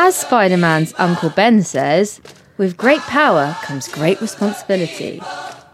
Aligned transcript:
As 0.00 0.14
Spider 0.14 0.56
Man's 0.56 0.94
Uncle 0.96 1.28
Ben 1.30 1.60
says, 1.60 2.20
with 2.56 2.76
great 2.76 3.00
power 3.00 3.56
comes 3.62 3.88
great 3.88 4.20
responsibility. 4.20 5.20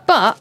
But 0.06 0.40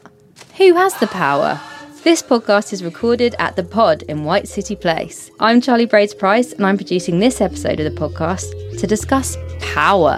who 0.56 0.72
has 0.74 0.94
the 0.94 1.06
power? 1.06 1.60
This 2.02 2.22
podcast 2.22 2.72
is 2.72 2.82
recorded 2.82 3.34
at 3.38 3.56
The 3.56 3.62
Pod 3.62 4.00
in 4.04 4.24
White 4.24 4.48
City 4.48 4.74
Place. 4.74 5.30
I'm 5.38 5.60
Charlie 5.60 5.84
Braids 5.84 6.14
Price, 6.14 6.54
and 6.54 6.64
I'm 6.64 6.78
producing 6.78 7.18
this 7.18 7.42
episode 7.42 7.78
of 7.78 7.84
the 7.84 8.00
podcast 8.00 8.78
to 8.78 8.86
discuss 8.86 9.36
power. 9.60 10.16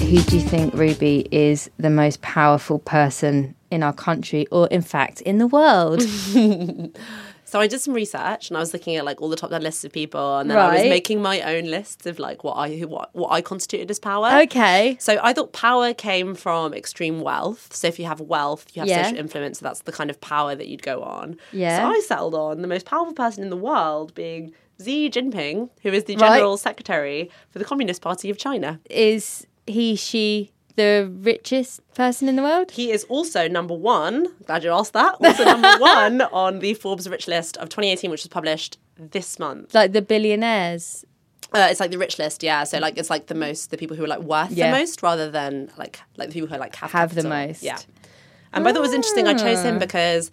Who 0.00 0.22
do 0.22 0.36
you 0.38 0.42
think, 0.48 0.72
Ruby, 0.72 1.28
is 1.30 1.70
the 1.76 1.90
most 1.90 2.22
powerful 2.22 2.78
person 2.78 3.54
in 3.70 3.82
our 3.82 3.92
country, 3.92 4.46
or 4.50 4.66
in 4.68 4.80
fact, 4.80 5.20
in 5.20 5.36
the 5.36 5.46
world? 5.46 6.02
So 7.52 7.60
I 7.60 7.66
did 7.66 7.82
some 7.82 7.92
research 7.92 8.48
and 8.48 8.56
I 8.56 8.60
was 8.60 8.72
looking 8.72 8.96
at 8.96 9.04
like 9.04 9.20
all 9.20 9.28
the 9.28 9.36
top 9.36 9.50
ten 9.50 9.60
lists 9.60 9.84
of 9.84 9.92
people, 9.92 10.38
and 10.38 10.50
then 10.50 10.56
I 10.56 10.72
was 10.72 10.82
making 10.84 11.20
my 11.20 11.42
own 11.42 11.64
lists 11.64 12.06
of 12.06 12.18
like 12.18 12.44
what 12.44 12.54
I 12.54 12.78
what 12.80 13.14
what 13.14 13.28
I 13.30 13.42
constituted 13.42 13.90
as 13.90 13.98
power. 13.98 14.28
okay. 14.44 14.96
So 14.98 15.18
I 15.22 15.34
thought 15.34 15.52
power 15.52 15.92
came 15.92 16.34
from 16.34 16.72
extreme 16.72 17.20
wealth. 17.20 17.76
So 17.76 17.88
if 17.88 17.98
you 17.98 18.06
have 18.06 18.20
wealth, 18.22 18.64
you 18.72 18.80
have 18.80 18.88
Yeah. 18.88 19.02
social 19.02 19.18
influence. 19.18 19.58
So 19.58 19.64
that's 19.64 19.82
the 19.82 19.92
kind 19.92 20.08
of 20.08 20.18
power 20.22 20.54
that 20.54 20.66
you'd 20.66 20.82
go 20.82 21.02
on. 21.02 21.36
Yeah. 21.52 21.76
So 21.76 21.84
I 21.94 22.00
settled 22.00 22.34
on 22.34 22.62
the 22.62 22.68
most 22.68 22.86
powerful 22.86 23.12
person 23.12 23.42
in 23.44 23.50
the 23.50 23.56
world 23.70 24.14
being 24.14 24.52
Xi 24.82 25.10
Jinping, 25.10 25.68
who 25.82 25.90
is 25.90 26.04
the 26.04 26.16
Right. 26.16 26.36
general 26.36 26.56
secretary 26.56 27.30
for 27.50 27.58
the 27.58 27.66
Communist 27.66 28.00
Party 28.00 28.30
of 28.30 28.38
China. 28.38 28.80
Is 28.88 29.46
he, 29.66 29.94
she 29.94 30.52
the 30.76 31.10
richest 31.20 31.80
person 31.94 32.28
in 32.28 32.36
the 32.36 32.42
world? 32.42 32.70
He 32.72 32.90
is 32.90 33.04
also 33.04 33.48
number 33.48 33.74
one. 33.74 34.26
Glad 34.46 34.64
you 34.64 34.70
asked 34.70 34.92
that. 34.94 35.16
Also 35.20 35.44
number 35.44 35.70
one 35.78 36.22
on 36.22 36.58
the 36.60 36.74
Forbes 36.74 37.08
Rich 37.08 37.28
List 37.28 37.56
of 37.58 37.68
2018, 37.68 38.10
which 38.10 38.22
was 38.22 38.28
published 38.28 38.78
this 38.96 39.38
month. 39.38 39.74
Like 39.74 39.92
the 39.92 40.02
billionaires. 40.02 41.04
Uh, 41.54 41.68
it's 41.70 41.80
like 41.80 41.90
the 41.90 41.98
rich 41.98 42.18
list, 42.18 42.42
yeah. 42.42 42.64
So 42.64 42.78
like 42.78 42.96
it's 42.96 43.10
like 43.10 43.26
the 43.26 43.34
most 43.34 43.70
the 43.70 43.76
people 43.76 43.94
who 43.94 44.04
are 44.04 44.08
like 44.08 44.20
worth 44.22 44.52
Yeah. 44.52 44.70
the 44.70 44.78
most 44.78 45.02
rather 45.02 45.30
than 45.30 45.70
like 45.76 46.00
like 46.16 46.28
the 46.28 46.32
people 46.32 46.48
who 46.48 46.54
are, 46.54 46.58
like 46.58 46.74
have 46.76 46.92
Have 46.92 47.14
the 47.14 47.28
most. 47.28 47.62
Yeah. 47.62 47.78
And 48.54 48.66
I 48.66 48.72
thought 48.72 48.78
it 48.78 48.80
was 48.80 48.94
interesting. 48.94 49.26
I 49.28 49.34
chose 49.34 49.58
Ah. 49.58 49.64
him 49.64 49.78
because 49.78 50.30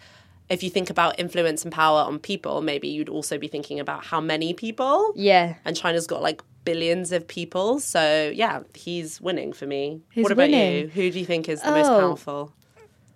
if 0.50 0.64
you 0.64 0.70
think 0.70 0.90
about 0.90 1.20
influence 1.20 1.64
and 1.64 1.74
power 1.74 2.00
on 2.04 2.20
people, 2.20 2.62
maybe 2.62 2.88
you'd 2.88 3.10
also 3.10 3.38
be 3.38 3.48
thinking 3.50 3.80
about 3.82 4.06
how 4.06 4.22
many 4.22 4.54
people. 4.54 5.12
Yeah. 5.16 5.56
And 5.66 5.76
China's 5.76 6.08
got 6.08 6.22
like 6.22 6.42
billions 6.66 7.12
of 7.12 7.28
people, 7.28 7.80
so 7.80 8.32
yeah, 8.34 8.62
he's 8.76 9.20
winning 9.22 9.54
for 9.54 9.66
me. 9.66 10.02
He's 10.12 10.24
what 10.24 10.32
about 10.32 10.50
winning. 10.50 10.74
you? 10.84 10.88
Who 10.88 11.12
do 11.12 11.20
you 11.20 11.26
think 11.26 11.48
is 11.50 11.62
the 11.62 11.72
most 11.72 11.88
Oh. 11.88 12.00
powerful? 12.00 12.54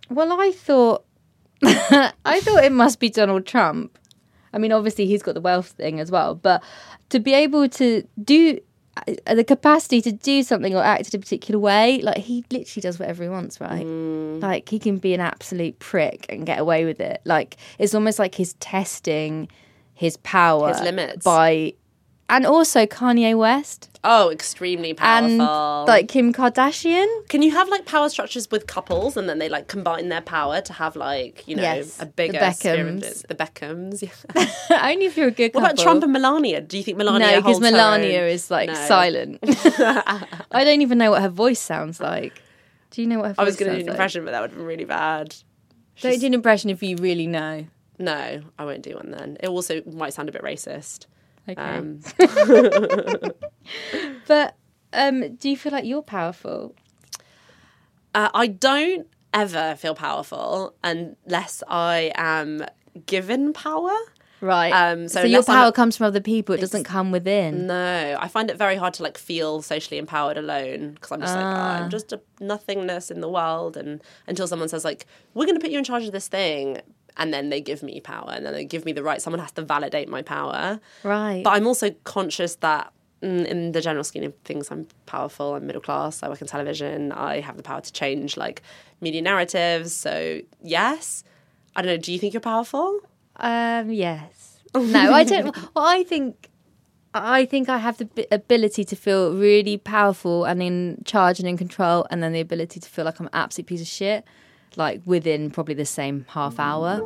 Well, 0.10 0.40
I 0.40 0.52
thought, 0.52 1.06
I 1.64 2.40
thought 2.42 2.64
it 2.64 2.72
must 2.72 3.00
be 3.00 3.10
Donald 3.10 3.46
Trump. 3.46 3.98
I 4.54 4.58
mean, 4.60 4.72
obviously 4.72 5.06
he's 5.08 5.24
got 5.24 5.34
the 5.34 5.42
wealth 5.42 5.70
thing 5.70 6.00
as 6.00 6.12
well, 6.12 6.36
but 6.36 6.62
to 7.10 7.20
be 7.20 7.34
able 7.34 7.68
to 7.70 8.08
do 8.24 8.60
uh, 9.08 9.34
the 9.34 9.44
capacity 9.44 10.00
to 10.02 10.12
do 10.12 10.44
something 10.44 10.76
or 10.76 10.84
act 10.84 11.12
in 11.14 11.18
a 11.20 11.22
particular 11.22 11.60
way, 11.60 12.00
like 12.02 12.18
he 12.18 12.46
literally 12.52 12.82
does 12.82 13.00
whatever 13.00 13.24
he 13.24 13.30
wants, 13.30 13.60
right? 13.60 13.84
Like 13.84 14.70
he 14.70 14.78
can 14.78 14.98
be 15.00 15.16
an 15.16 15.22
absolute 15.22 15.80
prick 15.80 16.28
and 16.30 16.46
get 16.46 16.60
away 16.60 16.86
with 16.86 17.00
it. 17.00 17.22
Like 17.26 17.58
it's 17.80 17.96
almost 17.96 18.20
like 18.20 18.36
he's 18.36 18.54
testing 18.56 19.48
his 19.96 20.18
power, 20.18 20.68
His 20.70 20.82
limits. 20.82 21.24
by, 21.26 21.74
and 22.30 22.46
also 22.46 22.86
Kanye 22.86 23.38
West 23.38 23.90
Oh, 24.06 24.32
extremely 24.32 24.94
powerful. 24.94 25.42
and 25.42 25.88
like 25.88 26.10
Kim 26.10 26.34
Kardashian. 26.34 27.08
Can 27.30 27.42
you 27.42 27.52
have 27.52 27.70
like 27.70 27.86
power 27.86 28.10
structures 28.10 28.52
with 28.52 28.68
couples 28.68 29.16
and 29.16 29.30
then 29.30 29.40
they 29.40 29.48
like 29.48 29.70
combine 29.70 30.10
their 30.10 30.20
power 30.22 30.60
to 30.60 30.74
have 30.74 30.98
like, 30.98 31.48
you 31.48 31.56
know, 31.56 31.62
Yes, 31.62 32.02
a 32.02 32.06
bigger 32.06 32.38
of 32.38 32.44
Beckhams. 32.44 33.26
The 33.28 33.36
Beckhams. 33.36 34.02
Yeah. 34.02 34.82
Only 34.92 35.06
if 35.06 35.16
you're 35.16 35.30
a 35.30 35.32
good 35.32 35.54
What 35.54 35.62
about 35.64 35.78
Trump 35.78 36.04
and 36.04 36.12
Melania? 36.12 36.60
Do 36.60 36.78
you 36.78 36.84
think 36.84 36.98
Melania 36.98 37.28
No, 37.32 37.42
because 37.42 37.62
Melania 37.62 38.28
is 38.28 38.52
like 38.52 38.68
No. 38.70 38.74
silent. 38.76 39.40
I 39.44 40.64
don't 40.66 40.82
even 40.82 40.98
know 40.98 41.12
what 41.12 41.22
her 41.22 41.30
voice 41.30 41.60
sounds 41.62 42.00
like. 42.02 42.42
Do 42.92 43.02
you 43.02 43.08
know 43.08 43.20
what 43.20 43.28
her 43.28 43.34
voice 43.36 43.40
I 43.40 43.44
was 43.46 43.56
going 43.56 43.72
to 43.72 43.78
do 43.78 43.82
an 43.82 43.88
like? 43.88 43.94
impression, 43.96 44.26
but 44.26 44.32
that 44.32 44.42
would 44.42 44.50
have 44.50 44.58
been 44.58 44.68
really 44.68 44.86
bad. 44.86 45.36
Don't 46.02 46.20
do 46.20 46.26
an 46.28 46.34
impression 46.34 46.70
if 46.70 46.84
you 46.84 46.98
really 46.98 47.28
know. 47.28 47.68
No, 48.00 48.42
I 48.60 48.66
won't 48.66 48.82
do 48.82 48.96
one 48.96 49.12
then. 49.12 49.38
It 49.40 49.48
also 49.48 49.82
might 49.86 50.14
sound 50.14 50.28
a 50.28 50.32
bit 50.32 50.42
racist. 50.42 51.06
Okay. 51.50 51.62
Um, 51.62 52.00
but 54.28 54.56
um, 54.94 55.36
do 55.36 55.50
you 55.50 55.58
feel 55.58 55.72
like 55.72 55.86
you're 55.86 56.02
powerful? 56.02 56.76
uh, 58.16 58.30
I 58.34 58.48
don't 58.48 59.08
ever 59.34 59.76
feel 59.76 59.96
powerful 59.96 60.76
unless 60.84 61.64
I 61.68 62.12
am 62.16 62.64
given 63.08 63.54
power. 63.54 63.92
Right. 64.40 64.72
Um, 64.72 65.08
so 65.08 65.14
so 65.14 65.20
your 65.22 65.28
unless 65.40 65.50
I'm- 65.50 65.58
power 65.58 65.72
comes 65.72 65.98
from 65.98 66.06
other 66.08 66.20
people. 66.22 66.54
It 66.54 66.62
doesn't 66.62 66.84
come 66.84 67.12
within. 67.12 67.66
No, 67.68 68.18
I 68.20 68.28
find 68.28 68.50
it 68.52 68.58
very 68.58 68.76
hard 68.76 68.94
to 68.96 69.04
like 69.04 69.18
feel 69.18 69.62
socially 69.62 69.98
empowered 69.98 70.38
alone 70.38 70.92
because 70.92 71.12
I'm 71.12 71.22
just 71.22 71.34
like 71.36 71.46
oh, 71.46 71.50
Ah. 71.50 71.78
I'm 71.84 71.90
just 71.90 72.12
a 72.14 72.22
nothingness 72.42 73.10
in 73.10 73.22
the 73.22 73.30
world, 73.30 73.78
and 73.78 74.02
until 74.28 74.46
someone 74.48 74.68
says 74.70 74.84
like 74.86 75.06
we're 75.34 75.46
going 75.46 75.56
to 75.56 75.62
put 75.62 75.72
you 75.72 75.78
in 75.80 75.86
charge 75.86 76.04
of 76.06 76.12
this 76.12 76.28
thing, 76.28 76.82
and 77.18 77.34
then 77.34 77.50
they 77.50 77.62
give 77.62 77.84
me 77.84 78.00
power, 78.00 78.32
and 78.36 78.46
then 78.46 78.54
they 78.54 78.66
give 78.66 78.86
me 78.86 78.92
the 78.92 79.04
right. 79.04 79.22
Someone 79.22 79.40
has 79.40 79.52
to 79.54 79.62
validate 79.62 80.10
my 80.10 80.22
power, 80.22 80.80
Right. 81.04 81.44
but 81.44 81.52
I'm 81.52 81.68
also 81.68 81.92
conscious 82.04 82.56
that. 82.58 82.92
mm, 83.22 83.46
In 83.46 83.72
the 83.72 83.82
general 83.82 84.04
scheme 84.04 84.24
of 84.24 84.34
things, 84.44 84.70
I'm 84.72 84.86
powerful. 85.06 85.56
I'm 85.56 85.66
middle 85.66 85.82
class. 85.82 86.22
I 86.24 86.28
work 86.30 86.42
in 86.42 86.48
television. 86.48 87.12
I 87.14 87.40
have 87.42 87.56
the 87.58 87.64
power 87.64 87.82
to 87.82 87.92
change 87.94 88.36
like 88.38 88.62
media 89.00 89.22
narratives. 89.22 89.94
So 89.96 90.42
yes, 90.62 91.24
I 91.76 91.82
don't 91.82 91.92
know. 91.94 91.98
Do 91.98 92.12
you 92.12 92.20
think 92.20 92.34
you're 92.34 92.42
powerful? 92.54 93.00
Um, 93.38 93.92
yes. 93.92 94.60
No, 94.76 95.14
I 95.14 95.24
don't. 95.24 95.56
Well, 95.76 95.86
I 95.86 96.04
think, 96.04 96.50
I 97.14 97.46
think 97.46 97.70
I 97.70 97.78
have 97.78 97.98
the 98.00 98.28
ability 98.32 98.84
to 98.86 98.96
feel 98.96 99.34
really 99.36 99.78
powerful 99.78 100.46
and 100.46 100.62
in 100.64 101.02
charge 101.06 101.38
and 101.40 101.48
in 101.48 101.58
control, 101.58 102.08
and 102.10 102.22
then 102.24 102.34
the 102.34 102.40
ability 102.42 102.80
to 102.80 102.90
feel 102.90 103.06
like 103.06 103.20
I'm 103.20 103.28
an 103.28 103.34
absolute 103.34 103.68
piece 103.68 103.82
of 103.82 103.88
shit, 103.88 104.24
like 104.78 105.02
within 105.06 105.52
probably 105.52 105.76
the 105.76 105.86
same 105.86 106.26
half 106.30 106.60
hour. 106.60 107.02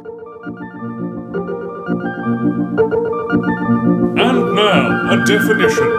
And 4.20 4.56
now, 4.56 5.12
a 5.12 5.26
definition. 5.26 5.90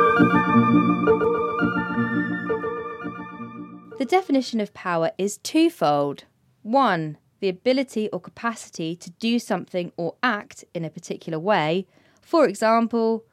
The 3.99 4.07
definition 4.07 4.61
of 4.61 4.73
power 4.75 5.11
is 5.19 5.39
twofold. 5.39 6.25
One, 6.63 7.19
the 7.41 7.49
ability 7.49 8.09
or 8.11 8.21
capacity 8.21 8.95
to 8.97 9.11
do 9.11 9.39
something 9.39 9.93
or 9.97 10.15
act 10.23 10.65
in 10.75 10.85
a 10.85 10.91
particular 10.91 11.39
way. 11.39 11.87
For 12.21 12.47
example, 12.47 13.25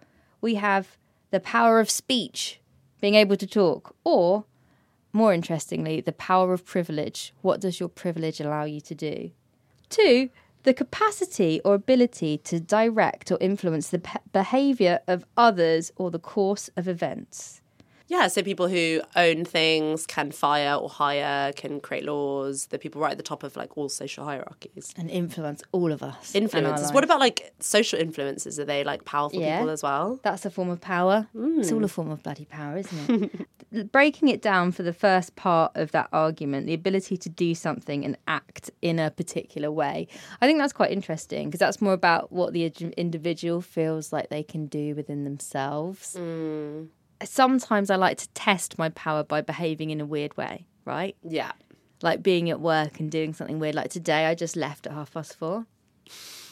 we 0.42 0.56
have 0.56 0.98
the 1.32 1.40
power 1.40 1.80
of 1.80 1.90
speech, 1.90 2.60
being 3.02 3.16
able 3.16 3.36
to 3.38 3.48
talk, 3.48 3.96
or 4.04 4.46
more 5.16 5.34
interestingly, 5.34 6.02
the 6.02 6.12
power 6.12 6.52
of 6.52 6.66
privilege. 6.66 7.34
What 7.42 7.62
does 7.62 7.80
your 7.80 7.88
privilege 7.88 8.42
allow 8.42 8.66
you 8.66 8.82
to 8.82 8.94
do? 8.94 9.32
Two, 9.90 10.30
the 10.64 10.74
capacity 10.74 11.62
or 11.64 11.74
ability 11.74 12.38
to 12.40 12.60
direct 12.60 13.32
or 13.32 13.38
influence 13.40 13.90
the 13.90 14.00
pe- 14.00 14.20
behavior 14.34 15.00
of 15.08 15.26
others 15.38 15.92
or 15.96 16.12
the 16.12 16.20
course 16.20 16.70
of 16.76 16.90
events. 16.90 17.62
Yeah, 18.08 18.28
so 18.28 18.44
people 18.44 18.68
who 18.68 19.02
own 19.16 19.46
things 19.46 20.06
can 20.06 20.32
fire 20.32 20.76
or 20.76 20.90
hire, 20.90 21.52
can 21.54 21.80
create 21.80 22.06
laws. 22.06 22.68
The 22.68 22.78
people 22.78 23.02
right 23.02 23.12
at 23.12 23.18
the 23.18 23.24
top 23.24 23.42
of 23.44 23.56
like 23.56 23.76
all 23.78 23.90
social 23.90 24.26
hierarchies. 24.26 24.94
And 24.96 25.10
influence 25.10 25.64
all 25.72 25.92
of 25.92 26.04
us. 26.04 26.36
Influences. 26.36 26.92
What 26.92 27.04
about 27.04 27.20
like 27.20 27.54
social 27.60 28.00
influences? 28.00 28.60
Are 28.60 28.66
they 28.66 28.84
like 28.84 29.06
powerful 29.06 29.40
Yeah. 29.42 29.58
people 29.58 29.72
as 29.72 29.82
well? 29.82 30.20
That's 30.24 30.46
a 30.46 30.52
form 30.52 30.70
of 30.70 30.82
power. 30.82 31.28
Hmm. 31.34 31.60
It's 31.60 31.72
all 31.72 31.84
a 31.84 31.88
form 31.88 32.12
of 32.12 32.22
bloody 32.22 32.46
power, 32.46 32.78
isn't 32.78 33.24
it? 33.72 33.92
Breaking 33.92 34.28
it 34.30 34.42
down 34.42 34.72
for 34.72 34.84
the 34.84 34.94
first 34.94 35.36
part 35.36 35.72
of 35.76 35.92
that 35.92 36.08
argument, 36.14 36.68
the 36.68 36.74
ability 36.76 37.18
to 37.18 37.30
do 37.30 37.56
something 37.56 38.06
and 38.06 38.18
act 38.28 38.70
in 38.82 39.00
a 39.00 39.10
particular 39.10 39.72
way, 39.72 40.08
I 40.42 40.46
think 40.46 40.60
that's 40.60 40.74
quite 40.74 40.92
interesting 40.92 41.48
because 41.48 41.60
that's 41.60 41.82
more 41.82 41.94
about 41.94 42.32
what 42.32 42.54
the 42.54 42.66
individual 42.98 43.62
feels 43.62 44.14
like 44.14 44.30
they 44.30 44.44
can 44.44 44.68
do 44.68 44.94
within 44.96 45.24
themselves. 45.24 46.16
Hmm. 46.16 46.84
Sometimes 47.24 47.90
I 47.90 47.96
like 47.96 48.18
to 48.20 48.30
test 48.30 48.78
my 48.78 48.90
power 48.90 49.24
by 49.24 49.42
behaving 49.42 49.90
in 49.90 50.02
a 50.02 50.06
weird 50.06 50.36
way, 50.38 50.66
right? 50.86 51.16
Yeah. 51.24 51.52
like 52.02 52.22
being 52.22 52.50
at 52.50 52.60
work 52.60 53.00
and 53.00 53.10
doing 53.10 53.34
something 53.34 53.58
weird. 53.58 53.74
Like 53.74 53.90
today, 53.90 54.26
I 54.26 54.36
just 54.36 54.56
left 54.56 54.86
at 54.86 54.94
half 54.94 55.14
past 55.14 55.36
four. 55.38 55.66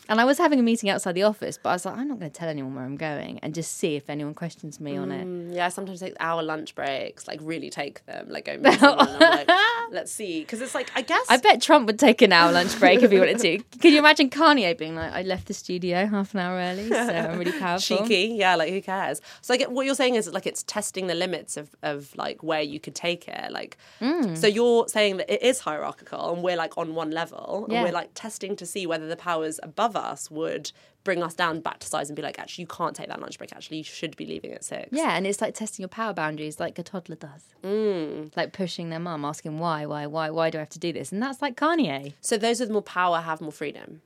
And 0.10 0.20
I 0.20 0.26
was 0.26 0.38
having 0.38 0.60
a 0.60 0.64
meeting 0.64 0.90
outside 0.90 1.14
the 1.14 1.24
office, 1.24 1.58
but 1.62 1.70
I 1.70 1.74
was 1.74 1.86
like, 1.86 1.96
I'm 1.98 2.08
not 2.10 2.20
going 2.20 2.30
to 2.30 2.38
tell 2.38 2.50
anyone 2.50 2.76
where 2.76 2.84
I'm 2.84 2.98
going 2.98 3.40
and 3.42 3.56
just 3.56 3.78
see 3.78 3.96
if 3.96 4.10
anyone 4.10 4.34
questions 4.34 4.80
me 4.82 4.98
on 4.98 5.12
it. 5.14 5.26
Mm, 5.26 5.56
Yeah, 5.56 5.68
I 5.68 5.70
sometimes 5.70 6.02
take 6.02 6.14
hour 6.20 6.44
lunch 6.44 6.76
breaks, 6.76 7.26
like 7.28 7.40
really 7.42 7.70
take 7.70 8.06
them, 8.06 8.28
like 8.30 8.44
go 8.46 8.58
meet 8.62 8.80
someone. 8.82 9.18
like, 9.20 9.50
let's 9.92 10.12
see, 10.12 10.42
because 10.42 10.60
it's 10.62 10.76
like 10.76 10.92
I 10.94 11.04
guess 11.04 11.26
I 11.30 11.38
bet 11.38 11.62
Trump 11.62 11.88
would 11.88 12.00
take 12.00 12.22
an 12.22 12.34
hour 12.34 12.52
lunch 12.52 12.78
break 12.80 13.02
if 13.02 13.12
he 13.12 13.18
wanted 13.20 13.40
to. 13.40 13.58
Can 13.80 13.94
you 13.94 14.00
imagine 14.00 14.30
Kanye 14.30 14.78
being 14.78 14.96
like, 14.96 15.14
I 15.14 15.22
left 15.22 15.48
the 15.48 15.54
studio 15.54 16.06
half 16.06 16.34
an 16.34 16.42
hour 16.42 16.58
early, 16.58 16.90
so 16.90 16.98
I'm 16.98 17.40
really 17.40 17.52
powerful. 17.60 17.98
cheeky. 18.06 18.36
Yeah, 18.38 18.56
like 18.56 18.72
who 18.74 18.82
cares? 18.82 19.22
So 19.42 19.54
I 19.54 19.58
get 19.58 19.72
what 19.72 19.86
you're 19.86 19.96
saying 19.96 20.16
is 20.16 20.30
like 20.32 20.46
it's 20.46 20.64
testing 20.64 21.08
the 21.08 21.16
limits 21.16 21.56
of 21.56 21.70
of 21.82 22.14
like 22.18 22.44
where 22.44 22.62
you 22.62 22.80
could 22.80 22.96
take 22.96 23.28
it. 23.30 23.52
Like, 23.52 23.78
Mm. 24.02 24.38
so 24.38 24.48
you're 24.48 24.88
saying 24.90 25.18
that 25.18 25.34
it 25.34 25.42
is 25.42 25.60
hierarchical 25.62 26.34
and 26.34 26.44
we're 26.44 26.58
like 26.58 26.78
on 26.78 26.94
one 26.94 27.12
level, 27.12 27.68
Yeah. 27.70 27.76
and 27.78 27.86
we're 27.86 27.94
like 27.94 28.10
testing 28.16 28.58
to 28.58 28.66
see 28.66 28.86
whether 28.86 29.08
the 29.08 29.16
powers 29.16 29.62
above 29.64 29.93
us 29.96 30.30
would 30.32 30.72
bring 31.04 31.22
us 31.22 31.34
down 31.34 31.60
back 31.60 31.80
to 31.80 31.88
size 31.88 32.10
and 32.10 32.16
be 32.16 32.22
like, 32.22 32.40
actually, 32.40 32.64
you 32.64 32.68
can't 32.68 32.96
take 32.96 33.08
that 33.10 33.20
lunch 33.20 33.38
break. 33.38 33.52
Actually, 33.54 33.78
you 33.78 33.84
should 33.84 34.16
be 34.16 34.26
leaving 34.26 34.54
at 34.54 34.64
six. 34.64 34.90
Yeah, 34.92 35.16
and 35.16 35.28
it's 35.28 35.42
like 35.42 35.54
testing 35.54 35.84
your 35.84 35.90
power 35.90 36.14
boundaries 36.14 36.60
like 36.60 36.80
a 36.80 36.84
toddler 36.84 37.16
does. 37.16 37.44
Mm. 37.64 38.36
Like 38.36 38.54
pushing 38.54 38.90
their 38.90 39.00
mum, 39.00 39.26
asking 39.26 39.60
why, 39.60 39.86
why, 39.86 40.06
why, 40.08 40.30
why 40.30 40.50
do 40.50 40.58
I 40.58 40.62
have 40.62 40.70
to 40.70 40.80
do 40.80 40.94
this? 40.94 41.12
And 41.12 41.22
that's 41.22 41.42
like 41.42 41.56
Kanye. 41.56 42.14
So 42.22 42.38
those 42.38 42.60
with 42.60 42.70
more 42.70 42.82
power 42.82 43.20
have 43.20 43.42
more 43.42 43.52
freedom. 43.52 44.02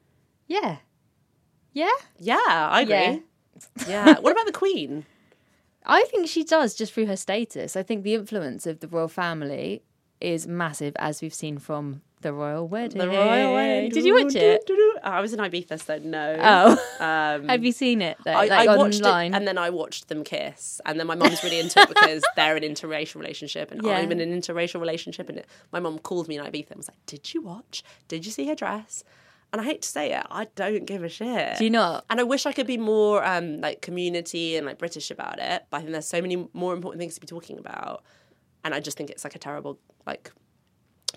Yeah. 0.47 0.77
Yeah? 1.73 1.91
Yeah, 2.17 2.37
I 2.47 2.81
agree. 2.81 2.95
Yeah. 2.95 3.19
Yeah. 3.87 4.05
what 4.19 4.31
about 4.31 4.45
the 4.45 4.53
Queen? 4.53 5.05
I 5.85 6.03
think 6.05 6.27
she 6.27 6.43
does 6.43 6.75
just 6.75 6.93
through 6.93 7.05
her 7.05 7.15
status. 7.15 7.75
I 7.75 7.83
think 7.83 8.03
the 8.03 8.13
influence 8.13 8.65
of 8.65 8.81
the 8.81 8.87
royal 8.87 9.07
family 9.07 9.83
is 10.19 10.47
massive, 10.47 10.95
as 10.99 11.21
we've 11.21 11.33
seen 11.33 11.59
from 11.59 12.01
the 12.21 12.33
royal 12.33 12.67
wedding. 12.67 12.97
The 12.97 13.07
royal 13.07 13.53
wedding. 13.53 13.91
Did 13.91 14.03
you 14.03 14.15
watch 14.15 14.35
it? 14.35 14.69
I 15.03 15.21
was 15.21 15.33
in 15.33 15.39
Ibiza, 15.39 15.81
so 15.81 15.97
no. 15.99 16.35
Oh, 16.39 16.71
Um, 17.03 17.47
have 17.47 17.63
you 17.63 17.71
seen 17.71 18.01
it 18.01 18.17
though? 18.25 18.31
I, 18.31 18.45
like 18.45 18.67
I 18.69 18.75
watched 18.77 19.01
online? 19.03 19.33
it 19.33 19.37
and 19.37 19.47
then 19.47 19.57
I 19.57 19.69
watched 19.69 20.07
them 20.07 20.23
kiss, 20.23 20.81
and 20.85 20.99
then 20.99 21.07
my 21.07 21.15
mum's 21.15 21.43
really 21.43 21.59
into 21.59 21.79
it 21.79 21.87
because 21.89 22.23
they're 22.35 22.55
an 22.55 22.63
interracial 22.63 23.15
relationship, 23.15 23.71
and 23.71 23.81
Yeah. 23.83 23.97
I'm 23.97 24.11
in 24.11 24.19
an 24.19 24.31
interracial 24.39 24.79
relationship. 24.79 25.29
And 25.29 25.39
it, 25.39 25.47
my 25.71 25.79
mum 25.79 25.99
called 25.99 26.27
me 26.27 26.37
in 26.37 26.43
Ibiza 26.45 26.71
and 26.71 26.77
was 26.77 26.87
like, 26.87 27.05
"Did 27.05 27.33
you 27.33 27.41
watch? 27.41 27.83
Did 28.07 28.25
you 28.25 28.31
see 28.31 28.47
her 28.47 28.55
dress?" 28.55 29.03
And 29.53 29.61
I 29.61 29.63
hate 29.63 29.81
to 29.83 29.87
say 29.87 30.11
it, 30.11 30.25
I 30.29 30.47
don't 30.55 30.85
give 30.85 31.03
a 31.05 31.09
shit. 31.09 31.57
Do 31.57 31.63
you 31.63 31.69
not? 31.69 32.03
And 32.09 32.19
I 32.19 32.23
wish 32.23 32.45
I 32.45 32.51
could 32.51 32.67
be 32.67 32.77
more 32.77 33.23
um, 33.25 33.61
like 33.61 33.81
community 33.81 34.57
and 34.57 34.65
like 34.65 34.77
British 34.77 35.09
about 35.09 35.39
it, 35.39 35.63
but 35.69 35.77
I 35.77 35.79
think 35.79 35.93
there's 35.93 36.05
so 36.05 36.21
many 36.21 36.49
more 36.51 36.73
important 36.73 36.99
things 36.99 37.15
to 37.15 37.21
be 37.21 37.27
talking 37.27 37.57
about, 37.57 38.03
and 38.65 38.75
I 38.75 38.81
just 38.81 38.97
think 38.97 39.09
it's 39.09 39.23
like 39.23 39.35
a 39.35 39.39
terrible 39.39 39.79
like 40.05 40.31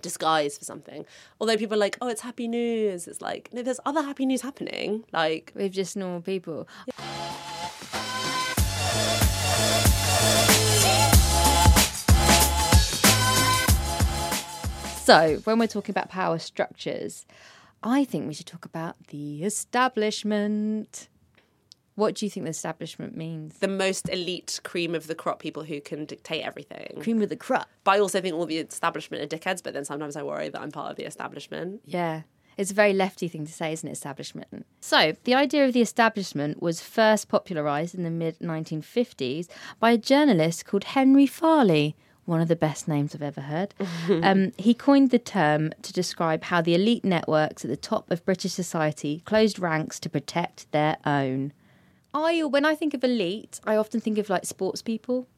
disguise 0.03 0.59
for 0.59 0.65
something. 0.65 1.05
Although 1.41 1.57
people 1.57 1.75
are 1.75 1.85
like, 1.87 1.99
"Oh, 2.01 2.09
it's 2.09 2.23
happy 2.23 2.49
news," 2.49 3.07
it's 3.07 3.21
like, 3.21 3.51
no, 3.53 3.63
there's 3.63 3.81
other 3.85 4.03
happy 4.03 4.27
news 4.27 4.41
happening. 4.43 5.05
Like, 5.13 5.53
With 5.55 5.73
just 5.73 5.97
normal 5.97 6.23
people. 6.23 6.67
So, 15.05 15.41
when 15.45 15.59
we're 15.59 15.67
talking 15.67 15.93
about 15.93 16.09
power 16.09 16.39
structures, 16.39 17.27
I 17.83 18.05
think 18.05 18.29
we 18.29 18.35
should 18.35 18.47
talk 18.47 18.65
about 18.65 19.09
the 19.09 19.43
establishment. 19.43 21.09
What 21.95 22.15
do 22.15 22.25
you 22.25 22.31
think 22.31 22.45
the 22.45 22.51
establishment 22.51 23.17
means? 23.17 23.59
the 23.59 23.69
most 23.69 24.09
elite 24.09 24.61
cream 24.65 24.95
of 24.95 25.07
the 25.07 25.15
crop 25.15 25.41
people 25.41 25.65
who 25.65 25.81
can 25.81 26.05
dictate 26.05 26.45
everything. 26.45 27.01
Cream 27.01 27.21
of 27.23 27.29
the 27.29 27.37
crop. 27.37 27.69
But 27.85 27.93
I 27.93 27.99
also 28.01 28.21
think 28.21 28.35
all 28.35 28.47
the 28.47 28.59
establishment 28.59 29.23
are 29.23 29.37
dickheads, 29.37 29.63
but 29.63 29.75
then 29.75 29.85
sometimes 29.85 30.17
I 30.17 30.23
worry 30.23 30.49
that 30.49 30.61
I'm 30.61 30.71
part 30.71 30.91
of 30.91 30.97
the 30.97 31.05
establishment. 31.05 31.83
Yeah. 31.85 32.23
It's 32.57 32.71
a 32.71 32.75
very 32.75 32.93
lefty 32.93 33.29
thing 33.29 33.47
to 33.47 33.53
say, 33.53 33.73
isn't 33.73 33.89
it? 33.89 33.93
Establishment. 33.93 34.67
So, 34.81 35.17
the 35.25 35.35
idea 35.35 35.65
of 35.67 35.73
the 35.73 35.81
establishment 35.81 36.61
was 36.63 36.81
first 36.81 37.29
popularised 37.29 37.95
in 37.95 38.03
the 38.03 38.11
mid 38.11 38.39
1950s 38.41 39.49
by 39.79 39.93
a 39.93 39.99
journalist 39.99 40.67
called 40.67 40.85
Henry 40.85 41.27
Fairlie, 41.27 41.95
one 42.27 42.41
of 42.41 42.49
the 42.49 42.57
best 42.57 42.87
names 42.87 43.15
I've 43.15 43.23
ever 43.23 43.41
heard. 43.41 43.75
um, 44.23 44.53
he 44.59 44.75
coined 44.75 45.11
the 45.11 45.19
term 45.19 45.73
to 45.83 45.93
describe 45.93 46.45
how 46.45 46.61
the 46.61 46.75
elite 46.75 47.05
networks 47.05 47.65
at 47.65 47.71
the 47.71 47.77
top 47.77 48.11
of 48.11 48.25
British 48.25 48.53
society 48.53 49.23
closed 49.25 49.59
ranks 49.59 49.99
to 50.01 50.11
protect 50.11 50.71
their 50.71 50.99
own. 51.07 51.53
I, 52.13 52.43
when 52.45 52.65
I 52.65 52.75
think 52.75 52.95
of 52.95 53.05
elite, 53.05 53.61
I 53.65 53.77
often 53.77 54.01
think 54.01 54.19
of 54.19 54.29
like 54.29 54.45
sports 54.45 54.83
people. 54.83 55.29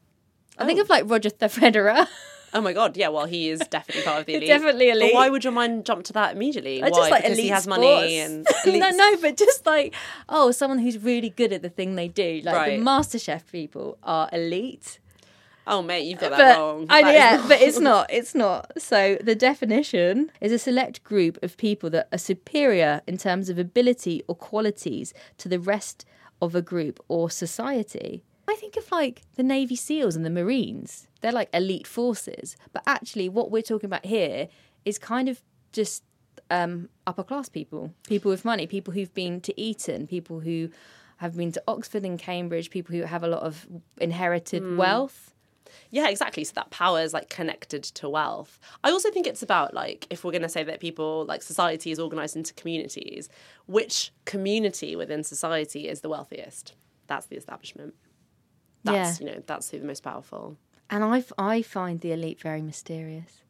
I 0.59 0.67
think 0.67 0.79
oh. 0.79 0.83
of 0.83 0.89
like 0.89 1.05
Roger 1.07 1.31
Federer. 1.31 2.07
Oh 2.55 2.61
my 2.61 2.73
god, 2.73 2.97
yeah, 2.97 3.09
well 3.09 3.25
he 3.25 3.49
is 3.49 3.61
definitely 3.71 4.03
part 4.03 4.21
of 4.21 4.27
the 4.27 4.35
elite. 4.35 4.49
Definitely 4.49 4.89
But 4.89 4.97
elite. 4.97 5.15
why 5.15 5.31
would 5.31 5.45
your 5.45 5.53
mind 5.53 5.87
jump 5.87 6.05
to 6.05 6.13
that 6.15 6.35
immediately? 6.37 6.83
I 6.83 6.89
why? 6.89 6.99
just 6.99 7.11
like 7.11 7.23
because 7.23 7.39
elite 7.39 7.45
he 7.45 7.51
has 7.51 7.63
sports. 7.65 7.79
money 7.81 8.19
and 8.19 8.47
no, 8.67 8.73
elite- 8.73 8.95
no, 8.97 9.17
but 9.23 9.37
just 9.37 9.65
like 9.67 9.95
oh, 10.29 10.51
someone 10.51 10.79
who's 10.79 10.99
really 10.99 11.31
good 11.31 11.53
at 11.53 11.63
the 11.63 11.71
thing 11.71 11.95
they 11.95 12.09
do. 12.09 12.43
Like 12.45 12.55
Right. 12.55 12.79
the 12.79 12.85
MasterChef 12.85 13.51
people 13.51 13.97
are 14.03 14.29
elite. 14.33 14.99
Oh 15.67 15.81
mate, 15.81 16.05
you've 16.05 16.19
got 16.19 16.31
that 16.31 16.39
But 16.39 16.59
wrong. 16.59 16.87
I, 16.91 17.03
That 17.03 17.15
yeah, 17.15 17.37
not- 17.37 17.49
but 17.49 17.61
it's 17.63 17.79
not. 17.79 18.13
It's 18.13 18.35
not. 18.35 18.73
So 18.77 19.17
the 19.23 19.35
definition 19.35 20.31
is 20.41 20.53
a 20.53 20.59
select 20.59 21.05
group 21.05 21.43
of 21.43 21.57
people 21.57 21.89
that 21.91 22.09
are 22.13 22.19
superior 22.19 23.01
in 23.07 23.17
terms 23.17 23.49
of 23.49 23.59
ability 23.59 24.25
or 24.29 24.35
qualities 24.35 25.15
to 25.39 25.49
the 25.49 25.59
rest 25.61 26.05
of 26.43 26.55
a 26.55 26.61
group 26.61 27.03
or 27.09 27.31
society. 27.31 28.25
I 28.49 28.57
think 28.57 28.77
of 28.77 28.91
like 28.93 29.23
the 29.37 29.43
Navy 29.43 29.77
SEALs 29.77 30.17
and 30.17 30.27
the 30.27 30.31
Marines. 30.31 31.07
They're 31.21 31.33
like 31.33 31.49
elite 31.55 31.87
forces. 31.87 32.57
But 32.73 32.83
actually, 32.87 33.29
what 33.31 33.51
we're 33.51 33.63
talking 33.63 33.87
about 33.87 34.05
here 34.05 34.49
is 34.85 34.99
kind 34.99 35.29
of 35.29 35.41
just 35.73 36.03
um, 36.51 36.89
upper 37.07 37.23
class 37.23 37.49
people, 37.49 37.95
people 38.09 38.31
with 38.31 38.45
money, 38.45 38.67
people 38.67 38.93
who've 38.93 39.15
been 39.15 39.41
to 39.43 39.59
Eton, 39.59 40.07
people 40.07 40.41
who 40.41 40.69
have 41.19 41.37
been 41.37 41.53
to 41.53 41.63
Oxford 41.69 42.05
and 42.05 42.19
Cambridge, 42.19 42.69
people 42.69 42.95
who 42.97 43.03
have 43.03 43.23
a 43.23 43.29
lot 43.29 43.43
of 43.43 43.67
inherited 43.99 44.77
wealth. 44.77 45.33
Yeah, 45.91 46.09
exactly. 46.09 46.45
So 46.45 46.53
that 46.55 46.71
power 46.71 47.01
is 47.01 47.13
like 47.13 47.29
connected 47.29 47.83
to 47.85 48.09
wealth. 48.09 48.59
I 48.85 48.91
also 48.91 49.11
think 49.11 49.27
it's 49.27 49.43
about 49.43 49.75
like 49.75 50.07
if 50.11 50.25
we're 50.25 50.33
going 50.33 50.43
to 50.43 50.49
say 50.49 50.63
that 50.65 50.81
people 50.81 51.25
like 51.27 51.43
society 51.43 51.91
is 51.91 51.99
organized 51.99 52.37
into 52.37 52.55
communities, 52.55 53.29
which 53.67 54.13
community 54.25 54.97
within 54.97 55.25
society 55.25 55.89
is 55.89 56.01
the 56.01 56.09
wealthiest? 56.09 56.75
That's 57.07 57.27
the 57.27 57.37
establishment. 57.37 57.95
That's 58.85 59.21
you 59.21 59.27
know 59.27 59.43
that's 59.47 59.71
who 59.71 59.79
the 59.79 59.87
most 59.87 60.03
powerful. 60.03 60.57
And 60.91 61.05
I, 61.05 61.25
I 61.39 61.63
find 61.63 62.01
the 62.01 62.13
elite 62.13 62.41
very 62.41 62.61
mysterious. 62.61 63.43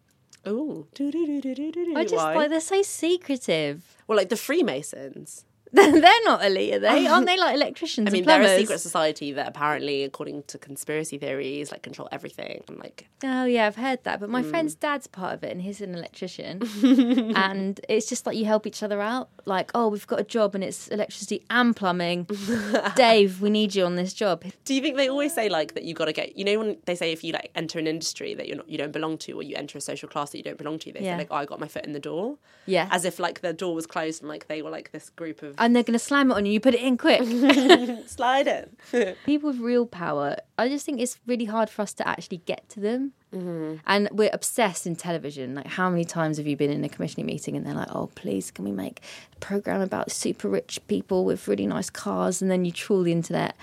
Ooh, 0.46 0.86
I 0.98 2.04
just 2.04 2.14
Why? 2.14 2.34
like 2.34 2.50
they're 2.50 2.60
so 2.60 2.82
secretive. 2.82 3.96
well, 4.06 4.18
like 4.18 4.28
the 4.28 4.36
Freemasons. 4.36 5.44
they're 6.02 6.24
not 6.24 6.44
elite, 6.44 6.74
are 6.74 6.78
they? 6.80 7.06
Aren't 7.06 7.26
they 7.26 7.36
like 7.38 7.54
electricians 7.54 8.08
I 8.08 8.10
mean, 8.10 8.28
and 8.28 8.44
they're 8.44 8.54
a 8.54 8.58
secret 8.58 8.78
society 8.80 9.32
that 9.32 9.48
apparently, 9.48 10.04
according 10.04 10.42
to 10.44 10.58
conspiracy 10.58 11.16
theories, 11.18 11.70
like 11.72 11.82
control 11.82 12.08
everything. 12.12 12.62
I'm 12.68 12.78
like, 12.78 13.08
Oh 13.24 13.44
yeah, 13.44 13.66
I've 13.66 13.76
heard 13.76 14.04
that. 14.04 14.20
But 14.20 14.28
Mm. 14.28 14.32
my 14.32 14.42
friend's 14.42 14.74
dad's 14.74 15.06
part 15.06 15.34
of 15.34 15.42
it, 15.44 15.50
and 15.52 15.62
he's 15.62 15.80
an 15.80 15.94
electrician. 15.94 16.62
and 17.36 17.80
it's 17.88 18.06
just 18.08 18.26
like 18.26 18.36
you 18.36 18.44
help 18.44 18.66
each 18.66 18.82
other 18.82 19.00
out. 19.00 19.28
Like, 19.44 19.70
oh, 19.74 19.88
we've 19.88 20.06
got 20.06 20.20
a 20.20 20.24
job, 20.24 20.54
and 20.54 20.62
it's 20.62 20.88
electricity 20.88 21.44
and 21.50 21.74
plumbing. 21.74 22.26
Dave, 22.96 23.40
we 23.40 23.50
need 23.50 23.74
you 23.74 23.84
on 23.84 23.96
this 23.96 24.12
job. 24.12 24.44
do 24.64 24.74
you 24.74 24.80
think 24.80 24.96
they 24.96 25.08
always 25.08 25.34
say 25.34 25.48
like 25.48 25.74
that 25.74 25.84
you 25.84 25.94
got 25.94 26.06
to 26.06 26.12
get? 26.12 26.36
You 26.36 26.44
know, 26.44 26.58
when 26.58 26.76
they 26.84 26.94
say 26.94 27.12
if 27.12 27.24
you 27.24 27.32
like 27.32 27.50
enter 27.54 27.78
an 27.78 27.86
industry 27.86 28.34
that 28.34 28.46
you're 28.48 28.56
not, 28.58 28.68
you 28.68 28.78
don't 28.78 28.92
belong 28.92 29.18
to, 29.18 29.32
or 29.32 29.42
you 29.42 29.56
enter 29.56 29.78
a 29.78 29.80
social 29.80 30.08
class 30.08 30.30
that 30.30 30.38
you 30.38 30.44
don't 30.44 30.58
belong 30.58 30.78
to, 30.80 30.92
they 30.92 31.00
Yeah. 31.00 31.14
say 31.14 31.18
like, 31.18 31.28
oh, 31.30 31.36
I 31.36 31.44
got 31.44 31.60
my 31.60 31.68
foot 31.68 31.84
in 31.86 31.92
the 31.92 32.00
door. 32.00 32.36
Yeah. 32.66 32.86
as 32.92 33.04
if 33.04 33.18
like 33.18 33.40
the 33.40 33.52
door 33.52 33.74
was 33.74 33.86
closed 33.86 34.22
and 34.22 34.28
like 34.28 34.46
they 34.46 34.62
were 34.62 34.70
like 34.70 34.92
this 34.92 35.10
group 35.10 35.42
of 35.42 35.54
and 35.62 35.76
they're 35.76 35.84
going 35.84 35.92
to 35.92 35.98
slam 35.98 36.32
it 36.32 36.34
on 36.34 36.44
you. 36.44 36.52
You 36.52 36.60
put 36.60 36.74
it 36.74 36.80
in 36.80 36.98
quick. 36.98 37.22
slide 38.08 38.48
it. 38.48 39.16
people 39.24 39.50
with 39.50 39.60
real 39.60 39.86
power, 39.86 40.36
I 40.58 40.68
just 40.68 40.84
think 40.84 41.00
it's 41.00 41.20
really 41.24 41.44
hard 41.44 41.70
for 41.70 41.82
us 41.82 41.92
to 41.94 42.08
actually 42.08 42.38
get 42.38 42.68
to 42.70 42.80
them. 42.80 43.12
Mm-hmm. 43.32 43.76
And 43.86 44.08
we're 44.10 44.30
obsessed 44.32 44.88
in 44.88 44.96
television. 44.96 45.54
Like, 45.54 45.68
how 45.68 45.88
many 45.88 46.04
times 46.04 46.38
have 46.38 46.48
you 46.48 46.56
been 46.56 46.70
in 46.72 46.82
a 46.82 46.88
commissioning 46.88 47.26
meeting 47.26 47.56
and 47.56 47.64
they're 47.64 47.74
like, 47.74 47.94
oh, 47.94 48.10
please, 48.16 48.50
can 48.50 48.64
we 48.64 48.72
make 48.72 49.02
a 49.36 49.38
program 49.38 49.80
about 49.80 50.10
super 50.10 50.48
rich 50.48 50.80
people 50.88 51.24
with 51.24 51.46
really 51.46 51.66
nice 51.66 51.90
cars? 51.90 52.42
And 52.42 52.50
then 52.50 52.64
you 52.64 52.72
trawl 52.72 53.04
the 53.04 53.12
internet 53.12 53.56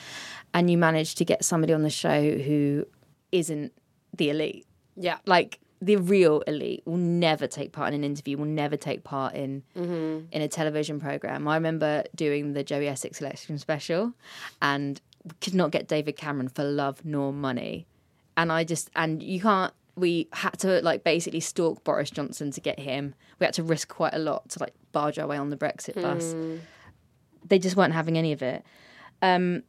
and 0.53 0.71
you 0.71 0.77
manage 0.77 1.15
to 1.15 1.25
get 1.25 1.43
somebody 1.43 1.73
on 1.73 1.83
the 1.83 1.89
show 1.89 2.37
who 2.37 2.87
isn't 3.33 3.73
the 4.15 4.29
elite. 4.29 4.65
yeah, 4.95 5.17
Like, 5.25 5.59
the 5.81 5.95
real 5.95 6.41
elite 6.41 6.83
will 6.85 6.97
never 6.97 7.47
take 7.47 7.71
part 7.71 7.93
in 7.93 7.95
an 7.95 8.03
interview, 8.03 8.37
will 8.37 8.45
never 8.45 8.75
take 8.77 9.03
part 9.03 9.33
in 9.33 9.63
in 10.31 10.41
a 10.41 10.47
television 10.47 10.99
program. 10.99 11.47
I 11.47 11.55
remember 11.55 12.03
doing 12.15 12.53
the 12.53 12.63
Joey 12.63 12.87
Essex 12.87 13.21
election 13.21 13.57
special, 13.57 14.13
and 14.61 14.99
could 15.41 15.53
not 15.55 15.71
get 15.71 15.87
David 15.87 16.17
Cameron 16.17 16.49
for 16.49 16.63
love 16.63 17.05
nor 17.05 17.31
money, 17.31 17.87
and 18.35 18.51
I 18.51 18.63
just 18.63 18.89
and 18.95 19.23
you 19.23 19.39
can't. 19.41 19.73
We 19.95 20.29
had 20.31 20.57
to 20.59 20.81
like 20.81 21.03
basically 21.03 21.41
stalk 21.41 21.83
Boris 21.83 22.09
Johnson 22.09 22.51
to 22.51 22.61
get 22.61 22.79
him. 22.79 23.15
We 23.39 23.45
had 23.45 23.53
to 23.55 23.63
risk 23.63 23.89
quite 23.89 24.13
a 24.13 24.19
lot 24.19 24.49
to 24.49 24.59
like 24.59 24.73
barge 24.91 25.19
our 25.19 25.27
way 25.27 25.37
on 25.37 25.49
the 25.49 25.57
Brexit 25.57 26.01
bus. 26.01 26.33
They 27.45 27.59
just 27.59 27.75
weren't 27.75 27.93
having 27.93 28.17
any 28.17 28.31
of 28.31 28.41
it. 28.41 28.63
Um, 29.21 29.63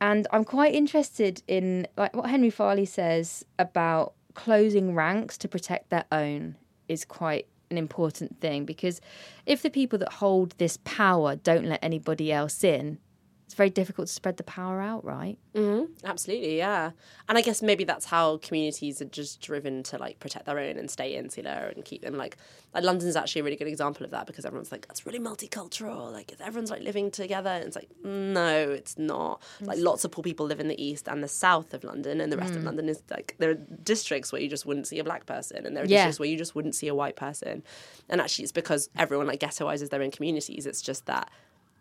and 0.00 0.26
I'm 0.32 0.44
quite 0.44 0.74
interested 0.74 1.42
in 1.46 1.86
like 1.96 2.16
what 2.16 2.30
Henry 2.30 2.50
Fairlie 2.50 2.84
says 2.86 3.44
about 3.58 4.14
closing 4.34 4.94
ranks 4.94 5.36
to 5.38 5.48
protect 5.48 5.90
their 5.90 6.04
own 6.12 6.56
is 6.88 7.04
quite 7.04 7.46
an 7.70 7.78
important 7.78 8.40
thing 8.40 8.64
because 8.64 9.00
if 9.46 9.62
the 9.62 9.70
people 9.70 9.98
that 9.98 10.12
hold 10.14 10.54
this 10.58 10.78
power 10.84 11.36
don't 11.36 11.66
let 11.66 11.82
anybody 11.82 12.32
else 12.32 12.64
in, 12.64 12.98
it's 13.50 13.56
very 13.56 13.68
difficult 13.68 14.06
to 14.06 14.14
spread 14.14 14.36
the 14.36 14.44
power 14.44 14.80
out, 14.80 15.04
right? 15.04 15.36
Mm-hmm. 15.56 15.92
absolutely, 16.04 16.56
yeah. 16.56 16.92
And 17.28 17.36
I 17.36 17.40
guess 17.40 17.62
maybe 17.62 17.82
that's 17.82 18.04
how 18.04 18.36
communities 18.36 19.02
are 19.02 19.06
just 19.06 19.40
driven 19.40 19.82
to 19.82 19.98
like 19.98 20.20
protect 20.20 20.46
their 20.46 20.60
own 20.60 20.76
and 20.78 20.88
stay 20.88 21.16
insular 21.16 21.72
and 21.74 21.84
keep 21.84 22.02
them 22.02 22.16
like. 22.16 22.36
Like 22.72 22.84
London's 22.84 23.16
actually 23.16 23.40
a 23.40 23.42
really 23.42 23.56
good 23.56 23.66
example 23.66 24.04
of 24.04 24.12
that 24.12 24.28
because 24.28 24.44
everyone's 24.44 24.70
like, 24.70 24.86
that's 24.86 25.04
really 25.04 25.18
multicultural. 25.18 26.12
Like 26.12 26.32
everyone's 26.38 26.70
like 26.70 26.82
living 26.82 27.10
together. 27.10 27.50
And 27.50 27.64
it's 27.64 27.74
like, 27.74 27.90
no, 28.04 28.70
it's 28.70 28.96
not. 28.96 29.42
Like 29.60 29.80
lots 29.80 30.04
of 30.04 30.12
poor 30.12 30.22
people 30.22 30.46
live 30.46 30.60
in 30.60 30.68
the 30.68 30.80
east 30.80 31.08
and 31.08 31.20
the 31.20 31.26
south 31.26 31.74
of 31.74 31.82
London, 31.82 32.20
and 32.20 32.32
the 32.32 32.36
rest 32.36 32.54
of 32.54 32.62
mm. 32.62 32.66
London 32.66 32.88
is 32.88 33.02
like 33.10 33.34
there 33.38 33.50
are 33.50 33.54
districts 33.82 34.30
where 34.30 34.40
you 34.40 34.48
just 34.48 34.64
wouldn't 34.64 34.86
see 34.86 35.00
a 35.00 35.04
black 35.04 35.26
person, 35.26 35.66
and 35.66 35.76
there 35.76 35.82
are 35.82 35.88
Yeah. 35.88 36.04
districts 36.04 36.20
where 36.20 36.28
you 36.28 36.38
just 36.38 36.54
wouldn't 36.54 36.76
see 36.76 36.86
a 36.86 36.94
white 36.94 37.16
person. 37.16 37.64
And 38.08 38.20
actually, 38.20 38.44
it's 38.44 38.52
because 38.52 38.88
everyone 38.96 39.26
like 39.26 39.40
ghettoizes 39.40 39.90
their 39.90 40.02
own 40.02 40.12
communities. 40.12 40.64
It's 40.64 40.80
just 40.80 41.06
that 41.06 41.28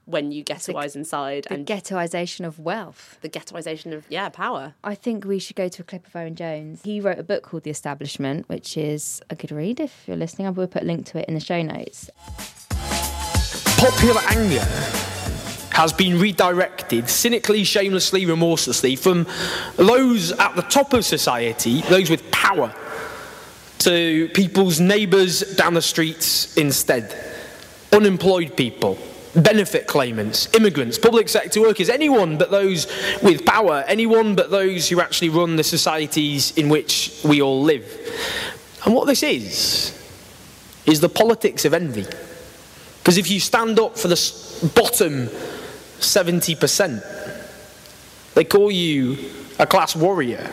when 0.10 0.32
you 0.32 0.44
ghettoize 0.44 0.96
inside 0.96 1.46
The 1.48 1.54
and 1.54 1.66
ghettoization 1.68 2.46
of 2.46 2.58
wealth. 2.60 3.18
the 3.22 3.30
ghettoization 3.30 3.94
of 3.94 4.06
yeah 4.10 4.30
power. 4.30 4.74
I 4.84 4.96
think 4.96 5.24
we 5.26 5.40
should 5.40 5.56
go 5.56 5.68
to 5.68 5.82
a 5.82 5.86
clip 5.86 6.08
of 6.08 6.16
Owen 6.16 6.36
Jones. 6.36 6.82
He 6.84 7.00
wrote 7.00 7.20
a 7.20 7.24
book 7.24 7.44
called 7.44 7.64
The 7.64 7.70
Establishment, 7.70 8.50
which 8.50 8.76
is 8.78 9.22
a 9.30 9.36
good 9.36 9.52
read 9.52 9.80
if 9.80 10.04
you're 10.08 10.18
listening. 10.18 10.48
I 10.48 10.52
will 10.52 10.68
put 10.68 10.82
a 10.82 10.86
link 10.86 11.06
to 11.08 11.20
it 11.20 11.28
in 11.28 11.34
the 11.36 11.40
show 11.40 11.62
notes. 11.62 12.10
popular 13.78 14.22
anger 14.30 14.66
has 15.72 15.94
been 15.94 16.20
redirected 16.20 17.10
cynically, 17.10 17.64
shamelessly, 17.64 18.26
remorselessly 18.26 18.96
from 18.98 19.26
those 19.78 20.32
at 20.34 20.56
the 20.56 20.62
top 20.64 20.92
of 20.94 21.06
society, 21.06 21.82
those 21.84 22.10
with 22.10 22.30
power, 22.32 22.74
to 23.78 24.28
people's 24.34 24.80
neighbours 24.82 25.40
down 25.56 25.74
the 25.76 25.82
streets 25.82 26.58
instead. 26.58 27.16
Unemployed 27.94 28.58
people, 28.58 28.98
benefit 29.36 29.88
claimants, 29.88 30.54
immigrants, 30.54 30.98
public 30.98 31.30
sector 31.30 31.62
workers, 31.62 31.90
anyone 31.90 32.38
but 32.38 32.52
those 32.52 32.88
with 33.22 33.46
power, 33.46 33.84
anyone 33.88 34.36
but 34.36 34.50
those 34.50 34.90
who 34.90 35.02
actually 35.02 35.30
run 35.30 35.56
the 35.56 35.64
societies 35.64 36.58
in 36.58 36.70
which 36.70 37.22
we 37.24 37.42
all 37.42 37.62
live. 37.62 37.86
And 38.86 38.96
what 38.96 39.08
this 39.08 39.24
is, 39.24 39.96
is 40.86 41.00
the 41.00 41.10
politics 41.10 41.66
of 41.66 41.74
envy. 41.74 42.06
Because 43.00 43.18
if 43.18 43.30
you 43.30 43.40
stand 43.40 43.80
up 43.80 43.98
for 43.98 44.08
the 44.08 44.72
bottom 44.76 45.28
70%, 46.00 48.34
they 48.34 48.44
call 48.44 48.72
you 48.72 49.18
a 49.60 49.68
class 49.68 49.96
warrior. 49.96 50.50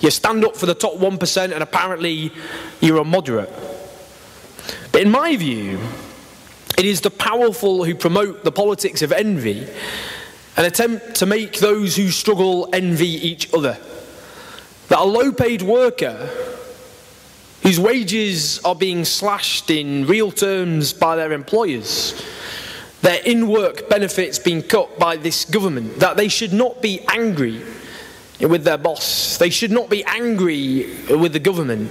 You 0.00 0.10
stand 0.10 0.44
up 0.44 0.56
for 0.56 0.66
the 0.66 0.74
top 0.74 0.94
1%, 0.94 1.52
and 1.52 1.62
apparently 1.62 2.32
you're 2.80 2.98
a 2.98 3.04
moderate. 3.04 3.52
But 4.92 5.02
in 5.02 5.10
my 5.10 5.36
view, 5.36 5.78
it 6.76 6.84
is 6.84 7.00
the 7.00 7.10
powerful 7.10 7.84
who 7.84 7.94
promote 7.94 8.44
the 8.44 8.52
politics 8.52 9.02
of 9.02 9.12
envy 9.12 9.66
and 10.56 10.66
attempt 10.66 11.16
to 11.16 11.26
make 11.26 11.58
those 11.58 11.96
who 11.96 12.08
struggle 12.10 12.68
envy 12.72 13.08
each 13.08 13.52
other. 13.54 13.78
That 14.88 15.00
a 15.00 15.04
low 15.04 15.32
paid 15.32 15.62
worker 15.62 16.30
whose 17.62 17.80
wages 17.80 18.60
are 18.64 18.74
being 18.74 19.04
slashed 19.04 19.70
in 19.70 20.06
real 20.06 20.30
terms 20.30 20.92
by 20.92 21.16
their 21.16 21.32
employers, 21.32 22.22
their 23.02 23.20
in 23.24 23.48
work 23.48 23.88
benefits 23.88 24.38
being 24.38 24.62
cut 24.62 24.98
by 24.98 25.16
this 25.16 25.44
government, 25.44 25.98
that 25.98 26.16
they 26.16 26.28
should 26.28 26.52
not 26.52 26.80
be 26.80 27.00
angry 27.08 27.60
with 28.40 28.64
their 28.64 28.78
boss, 28.78 29.38
they 29.38 29.50
should 29.50 29.72
not 29.72 29.90
be 29.90 30.04
angry 30.04 30.94
with 31.10 31.32
the 31.32 31.40
government, 31.40 31.90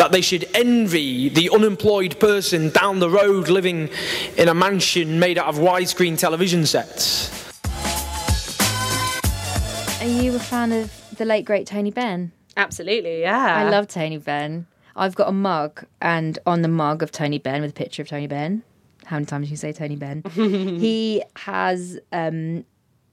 that 0.00 0.12
they 0.12 0.22
should 0.22 0.48
envy 0.54 1.28
the 1.28 1.50
unemployed 1.50 2.18
person 2.18 2.70
down 2.70 3.00
the 3.00 3.10
road 3.10 3.50
living 3.50 3.90
in 4.38 4.48
a 4.48 4.54
mansion 4.54 5.18
made 5.20 5.36
out 5.36 5.46
of 5.46 5.56
widescreen 5.56 6.16
television 6.16 6.64
sets. 6.64 7.28
Are 10.00 10.06
you 10.06 10.34
a 10.34 10.38
fan 10.38 10.72
of 10.72 10.90
the 11.18 11.26
late 11.26 11.44
great 11.44 11.66
Tony 11.66 11.90
Benn? 11.90 12.32
Absolutely, 12.56 13.20
yeah. 13.20 13.56
I 13.56 13.68
love 13.68 13.88
Tony 13.88 14.16
Benn. 14.16 14.66
I've 14.96 15.14
got 15.14 15.28
a 15.28 15.32
mug, 15.32 15.84
and 16.00 16.38
on 16.46 16.62
the 16.62 16.68
mug 16.68 17.02
of 17.02 17.12
Tony 17.12 17.36
Benn 17.36 17.60
with 17.60 17.72
a 17.72 17.74
picture 17.74 18.00
of 18.00 18.08
Tony 18.08 18.26
Benn. 18.26 18.62
How 19.04 19.16
many 19.16 19.26
times 19.26 19.48
do 19.48 19.50
you 19.50 19.58
say 19.58 19.74
Tony 19.74 19.96
Benn? 19.96 20.22
he 20.32 21.22
has 21.36 22.00
um, 22.10 22.64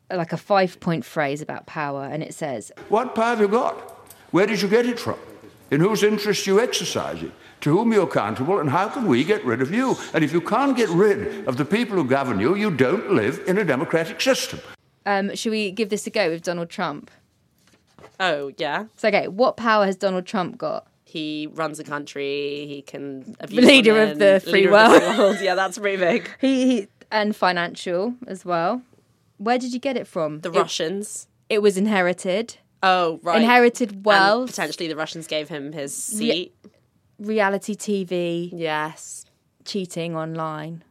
like 0.10 0.32
a 0.32 0.38
five 0.38 0.80
point 0.80 1.04
phrase 1.04 1.42
about 1.42 1.66
power, 1.66 2.06
and 2.06 2.24
it 2.24 2.34
says, 2.34 2.72
What 2.88 3.14
power 3.14 3.32
have 3.36 3.42
you 3.42 3.50
got? 3.50 3.76
Where 4.32 4.48
did 4.48 4.62
you 4.62 4.70
get 4.70 4.86
it 4.86 4.98
from? 5.02 5.20
In 5.70 5.82
whose 5.82 6.04
interest 6.04 6.48
you 6.48 6.60
exercise 6.62 7.22
it? 7.24 7.32
To 7.62 7.78
whom 7.78 7.92
you're 7.92 8.04
accountable, 8.04 8.60
and 8.60 8.70
how 8.70 8.88
can 8.88 9.06
we 9.06 9.24
get 9.24 9.44
rid 9.44 9.62
of 9.62 9.72
you? 9.74 9.96
And 10.14 10.24
if 10.24 10.32
you 10.32 10.40
can't 10.42 10.78
get 10.78 10.90
rid 10.90 11.48
of 11.48 11.58
the 11.58 11.66
people 11.66 11.98
who 11.98 12.06
govern 12.06 12.40
you, 12.40 12.56
you 12.56 12.72
don't 12.72 13.12
live 13.14 13.42
in 13.48 13.58
a 13.58 13.66
democratic 13.66 14.22
system. 14.22 14.60
um, 15.06 15.36
Should 15.36 15.52
we 15.52 15.72
give 15.72 15.90
this 15.90 16.08
a 16.08 16.10
go 16.10 16.30
with 16.30 16.44
Donald 16.44 16.70
Trump? 16.70 17.12
Oh 18.20 18.52
yeah. 18.58 18.86
So, 18.96 19.08
okay, 19.10 19.28
what 19.28 19.58
power 19.58 19.86
has 19.86 19.96
Donald 19.96 20.26
Trump 20.26 20.58
got? 20.58 20.88
He 21.04 21.48
runs 21.54 21.80
a 21.80 21.84
country. 21.84 22.66
He 22.68 22.82
can 22.82 23.36
abuse 23.40 23.66
Leader 23.66 24.02
of 24.02 24.20
the 24.20 24.40
free 24.44 24.54
leader 24.68 24.76
of 24.76 24.92
the 24.92 25.00
world. 25.00 25.18
world. 25.18 25.38
Yeah, 25.42 25.56
that's 25.56 25.78
pretty 25.78 25.98
big. 25.98 26.30
He, 26.40 26.66
he 26.82 26.88
and 27.12 27.36
financial 27.36 28.14
as 28.28 28.44
well. 28.46 28.82
Where 29.38 29.58
did 29.58 29.74
you 29.74 29.80
get 29.80 29.98
it 29.98 30.08
from? 30.08 30.40
The 30.42 30.52
It- 30.52 30.56
Russians. 30.60 31.28
It, 31.50 31.62
was 31.62 31.78
inherited. 31.78 32.58
Oh 32.84 33.20
right. 33.24 33.42
Inherited 33.42 33.92
And 33.92 34.06
wealth, 34.06 34.50
potentially, 34.50 34.88
the 34.88 34.96
Russians 34.96 35.28
gave 35.28 35.50
him 35.50 35.72
his 35.72 35.94
seat. 35.96 36.54
reality 37.20 37.76
TV, 37.76 38.52
Yes. 38.54 39.26
cheating 39.66 40.16
online, 40.16 40.84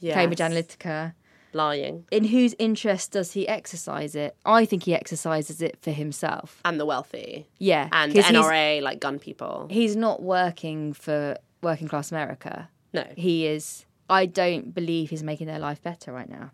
Yes. 0.00 0.14
Cambridge 0.14 0.38
Analytica. 0.40 1.14
Lying 1.52 2.06
In 2.12 2.24
whose 2.26 2.54
interest 2.60 3.10
does 3.10 3.32
he 3.32 3.48
exercise 3.48 4.14
it? 4.14 4.36
I 4.46 4.64
think 4.64 4.84
he 4.84 4.94
exercises 4.94 5.60
it 5.60 5.76
for 5.82 5.90
himself. 5.90 6.60
and 6.64 6.78
the 6.78 6.86
wealthy 6.86 7.48
Yeah, 7.58 7.88
And 7.92 8.12
NRA 8.14 8.80
like 8.80 9.00
gun 9.00 9.18
people. 9.18 9.66
He's 9.68 9.96
not 9.96 10.22
working 10.22 10.92
for 10.92 11.36
working 11.60 11.88
class 11.88 12.12
America. 12.12 12.68
No. 12.92 13.04
He 13.16 13.46
is. 13.46 13.84
I 14.08 14.26
don't 14.26 14.72
believe 14.74 15.10
he's 15.10 15.22
making 15.24 15.48
their 15.48 15.58
life 15.58 15.82
better 15.82 16.12
right 16.12 16.28
now. 16.28 16.52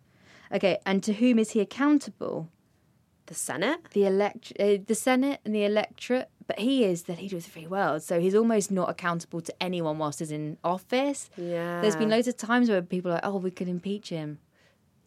Okay, 0.50 0.78
and 0.86 1.02
to 1.04 1.12
whom 1.12 1.38
is 1.38 1.50
he 1.50 1.60
accountable? 1.60 2.48
The 3.26 3.34
Senate. 3.34 3.80
The 3.92 4.06
elect, 4.06 4.52
uh, 4.58 4.76
the 4.86 4.94
Senate 4.94 5.40
and 5.44 5.54
the 5.54 5.64
electorate. 5.64 6.28
But 6.46 6.60
he 6.60 6.84
is 6.84 7.02
the 7.04 7.14
leader 7.14 7.36
of 7.38 7.42
the 7.44 7.50
free 7.50 7.66
world, 7.66 8.04
so 8.04 8.20
he's 8.20 8.34
almost 8.36 8.70
not 8.70 8.88
accountable 8.88 9.40
to 9.40 9.52
anyone 9.60 9.98
whilst 9.98 10.20
he's 10.20 10.30
in 10.30 10.58
office. 10.62 11.28
Yeah. 11.36 11.80
There's 11.80 11.96
been 11.96 12.08
loads 12.08 12.28
of 12.28 12.36
times 12.36 12.68
where 12.70 12.80
people 12.82 13.10
are 13.10 13.14
like, 13.14 13.26
"Oh, 13.26 13.38
we 13.38 13.50
could 13.50 13.66
impeach 13.68 14.10
him," 14.10 14.38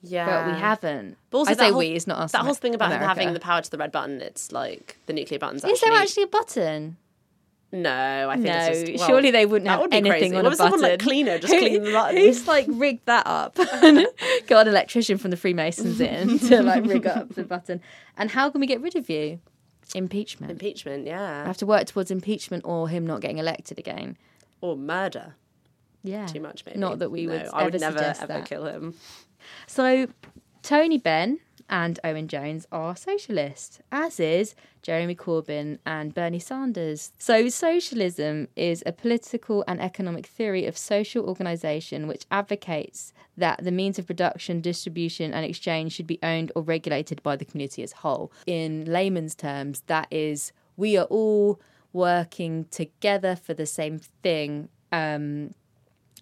Yeah. 0.01 0.25
but 0.25 0.53
we 0.53 0.59
haven't. 0.59 1.15
But 1.29 1.37
also 1.37 1.51
I 1.51 1.55
say 1.55 1.69
whole- 1.69 1.79
we. 1.79 1.87
It's 1.91 2.07
not 2.07 2.17
us. 2.19 2.33
That 2.33 2.41
whole 2.43 2.53
thing 2.55 2.75
about 2.75 2.87
him 2.91 2.97
America. 2.97 3.07
having 3.07 3.33
the 3.33 3.39
power 3.39 3.61
to 3.61 3.71
the 3.71 3.77
red 3.77 3.91
button. 3.93 4.19
It's 4.21 4.51
like 4.51 4.97
the 5.05 5.13
nuclear 5.13 5.39
buttons. 5.39 5.63
Is 5.63 5.79
there 5.79 5.93
actually 5.93 6.23
a 6.23 6.27
button? 6.27 6.97
No, 7.71 8.29
I 8.29 8.33
think 8.35 8.47
No, 8.47 8.57
it's 8.67 8.89
just, 8.89 8.99
well, 8.99 9.07
surely 9.09 9.29
they 9.31 9.45
wouldn't 9.45 9.69
have 9.69 9.79
would 9.81 9.91
be 9.91 9.97
anything 9.97 10.19
crazy. 10.31 10.35
on 10.35 10.43
what 10.43 10.49
a 10.49 10.53
if 10.53 10.57
someone 10.57 10.81
like 10.81 10.99
cleaner 10.99 11.37
just 11.37 11.53
Who- 11.53 11.59
clean 11.59 11.83
the 11.83 11.91
button? 11.91 12.17
Who's 12.17 12.47
like 12.47 12.65
rigged 12.67 13.05
that 13.05 13.27
up? 13.27 13.55
Got 14.47 14.65
an 14.65 14.67
electrician 14.69 15.17
from 15.19 15.29
the 15.31 15.37
Freemasons 15.37 16.01
in 16.01 16.39
to 16.49 16.63
like 16.63 16.85
rig 16.85 17.05
up 17.05 17.29
the 17.35 17.43
button. 17.43 17.79
And 18.17 18.31
how 18.31 18.49
can 18.49 18.59
we 18.59 18.65
get 18.67 18.81
rid 18.81 18.95
of 18.95 19.07
you? 19.09 19.39
Impeachment. 19.93 20.51
impeachment? 20.51 21.05
Yeah. 21.05 21.43
I 21.43 21.47
have 21.47 21.57
to 21.57 21.65
work 21.67 21.85
towards 21.85 22.09
impeachment 22.11 22.63
or 22.65 22.89
him 22.89 23.05
not 23.05 23.21
getting 23.21 23.37
elected 23.37 23.77
again. 23.77 24.17
or 24.61 24.75
murder? 24.75 25.35
Yeah, 26.03 26.25
Too 26.27 26.39
much, 26.39 26.65
maybe. 26.65 26.79
Not 26.79 26.99
that 26.99 27.11
we 27.11 27.25
No, 27.25 27.33
would. 27.33 27.47
I 27.53 27.63
would 27.65 27.79
never 27.79 27.99
ever 27.99 28.25
that. 28.27 28.45
kill 28.45 28.65
him. 28.65 28.93
So, 29.67 30.07
Tony 30.63 30.97
Benn 30.97 31.39
and 31.69 31.99
Owen 32.03 32.27
Jones 32.27 32.67
are 32.71 32.95
socialist, 32.95 33.81
as 33.91 34.19
is 34.19 34.55
Jeremy 34.81 35.15
Corbyn 35.15 35.79
and 35.85 36.13
Bernie 36.13 36.39
Sanders. 36.39 37.11
So, 37.17 37.49
socialism 37.49 38.47
is 38.55 38.83
a 38.85 38.91
political 38.91 39.63
and 39.67 39.79
economic 39.79 40.25
theory 40.25 40.65
of 40.65 40.77
social 40.77 41.25
organisation 41.25 42.07
which 42.07 42.25
advocates 42.31 43.13
that 43.37 43.63
the 43.63 43.71
means 43.71 43.99
of 43.99 44.07
production, 44.07 44.61
distribution, 44.61 45.33
and 45.33 45.45
exchange 45.45 45.93
should 45.93 46.07
be 46.07 46.19
owned 46.23 46.51
or 46.55 46.63
regulated 46.63 47.21
by 47.23 47.35
the 47.35 47.45
community 47.45 47.83
as 47.83 47.93
a 47.93 47.97
whole. 47.97 48.31
In 48.45 48.85
layman's 48.85 49.35
terms, 49.35 49.83
that 49.87 50.07
is, 50.11 50.51
we 50.75 50.97
are 50.97 51.05
all 51.05 51.59
working 51.93 52.65
together 52.65 53.35
for 53.35 53.53
the 53.53 53.65
same 53.65 53.99
thing. 53.99 54.69
Um, 54.91 55.53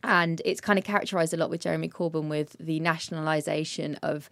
and 0.03 0.41
it's 0.45 0.61
kind 0.61 0.77
of 0.77 0.85
characterized 0.85 1.33
a 1.33 1.37
lot 1.37 1.49
with 1.49 1.61
Jeremy 1.61 1.89
Corbyn 1.89 2.29
with 2.29 2.55
the 2.59 2.79
nationalisation 2.79 3.95
of 3.95 4.29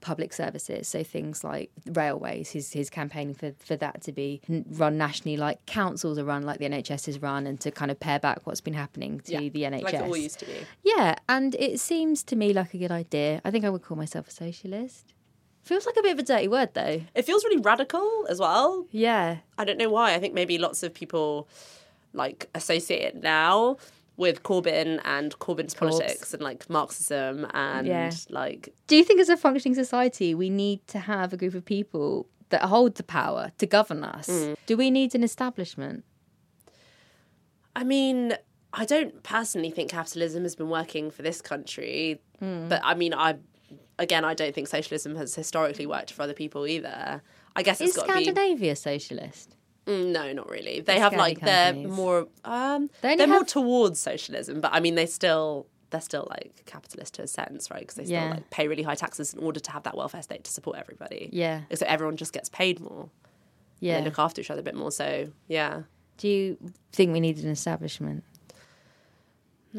public 0.00 0.32
services. 0.32 0.86
So 0.88 1.02
things 1.02 1.42
like 1.42 1.70
railways, 1.86 2.50
his 2.50 2.72
his 2.72 2.90
campaigning 2.90 3.34
for, 3.34 3.52
for 3.58 3.76
that 3.76 4.02
to 4.02 4.12
be 4.12 4.40
run 4.70 4.98
nationally, 4.98 5.36
like 5.36 5.64
councils 5.66 6.18
are 6.18 6.24
run, 6.24 6.42
like 6.44 6.58
the 6.58 6.66
NHS 6.66 7.08
is 7.08 7.20
run, 7.22 7.46
and 7.46 7.58
to 7.60 7.70
kind 7.70 7.90
of 7.90 7.98
pare 7.98 8.18
back 8.18 8.40
what's 8.44 8.60
been 8.60 8.74
happening 8.74 9.20
to 9.20 9.32
Yeah, 9.32 9.48
the 9.48 9.62
NHS. 9.62 9.82
like 9.82 9.94
it 9.94 10.02
all 10.02 10.16
used 10.16 10.38
to 10.40 10.46
be. 10.46 10.52
Yeah, 10.84 11.16
and 11.28 11.54
it 11.56 11.80
seems 11.80 12.22
to 12.24 12.36
me 12.36 12.52
like 12.52 12.74
a 12.74 12.78
good 12.78 12.92
idea. 12.92 13.40
I 13.44 13.50
think 13.50 13.64
I 13.64 13.70
would 13.70 13.82
call 13.82 13.96
myself 13.96 14.28
a 14.28 14.30
socialist. 14.30 15.12
Feels 15.62 15.84
like 15.84 15.96
a 15.96 16.02
bit 16.02 16.12
of 16.12 16.18
a 16.20 16.22
dirty 16.22 16.46
word 16.46 16.74
though. 16.74 17.02
It 17.14 17.22
feels 17.24 17.42
really 17.44 17.60
radical 17.60 18.26
as 18.28 18.38
well. 18.38 18.86
Yeah. 18.92 19.38
I 19.58 19.64
don't 19.64 19.78
know 19.78 19.90
why. 19.90 20.14
I 20.14 20.20
think 20.20 20.32
maybe 20.32 20.58
lots 20.58 20.82
of 20.84 20.94
people 20.94 21.48
like 22.12 22.48
associate 22.54 23.02
it 23.02 23.16
now 23.22 23.76
with 24.16 24.42
Corbyn 24.42 25.00
and 25.04 25.38
Corbyn's 25.38 25.74
politics 25.74 26.32
and 26.32 26.42
like 26.42 26.68
Marxism 26.70 27.46
and 27.52 27.86
Yeah. 27.86 28.10
like 28.30 28.74
Do 28.86 28.96
you 28.96 29.04
think 29.04 29.20
as 29.20 29.28
a 29.28 29.36
functioning 29.36 29.74
society 29.74 30.34
we 30.34 30.48
need 30.50 30.86
to 30.88 30.98
have 30.98 31.32
a 31.32 31.36
group 31.36 31.54
of 31.54 31.64
people 31.64 32.26
that 32.48 32.62
hold 32.62 32.94
the 32.94 33.02
power 33.02 33.52
to 33.58 33.66
govern 33.66 34.04
us? 34.04 34.28
Mm. 34.28 34.56
Do 34.66 34.76
we 34.76 34.90
need 34.90 35.14
an 35.14 35.22
establishment? 35.22 36.04
I 37.74 37.84
mean, 37.84 38.34
I 38.72 38.84
don't 38.84 39.22
personally 39.22 39.70
think 39.70 39.90
capitalism 39.90 40.42
has 40.44 40.56
been 40.56 40.68
working 40.70 41.10
for 41.10 41.22
this 41.22 41.40
country, 41.42 42.20
Hmm. 42.38 42.68
but 42.68 42.80
I 42.84 42.94
mean, 42.94 43.14
I 43.14 43.36
again, 43.98 44.24
I 44.24 44.34
don't 44.34 44.54
think 44.54 44.68
socialism 44.68 45.16
has 45.16 45.34
historically 45.34 45.86
worked 45.86 46.12
for 46.12 46.22
other 46.22 46.34
people 46.34 46.66
either. 46.66 47.22
I 47.54 47.62
guess 47.62 47.80
it's 47.80 47.90
Is 47.90 47.96
got 47.96 48.06
to 48.06 48.12
be 48.14 48.24
Scandinavia 48.24 48.76
socialist? 48.76 49.55
Mm, 49.86 50.06
no, 50.12 50.32
not 50.32 50.48
really. 50.50 50.80
They 50.80 50.94
The 50.96 51.00
have 51.00 51.14
like 51.14 51.40
they're 51.40 51.72
companies. 51.72 51.96
more 51.96 52.28
um 52.44 52.90
They 53.02 53.08
only 53.12 53.16
they're 53.18 53.26
more 53.26 53.44
towards 53.44 54.00
socialism, 54.00 54.60
but 54.60 54.72
I 54.72 54.80
mean, 54.80 54.94
they 54.96 55.06
still 55.06 55.66
they're 55.90 56.00
still 56.00 56.26
like 56.28 56.62
capitalist 56.66 57.14
to 57.14 57.22
a 57.22 57.26
sense, 57.28 57.70
right? 57.70 57.80
Because 57.80 57.94
they 57.94 58.04
still 58.04 58.16
Yeah. 58.16 58.30
like 58.30 58.50
pay 58.50 58.66
really 58.66 58.82
high 58.82 58.96
taxes 58.96 59.32
in 59.34 59.40
order 59.40 59.60
to 59.60 59.70
have 59.70 59.84
that 59.84 59.96
welfare 59.96 60.22
state 60.22 60.42
to 60.44 60.50
support 60.50 60.76
everybody. 60.78 61.30
Yeah. 61.32 61.60
So 61.74 61.86
everyone 61.86 62.16
just 62.16 62.32
gets 62.32 62.48
paid 62.48 62.80
more. 62.80 63.08
Yeah. 63.78 63.98
They 64.00 64.04
look 64.06 64.18
after 64.18 64.40
each 64.40 64.50
other 64.50 64.60
a 64.60 64.64
bit 64.64 64.74
more. 64.74 64.90
So 64.90 65.28
yeah. 65.46 65.82
Do 66.18 66.28
you 66.28 66.56
think 66.92 67.12
we 67.12 67.20
need 67.20 67.38
an 67.38 67.50
establishment? 67.50 68.24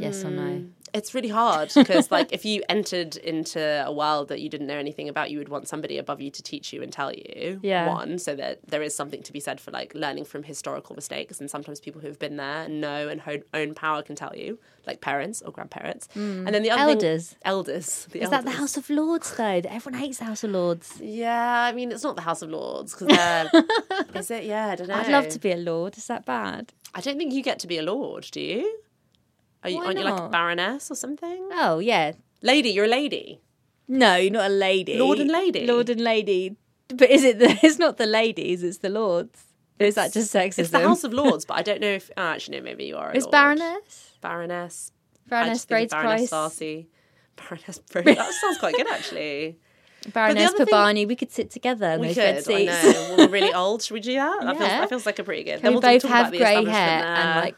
Yes 0.02 0.24
or 0.24 0.30
no? 0.32 0.42
Mm, 0.42 0.70
it's 0.94 1.14
really 1.14 1.28
hard 1.30 1.72
because, 1.76 2.12
like, 2.12 2.32
if 2.32 2.46
you 2.46 2.64
entered 2.70 3.18
into 3.18 3.60
a 3.86 3.92
world 3.92 4.30
that 4.30 4.40
you 4.42 4.50
didn't 4.50 4.68
know 4.68 4.78
anything 4.78 5.10
about, 5.10 5.30
you 5.32 5.38
would 5.38 5.50
want 5.50 5.68
somebody 5.68 5.98
above 5.98 6.22
you 6.22 6.32
to 6.32 6.42
teach 6.42 6.72
you 6.72 6.82
and 6.82 6.92
tell 6.94 7.12
you. 7.12 7.60
Yeah. 7.62 7.88
One, 7.88 8.18
so 8.20 8.36
that 8.36 8.60
there 8.68 8.82
is 8.82 8.96
something 8.96 9.22
to 9.24 9.34
be 9.34 9.40
said 9.40 9.60
for 9.60 9.72
like 9.72 9.94
learning 9.94 10.26
from 10.26 10.44
historical 10.44 10.96
mistakes, 10.96 11.40
and 11.42 11.50
sometimes 11.50 11.80
people 11.80 12.00
who 12.02 12.08
have 12.08 12.20
been 12.20 12.38
there 12.38 12.64
and 12.64 12.80
know 12.82 13.10
and 13.10 13.22
ho- 13.22 13.42
own 13.54 13.74
power 13.74 14.02
can 14.02 14.16
tell 14.16 14.34
you, 14.36 14.60
like 14.86 15.02
parents 15.02 15.42
or 15.42 15.52
grandparents. 15.52 16.08
Mm. 16.16 16.46
And 16.46 16.56
then 16.56 16.64
the 16.64 16.72
other 16.72 16.84
thing- 16.86 17.06
Elders. 17.06 17.36
elders. 17.44 18.08
The 18.12 18.22
Is 18.22 18.30
that 18.30 18.46
the. 18.46 18.52
House 18.52 18.78
of 18.78 18.90
Lords 18.90 19.36
though? 19.36 19.44
Everyone 19.66 20.00
hates 20.00 20.20
the 20.20 20.26
House 20.26 20.44
of 20.44 20.52
Lords. 20.52 21.00
Yeah, 21.02 21.64
I 21.64 21.74
mean, 21.74 21.92
it's 21.92 22.04
not 22.04 22.16
the 22.16 22.22
House 22.24 22.42
of 22.42 22.50
Lords 22.50 22.94
because 22.94 23.08
they're. 23.16 23.52
is 24.16 24.32
it? 24.32 24.46
Yeah, 24.46 24.68
I 24.70 24.76
don't 24.76 24.88
know. 24.88 24.96
I'd 24.96 25.12
love 25.12 25.28
to 25.30 25.40
be 25.40 25.52
a 25.52 25.58
lord. 25.58 25.98
Is 25.98 26.08
that 26.08 26.26
bad? 26.26 26.72
I 26.96 27.02
don't 27.02 27.18
think 27.18 27.34
you 27.34 27.44
get 27.44 27.60
to 27.60 27.68
be 27.68 27.78
a 27.78 27.84
lord, 27.84 28.28
do 28.32 28.40
you? 28.42 28.80
Are 29.64 29.70
you, 29.70 29.78
Why 29.78 29.86
aren't 29.88 30.00
you 30.00 30.06
like 30.06 30.14
a 30.14 30.18
not? 30.18 30.32
baroness 30.32 30.90
or 30.92 30.96
something? 30.96 31.50
Oh 31.52 31.80
yeah. 31.80 32.14
Lady, 32.42 32.70
you're 32.70 32.86
a 32.86 32.90
lady. 32.90 33.42
No, 33.88 34.16
you're 34.16 34.32
not 34.32 34.46
a 34.52 34.54
lady. 34.54 34.98
Lord 35.00 35.20
and 35.20 35.32
lady? 35.32 35.66
Lord 35.66 35.90
and 35.90 36.02
lady. 36.02 36.56
But 36.90 37.10
is 37.10 37.24
it 37.24 37.40
the? 37.40 37.58
It's 37.64 37.80
not 37.80 37.98
the 37.98 38.06
ladies. 38.06 38.64
It's 38.64 38.78
the 38.80 38.90
lords. 38.90 39.44
Or 39.80 39.86
is 39.86 39.96
that 39.96 40.12
just 40.14 40.34
sexism? 40.34 40.60
It's 40.60 40.70
the 40.72 40.80
House 40.80 41.04
of 41.04 41.14
Lords, 41.14 41.46
but 41.46 41.56
I 41.58 41.62
don't 41.62 41.82
know 41.82 41.88
if. 41.92 42.10
Oh, 42.18 42.22
actually, 42.24 42.58
no, 42.58 42.64
maybe 42.64 42.86
you 42.86 42.98
are. 42.98 43.12
A 43.12 43.16
Is 43.16 43.24
lord. 43.26 43.32
Baroness? 43.32 44.12
Baroness. 44.22 44.92
Baroness 45.30 45.66
Braids 45.66 45.94
of 45.94 46.02
Baroness 46.02 46.22
Price. 46.22 46.30
Darcy. 46.30 46.90
Baroness 47.36 47.80
Braids. 47.92 48.16
That 48.18 48.34
sounds 48.34 48.58
quite 48.58 48.76
good, 48.76 48.88
actually. 48.90 49.58
Baroness 50.14 50.50
other 50.54 50.66
thing- 50.66 50.74
Pabani. 50.74 51.08
We 51.08 51.16
could 51.16 51.32
sit 51.32 51.52
together 51.52 51.88
in 51.92 52.00
We 52.02 52.08
those 52.08 52.16
could. 52.16 52.24
red 52.24 52.38
I 52.38 52.42
seats. 52.42 52.84
know. 53.10 53.16
We're 53.18 53.28
really 53.28 53.54
old, 53.54 53.82
should 53.84 53.94
we 53.96 54.00
do 54.00 54.14
that? 54.14 54.40
That, 54.42 54.58
feels, 54.58 54.70
Yeah. 54.70 54.80
that 54.82 54.90
feels 54.90 55.06
like 55.06 55.20
a 55.20 55.24
pretty 55.24 55.44
good. 55.44 55.62
Can 55.62 55.74
we 55.76 55.80
both 55.82 56.02
talk 56.02 56.12
have 56.12 56.32
the 56.32 56.38
grey 56.38 56.48
establishment 56.60 56.76
hair 56.78 57.02
there. 57.02 57.16
and 57.16 57.42
like 57.46 57.56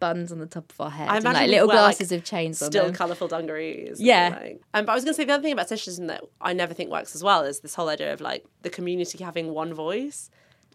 buns 0.00 0.32
on 0.32 0.38
the 0.38 0.46
top 0.46 0.70
of 0.72 0.80
our 0.80 0.90
head 0.90 1.08
I 1.08 1.16
and 1.16 1.24
like 1.24 1.48
little 1.48 1.68
wear, 1.68 1.76
like, 1.76 1.84
glasses 1.96 2.12
of 2.12 2.24
chains 2.24 2.62
on 2.62 2.70
still 2.70 2.92
colourful 2.92 3.28
dungarees. 3.28 3.98
and, 3.98 4.06
Yeah. 4.06 4.38
like- 4.40 4.60
um, 4.74 4.84
but 4.86 4.92
I 4.92 4.94
was 4.94 5.04
going 5.04 5.12
to 5.14 5.16
say 5.16 5.24
the 5.24 5.32
other 5.34 5.42
thing 5.42 5.52
about 5.52 5.68
sexism 5.68 6.06
that 6.08 6.22
I 6.40 6.52
never 6.52 6.74
think 6.74 6.90
works 6.90 7.14
as 7.14 7.22
well 7.22 7.42
is 7.42 7.60
this 7.60 7.74
whole 7.74 7.88
idea 7.88 8.12
of 8.12 8.20
like 8.20 8.44
the 8.62 8.70
community 8.70 9.22
having 9.22 9.52
one 9.52 9.74
voice. 9.74 10.30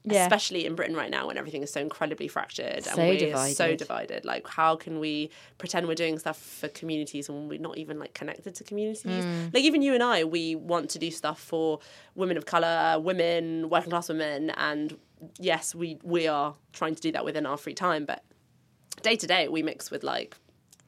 Yeah. 0.06 0.24
Especially 0.24 0.66
in 0.66 0.76
Britain 0.76 0.98
right 0.98 1.10
now, 1.10 1.28
when 1.28 1.38
everything 1.38 1.64
is 1.64 1.72
so 1.72 1.80
incredibly 1.80 2.28
fractured 2.28 2.84
So 2.84 2.90
and 2.92 3.08
we're 3.08 3.18
so 3.54 3.68
divided. 3.68 3.78
divided. 3.78 4.26
Like, 4.26 4.46
how 4.50 4.76
can 4.76 5.00
we 5.00 5.30
pretend 5.60 5.88
we're 5.88 5.96
doing 5.96 6.20
stuff 6.20 6.38
for 6.38 6.68
communities 6.68 7.30
when 7.30 7.48
we're 7.48 7.58
not 7.58 7.78
even 7.78 8.00
like 8.00 8.14
connected 8.14 8.54
to 8.56 8.66
communities? 8.66 9.06
Mm. 9.06 9.54
Like, 9.54 9.64
even 9.64 9.82
you 9.82 9.94
and 9.94 10.04
I, 10.04 10.26
we 10.26 10.56
want 10.56 10.90
to 10.90 11.00
do 11.00 11.10
stuff 11.10 11.40
for 11.40 11.80
women 12.16 12.36
of 12.36 12.46
color, 12.46 13.00
women, 13.00 13.70
working 13.70 13.92
class 13.92 14.10
women, 14.10 14.50
and 14.58 14.98
yes, 15.40 15.74
we 15.74 15.98
we 16.04 16.28
are 16.28 16.54
trying 16.74 16.96
to 16.96 17.02
do 17.02 17.14
that 17.14 17.24
within 17.24 17.46
our 17.46 17.56
free 17.56 17.74
time. 17.74 18.04
But 18.04 18.26
day 19.02 19.16
to 19.16 19.28
day, 19.28 19.48
we 19.48 19.64
mix 19.64 19.92
with 19.92 20.04
like 20.04 20.36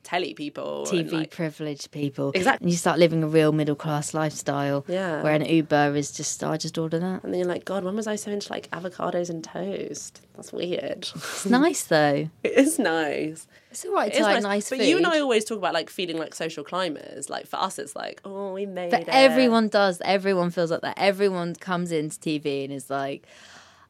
telly 0.03 0.35
people, 0.35 0.85
TV 0.87 1.11
like, 1.11 1.31
privileged 1.31 1.89
people. 1.89 2.31
Exactly. 2.35 2.65
And 2.65 2.71
you 2.71 2.77
start 2.77 2.99
living 2.99 3.23
a 3.23 3.27
real 3.27 3.51
middle 3.51 3.75
class 3.75 4.13
lifestyle. 4.13 4.85
Yeah. 4.87 5.23
Where 5.23 5.33
an 5.33 5.43
Uber 5.43 5.95
is 5.95 6.11
just, 6.11 6.43
I 6.43 6.57
just 6.57 6.77
order 6.77 6.99
that. 6.99 7.23
And 7.23 7.33
then 7.33 7.39
you're 7.39 7.47
like, 7.49 7.65
God, 7.65 7.83
when 7.83 7.95
was 7.95 8.05
I 8.05 8.15
so 8.15 8.29
into 8.29 8.51
like 8.53 8.69
avocados 8.69 9.31
and 9.31 9.43
toast? 9.43 10.21
That's 10.35 10.53
weird. 10.53 11.09
It's 11.15 11.47
nice 11.47 11.85
though. 11.85 12.29
it 12.43 12.51
is 12.51 12.77
nice. 12.77 13.47
It's 13.71 13.83
all 13.83 13.93
right 13.95 14.09
It 14.09 14.17
to 14.17 14.19
is 14.19 14.23
like 14.27 14.43
nice 14.43 14.69
But 14.69 14.77
food. 14.77 14.87
you 14.87 14.97
and 14.97 15.07
I 15.07 15.19
always 15.19 15.43
talk 15.43 15.57
about 15.57 15.73
like 15.73 15.89
feeling 15.89 16.19
like 16.19 16.35
social 16.35 16.63
climbers. 16.63 17.27
Like 17.27 17.47
for 17.47 17.57
us, 17.57 17.79
it's 17.79 17.95
like, 17.95 18.21
oh, 18.23 18.53
we 18.53 18.67
made 18.67 18.91
But 18.91 19.01
it. 19.01 19.09
everyone 19.09 19.69
does. 19.69 19.99
Everyone 20.05 20.51
feels 20.51 20.69
like 20.69 20.81
that. 20.81 20.99
Everyone 20.99 21.55
comes 21.55 21.91
into 21.91 22.15
TV 22.19 22.63
and 22.63 22.71
is 22.71 22.91
like, 22.91 23.25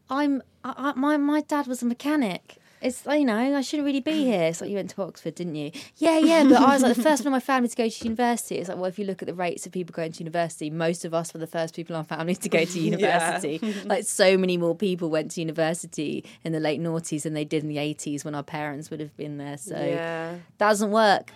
"I'm 0.09 0.41
I, 0.63 0.73
I, 0.77 0.93
my 0.95 1.17
my 1.17 1.41
dad 1.41 1.67
was 1.67 1.81
a 1.83 1.85
mechanic. 1.85 2.55
It's 2.85 3.05
like 3.05 3.19
you 3.19 3.25
know 3.25 3.35
I 3.57 3.61
shouldn't 3.61 3.85
really 3.85 3.99
be 3.99 4.11
mm. 4.11 4.25
here." 4.25 4.43
It's 4.43 4.61
like 4.61 4.69
you 4.69 4.75
went 4.75 4.91
to 4.91 5.01
Oxford, 5.01 5.35
didn't 5.35 5.55
you? 5.55 5.71
Yeah, 5.97 6.19
yeah. 6.19 6.43
But 6.43 6.61
I 6.61 6.73
was 6.73 6.83
like 6.83 6.95
the 6.95 7.01
first 7.01 7.21
one 7.23 7.27
in 7.27 7.31
my 7.31 7.39
family 7.39 7.67
to 7.67 7.75
go 7.75 7.89
to 7.89 8.03
university. 8.03 8.55
It's 8.57 8.69
like 8.69 8.77
well, 8.77 8.85
if 8.85 8.99
you 8.99 9.05
look 9.05 9.21
at 9.21 9.27
the 9.27 9.33
rates 9.33 9.65
of 9.65 9.71
people 9.71 9.93
going 9.93 10.11
to 10.11 10.19
university, 10.19 10.69
most 10.69 11.03
of 11.03 11.13
us 11.13 11.33
were 11.33 11.39
the 11.39 11.47
first 11.47 11.75
people 11.75 11.95
in 11.95 11.97
our 11.97 12.03
family 12.03 12.35
to 12.35 12.49
go 12.49 12.63
to 12.63 12.79
university. 12.91 13.59
like 13.85 14.03
so 14.03 14.37
many 14.37 14.57
more 14.57 14.75
people 14.75 15.09
went 15.09 15.31
to 15.31 15.41
university 15.41 16.23
in 16.43 16.51
the 16.51 16.59
late 16.59 16.79
noughties 16.79 17.23
than 17.23 17.33
they 17.33 17.45
did 17.45 17.63
in 17.63 17.69
the 17.69 17.79
eighties 17.79 18.23
when 18.23 18.35
our 18.35 18.43
parents 18.43 18.91
would 18.91 18.99
have 18.99 19.15
been 19.17 19.37
there. 19.37 19.57
So 19.57 19.75
Yeah, 19.75 20.35
doesn't 20.57 20.91
work. 20.91 21.31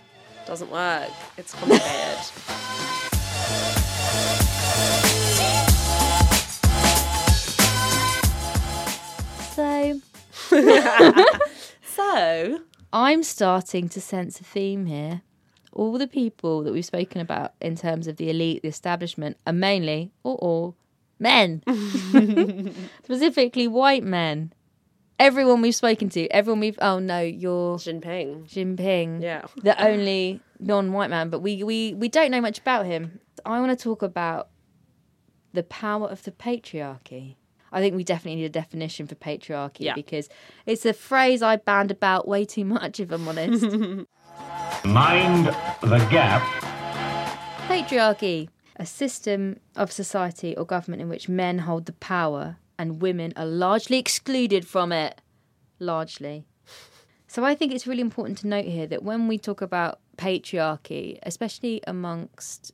doesn't 0.46 0.70
work. 0.70 1.10
It's 1.36 1.52
complicated. 1.52 2.96
So 11.82 12.60
I'm 12.92 13.22
starting 13.22 13.88
to 13.90 14.00
sense 14.00 14.40
a 14.40 14.44
theme 14.44 14.86
here. 14.86 15.22
All 15.72 15.98
the 15.98 16.06
people 16.06 16.62
that 16.62 16.72
we've 16.72 16.84
spoken 16.84 17.20
about 17.20 17.52
in 17.60 17.76
terms 17.76 18.06
of 18.06 18.16
the 18.16 18.30
elite, 18.30 18.62
the 18.62 18.68
establishment, 18.68 19.36
are 19.46 19.52
mainly 19.52 20.12
or 20.22 20.36
all 20.36 20.76
men, 21.18 21.62
specifically 23.04 23.68
white 23.68 24.02
men. 24.04 24.52
Everyone 25.18 25.60
we've 25.60 25.74
spoken 25.74 26.08
to, 26.10 26.26
everyone 26.28 26.60
we've 26.60 26.78
oh 26.80 26.98
no, 26.98 27.20
you're 27.20 27.76
Jinping. 27.76 28.48
Jinping, 28.48 29.20
Yeah. 29.20 29.44
the 29.62 29.80
only 29.84 30.40
non-white 30.58 31.10
man, 31.10 31.28
but 31.28 31.40
we 31.40 31.62
we 31.62 31.94
we 31.94 32.08
don't 32.08 32.30
know 32.30 32.40
much 32.40 32.58
about 32.58 32.86
him. 32.86 33.20
I 33.44 33.60
want 33.60 33.76
to 33.76 33.82
talk 33.82 34.02
about 34.02 34.48
the 35.52 35.62
power 35.64 36.08
of 36.08 36.22
the 36.24 36.30
patriarchy. 36.30 37.36
I 37.72 37.80
think 37.80 37.94
we 37.96 38.04
definitely 38.04 38.36
need 38.40 38.46
a 38.46 38.48
definition 38.50 39.06
for 39.06 39.14
patriarchy 39.14 39.80
Yeah. 39.80 39.94
because 39.94 40.28
it's 40.66 40.84
a 40.84 40.92
phrase 40.92 41.42
I 41.42 41.56
band 41.56 41.90
about 41.90 42.26
way 42.26 42.44
too 42.44 42.64
much, 42.64 43.00
if 43.00 43.10
I'm 43.12 43.26
honest. 43.28 43.62
Mind 44.84 45.46
the 45.82 45.98
gap. 46.10 46.42
patriarchy, 47.68 48.48
a 48.76 48.86
system 48.86 49.60
of 49.76 49.92
society 49.92 50.56
or 50.56 50.64
government 50.64 51.02
in 51.02 51.08
which 51.08 51.28
men 51.28 51.58
hold 51.60 51.86
the 51.86 51.92
power 51.92 52.56
and 52.78 53.00
women 53.02 53.32
are 53.36 53.46
largely 53.46 53.98
excluded 53.98 54.66
from 54.66 54.90
it. 54.92 55.20
Largely. 55.78 56.44
So 57.26 57.44
I 57.44 57.54
think 57.54 57.72
it's 57.72 57.86
really 57.86 58.00
important 58.00 58.38
to 58.38 58.48
note 58.48 58.64
here 58.64 58.86
that 58.88 59.02
when 59.02 59.28
we 59.28 59.38
talk 59.38 59.60
about 59.62 60.00
patriarchy, 60.16 61.18
especially 61.22 61.80
amongst 61.86 62.72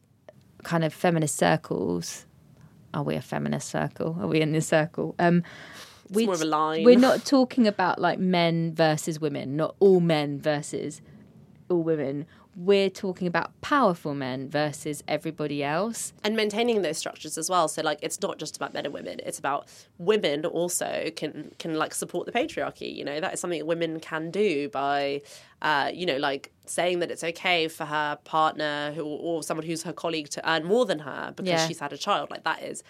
kind 0.62 0.82
of 0.84 0.94
feminist 0.94 1.36
circles, 1.36 2.24
are 2.94 3.02
we 3.02 3.14
a 3.14 3.20
feminist 3.20 3.68
circle? 3.68 4.16
Are 4.20 4.26
we 4.26 4.40
in 4.40 4.52
this 4.52 4.68
circle? 4.68 5.14
Um, 5.18 5.42
we, 6.10 6.26
more 6.26 6.34
of 6.34 6.42
a 6.42 6.46
line. 6.46 6.84
We're 6.84 6.98
not 6.98 7.24
talking 7.24 7.66
about 7.66 8.00
like 8.00 8.18
men 8.18 8.74
versus 8.74 9.20
women, 9.20 9.56
not 9.56 9.74
all 9.80 10.00
men 10.00 10.40
versus 10.40 11.00
all 11.68 11.82
women. 11.82 12.26
We're 12.58 12.88
talking 12.88 13.28
about 13.28 13.60
powerful 13.60 14.14
men 14.14 14.48
versus 14.48 15.04
everybody 15.06 15.62
else. 15.62 16.14
and 16.24 16.34
maintaining 16.34 16.80
those 16.80 16.96
structures 16.96 17.36
as 17.36 17.50
well. 17.50 17.68
So 17.68 17.82
like 17.82 17.98
it's 18.00 18.22
not 18.22 18.38
just 18.38 18.56
about 18.56 18.72
men 18.72 18.86
and 18.86 18.94
women; 18.94 19.20
it's 19.26 19.38
about 19.38 19.68
women 19.98 20.46
also 20.46 21.10
can 21.14 21.52
can 21.58 21.74
like 21.74 21.92
support 21.92 22.24
the 22.24 22.32
patriarchy. 22.32 22.94
You 22.96 23.04
know 23.04 23.20
that 23.20 23.34
is 23.34 23.40
something 23.40 23.64
women 23.66 24.00
can 24.00 24.30
do 24.30 24.70
by, 24.70 25.20
uh, 25.60 25.90
you 25.92 26.06
know, 26.06 26.16
like 26.16 26.50
saying 26.64 27.00
that 27.00 27.10
it's 27.10 27.22
okay 27.22 27.68
for 27.68 27.84
her 27.84 28.16
partner 28.24 28.92
who 28.94 29.04
or 29.04 29.42
someone 29.42 29.66
who's 29.66 29.82
her 29.82 29.92
colleague 29.92 30.30
to 30.30 30.50
earn 30.50 30.64
more 30.64 30.86
than 30.86 31.00
her 31.00 31.34
because 31.36 31.50
Yeah. 31.50 31.66
she's 31.66 31.80
had 31.80 31.92
a 31.92 31.98
child. 31.98 32.30
Like 32.30 32.44
that 32.44 32.62
is. 32.62 32.82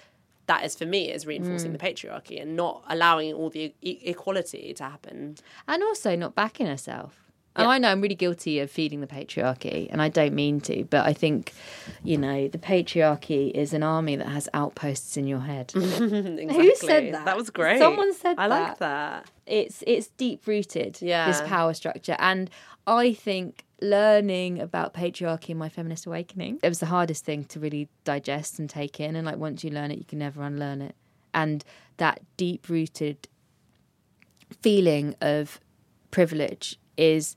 That 0.47 0.65
is 0.65 0.77
for 0.77 0.87
me 0.87 1.11
is 1.11 1.27
reinforcing 1.27 1.73
the 1.73 1.79
patriarchy 1.79 2.41
and 2.41 2.55
not 2.55 2.85
allowing 2.89 3.35
all 3.35 3.51
the 3.51 3.75
e- 3.83 3.99
equality 4.05 4.73
to 4.75 4.85
happen. 4.85 5.35
and 5.67 5.83
also 5.83 6.15
not 6.15 6.37
backing 6.37 6.69
herself. 6.69 7.26
Oh, 7.57 7.63
and 7.63 7.71
I 7.71 7.79
know 7.79 7.91
I'm 7.91 8.01
really 8.01 8.15
guilty 8.15 8.61
of 8.61 8.71
feeding 8.71 9.01
the 9.01 9.07
patriarchy, 9.07 9.89
and 9.91 10.03
I 10.03 10.09
don't 10.09 10.35
mean 10.35 10.61
to, 10.63 10.85
but 10.85 11.07
I 11.07 11.13
think, 11.13 11.53
you 12.03 12.19
know, 12.19 12.49
the 12.49 12.59
patriarchy 12.59 13.51
is 13.51 13.73
an 13.73 13.83
army 13.83 14.17
that 14.17 14.29
has 14.29 14.49
outposts 14.55 15.17
in 15.17 15.27
your 15.27 15.41
head. 15.41 15.73
exactly. 15.77 16.75
said 16.75 17.15
that? 17.15 17.25
That 17.25 17.37
was 17.37 17.51
great. 17.51 17.79
Someone 17.79 18.15
said 18.15 18.37
that. 18.37 18.43
I 18.43 18.47
like 18.47 18.79
that. 18.79 19.25
that. 19.25 19.31
it's 19.47 19.83
it's 19.87 20.09
deep 20.09 20.47
rooted. 20.47 20.99
Yeah. 21.01 21.27
this 21.27 21.41
power 21.43 21.75
structure, 21.75 22.17
and 22.19 22.51
I 22.87 23.13
think 23.13 23.65
learning 23.81 24.61
about 24.61 24.95
patriarchy 24.95 25.51
in 25.51 25.59
my 25.59 25.69
feminist 25.69 26.07
awakening 26.07 26.59
it 26.63 26.69
was 26.69 26.79
the 26.79 26.87
hardest 26.87 27.27
thing 27.27 27.45
to 27.45 27.61
really 27.61 27.89
digest 28.05 28.59
and 28.59 28.71
take 28.71 29.01
in. 29.01 29.17
And 29.17 29.27
like 29.27 29.37
once 29.37 29.63
you 29.65 29.71
learn 29.71 29.91
it, 29.91 29.99
you 29.99 30.05
can 30.05 30.19
never 30.19 30.43
unlearn 30.43 30.81
it. 30.81 30.95
And 31.35 31.65
that 31.99 32.21
deep 32.37 32.69
rooted 32.69 33.29
feeling 34.63 35.15
of 35.21 35.61
privilege 36.11 36.79
is, 36.97 37.37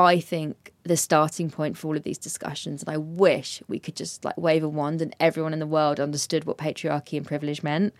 I 0.00 0.20
think, 0.20 0.72
the 0.82 0.96
starting 0.96 1.50
point 1.50 1.76
for 1.76 1.88
all 1.88 1.96
of 1.96 2.02
these 2.02 2.18
discussions. 2.18 2.82
And 2.82 2.92
I 2.92 2.96
wish 2.96 3.62
we 3.68 3.78
could 3.78 3.96
just 3.96 4.24
like 4.24 4.36
wave 4.36 4.64
a 4.64 4.68
wand 4.68 5.02
and 5.02 5.14
everyone 5.20 5.52
in 5.52 5.58
the 5.58 5.66
world 5.66 6.00
understood 6.00 6.44
what 6.44 6.58
patriarchy 6.58 7.16
and 7.16 7.26
privilege 7.26 7.62
meant. 7.62 7.94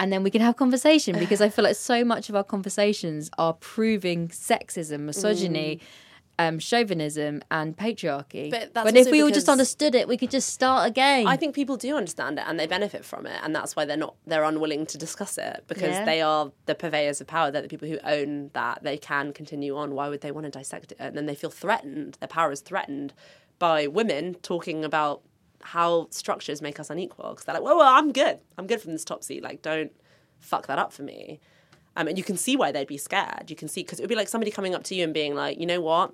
And 0.00 0.12
then 0.12 0.22
we 0.22 0.30
can 0.30 0.40
have 0.40 0.56
conversation 0.56 1.18
because 1.18 1.40
I 1.40 1.48
feel 1.48 1.64
like 1.64 1.76
so 1.76 2.04
much 2.04 2.28
of 2.28 2.36
our 2.36 2.44
conversations 2.44 3.30
are 3.38 3.52
proving 3.54 4.28
sexism, 4.28 5.00
misogyny, 5.00 5.76
mm. 5.76 5.86
Um, 6.38 6.58
chauvinism 6.58 7.42
and 7.50 7.76
patriarchy. 7.76 8.50
But 8.50 8.72
that's 8.74 8.84
when 8.84 8.96
if 8.96 9.10
we 9.10 9.22
all 9.22 9.30
just 9.30 9.48
understood 9.48 9.94
it, 9.94 10.06
we 10.06 10.16
could 10.16 10.30
just 10.30 10.50
start 10.50 10.88
again. 10.88 11.26
I 11.26 11.36
think 11.36 11.54
people 11.54 11.76
do 11.76 11.96
understand 11.96 12.38
it 12.38 12.44
and 12.46 12.58
they 12.58 12.66
benefit 12.66 13.04
from 13.04 13.26
it, 13.26 13.40
and 13.42 13.54
that's 13.54 13.74
why 13.74 13.84
they're 13.84 13.96
not 13.96 14.14
they're 14.26 14.44
unwilling 14.44 14.86
to 14.86 14.98
discuss 14.98 15.36
it 15.38 15.64
because 15.66 15.96
Yeah. 15.96 16.04
they 16.04 16.22
are 16.22 16.52
the 16.66 16.74
purveyors 16.74 17.20
of 17.20 17.26
power. 17.26 17.50
They're 17.50 17.62
the 17.62 17.68
people 17.68 17.88
who 17.88 17.98
own 18.04 18.50
that. 18.54 18.82
They 18.82 18.98
can 18.98 19.32
continue 19.32 19.76
on. 19.76 19.94
Why 19.94 20.08
would 20.08 20.20
they 20.20 20.30
want 20.30 20.44
to 20.44 20.50
dissect 20.50 20.92
it? 20.92 20.98
And 21.00 21.16
then 21.16 21.26
they 21.26 21.34
feel 21.34 21.50
threatened. 21.50 22.16
Their 22.20 22.28
power 22.28 22.52
is 22.52 22.60
threatened 22.60 23.12
by 23.58 23.86
women 23.88 24.34
talking 24.34 24.84
about 24.84 25.22
how 25.60 26.06
structures 26.10 26.62
make 26.62 26.78
us 26.78 26.88
unequal. 26.88 27.30
Because 27.30 27.44
they're 27.46 27.54
like, 27.56 27.64
well, 27.64 27.76
well, 27.78 27.92
I'm 27.92 28.12
good. 28.12 28.38
I'm 28.56 28.68
good 28.68 28.80
from 28.80 28.92
this 28.92 29.04
top 29.04 29.24
seat. 29.24 29.42
Like, 29.42 29.60
don't 29.62 29.90
fuck 30.38 30.68
that 30.68 30.78
up 30.78 30.92
for 30.92 31.02
me. 31.02 31.40
Um, 31.96 32.06
and 32.06 32.16
you 32.16 32.22
can 32.22 32.36
see 32.36 32.54
why 32.54 32.70
they'd 32.70 32.86
be 32.86 32.96
scared. 32.96 33.50
You 33.50 33.56
can 33.56 33.66
see 33.66 33.82
because 33.82 33.98
it 33.98 34.02
would 34.04 34.08
be 34.08 34.14
like 34.14 34.28
somebody 34.28 34.52
coming 34.52 34.72
up 34.72 34.84
to 34.84 34.94
you 34.94 35.02
and 35.02 35.12
being 35.12 35.34
like, 35.34 35.58
you 35.58 35.66
know 35.66 35.80
what, 35.80 36.12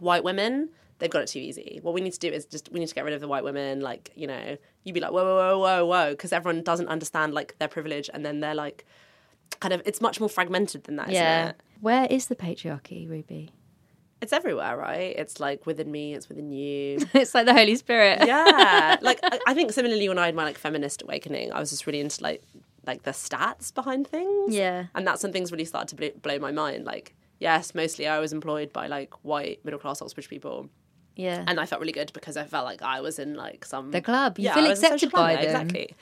white 0.00 0.24
women, 0.24 0.70
they've 0.98 1.10
got 1.10 1.22
it 1.22 1.28
too 1.28 1.38
easy. 1.38 1.78
What 1.82 1.94
we 1.94 2.00
need 2.00 2.12
to 2.12 2.18
do 2.18 2.28
is 2.28 2.44
just 2.46 2.70
we 2.72 2.80
need 2.80 2.88
to 2.88 2.94
get 2.94 3.04
rid 3.04 3.14
of 3.14 3.20
the 3.20 3.28
white 3.28 3.44
women. 3.44 3.80
Like 3.80 4.10
you 4.14 4.26
know, 4.26 4.56
you'd 4.84 4.92
be 4.92 5.00
like, 5.00 5.12
whoa, 5.12 5.24
whoa, 5.24 5.58
whoa, 5.58 5.58
whoa, 5.58 5.86
whoa, 5.86 6.10
because 6.10 6.32
everyone 6.32 6.62
doesn't 6.62 6.88
understand 6.88 7.34
like 7.34 7.56
their 7.58 7.68
privilege, 7.68 8.08
and 8.12 8.24
then 8.24 8.40
they're 8.40 8.54
like, 8.54 8.84
kind 9.60 9.72
of, 9.74 9.82
it's 9.86 10.00
much 10.00 10.20
more 10.20 10.28
fragmented 10.28 10.84
than 10.84 10.96
that, 10.96 11.10
yeah. 11.10 11.52
Where 11.80 12.06
is 12.10 12.26
the 12.26 12.36
patriarchy, 12.36 13.08
Ruby? 13.08 13.50
It's 14.20 14.32
everywhere, 14.32 14.76
right? 14.76 15.14
It's 15.16 15.38
like 15.38 15.64
within 15.64 15.92
me, 15.92 16.12
it's 16.14 16.28
within 16.28 16.50
you. 16.50 16.98
it's 17.14 17.34
like 17.36 17.46
the 17.46 17.54
Holy 17.54 17.76
Spirit. 17.76 18.26
yeah 18.26 18.96
like 19.02 19.20
I, 19.22 19.38
I 19.46 19.54
think 19.54 19.70
similarly 19.72 20.08
when 20.08 20.18
i 20.18 20.26
had 20.26 20.34
my 20.34 20.42
like 20.42 20.58
feminist 20.58 21.02
awakening 21.02 21.52
i 21.52 21.60
was 21.60 21.70
just 21.70 21.86
really 21.86 22.00
into 22.00 22.20
like 22.22 22.42
like 22.84 23.04
the 23.04 23.12
stats 23.12 23.72
behind 23.72 24.08
things 24.08 24.52
Yeah. 24.54 24.86
and 24.96 25.06
that's 25.06 25.22
when 25.22 25.32
things 25.32 25.52
really 25.52 25.64
started 25.66 25.96
to 25.96 26.10
blow 26.20 26.38
my 26.40 26.50
mind 26.50 26.84
like 26.84 27.14
yes 27.38 27.74
mostly 27.74 28.06
i 28.06 28.18
was 28.18 28.32
employed 28.32 28.72
by 28.72 28.86
like 28.86 29.12
white 29.22 29.64
middle 29.64 29.80
class 29.80 30.00
oxbridge 30.02 30.28
people 30.28 30.68
yeah. 31.16 31.44
and 31.46 31.58
i 31.60 31.66
felt 31.66 31.80
really 31.80 31.92
good 31.92 32.12
because 32.12 32.36
i 32.36 32.44
felt 32.44 32.64
like 32.64 32.82
i 32.82 33.00
was 33.00 33.18
in 33.18 33.34
like 33.34 33.64
some 33.64 33.90
The 33.90 34.00
club. 34.00 34.38
You 34.38 34.46
yeah, 34.46 34.54
feel 34.54 34.64
I 34.64 34.68
was 34.70 34.78
in 34.80 34.84
a 34.84 34.88
social 34.88 35.08
accepted 35.08 35.12
by 35.12 35.32
club, 35.34 35.46
them. 35.46 35.62
exactly 35.62 35.96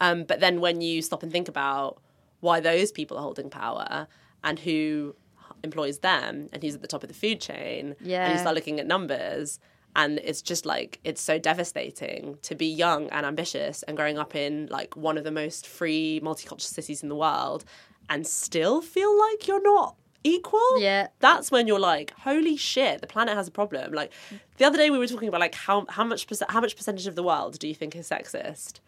um, 0.00 0.24
but 0.24 0.38
then 0.38 0.60
when 0.60 0.80
you 0.80 1.02
stop 1.02 1.22
and 1.24 1.32
think 1.32 1.48
about 1.48 2.00
why 2.40 2.60
those 2.60 2.92
people 2.92 3.16
are 3.16 3.22
holding 3.22 3.50
power 3.50 4.06
and 4.44 4.58
who 4.60 5.16
employs 5.64 5.98
them 5.98 6.48
and 6.52 6.62
who's 6.62 6.76
at 6.76 6.82
the 6.82 6.86
top 6.88 7.02
of 7.02 7.08
the 7.08 7.14
food 7.14 7.40
chain 7.40 7.96
yeah. 8.00 8.24
and 8.26 8.34
you 8.34 8.38
start 8.38 8.54
looking 8.54 8.78
at 8.78 8.86
numbers 8.86 9.58
and 9.96 10.20
it's 10.22 10.42
just 10.42 10.64
like 10.66 11.00
it's 11.02 11.20
so 11.20 11.38
devastating 11.38 12.38
to 12.42 12.54
be 12.54 12.66
young 12.66 13.08
and 13.08 13.26
ambitious 13.26 13.82
and 13.84 13.96
growing 13.96 14.18
up 14.18 14.36
in 14.36 14.68
like 14.70 14.96
one 14.96 15.18
of 15.18 15.24
the 15.24 15.32
most 15.32 15.66
free 15.66 16.20
multicultural 16.22 16.60
cities 16.60 17.02
in 17.02 17.08
the 17.08 17.16
world 17.16 17.64
and 18.08 18.26
still 18.26 18.80
feel 18.80 19.18
like 19.18 19.48
you're 19.48 19.62
not 19.62 19.96
equal 20.24 20.80
Yeah. 20.80 21.08
that's 21.20 21.50
when 21.50 21.66
you're 21.66 21.78
like 21.78 22.12
holy 22.20 22.56
shit 22.56 23.00
the 23.00 23.06
planet 23.06 23.34
has 23.36 23.46
a 23.48 23.50
problem 23.50 23.92
like 23.92 24.12
the 24.56 24.64
other 24.64 24.76
day 24.76 24.90
we 24.90 24.98
were 24.98 25.06
talking 25.06 25.28
about 25.28 25.40
like 25.40 25.54
how 25.54 25.86
how 25.88 26.04
much 26.04 26.26
how 26.48 26.60
much 26.60 26.76
percentage 26.76 27.06
of 27.06 27.14
the 27.14 27.22
world 27.22 27.58
do 27.58 27.68
you 27.68 27.74
think 27.74 27.94
is 27.96 28.08
sexist 28.10 28.80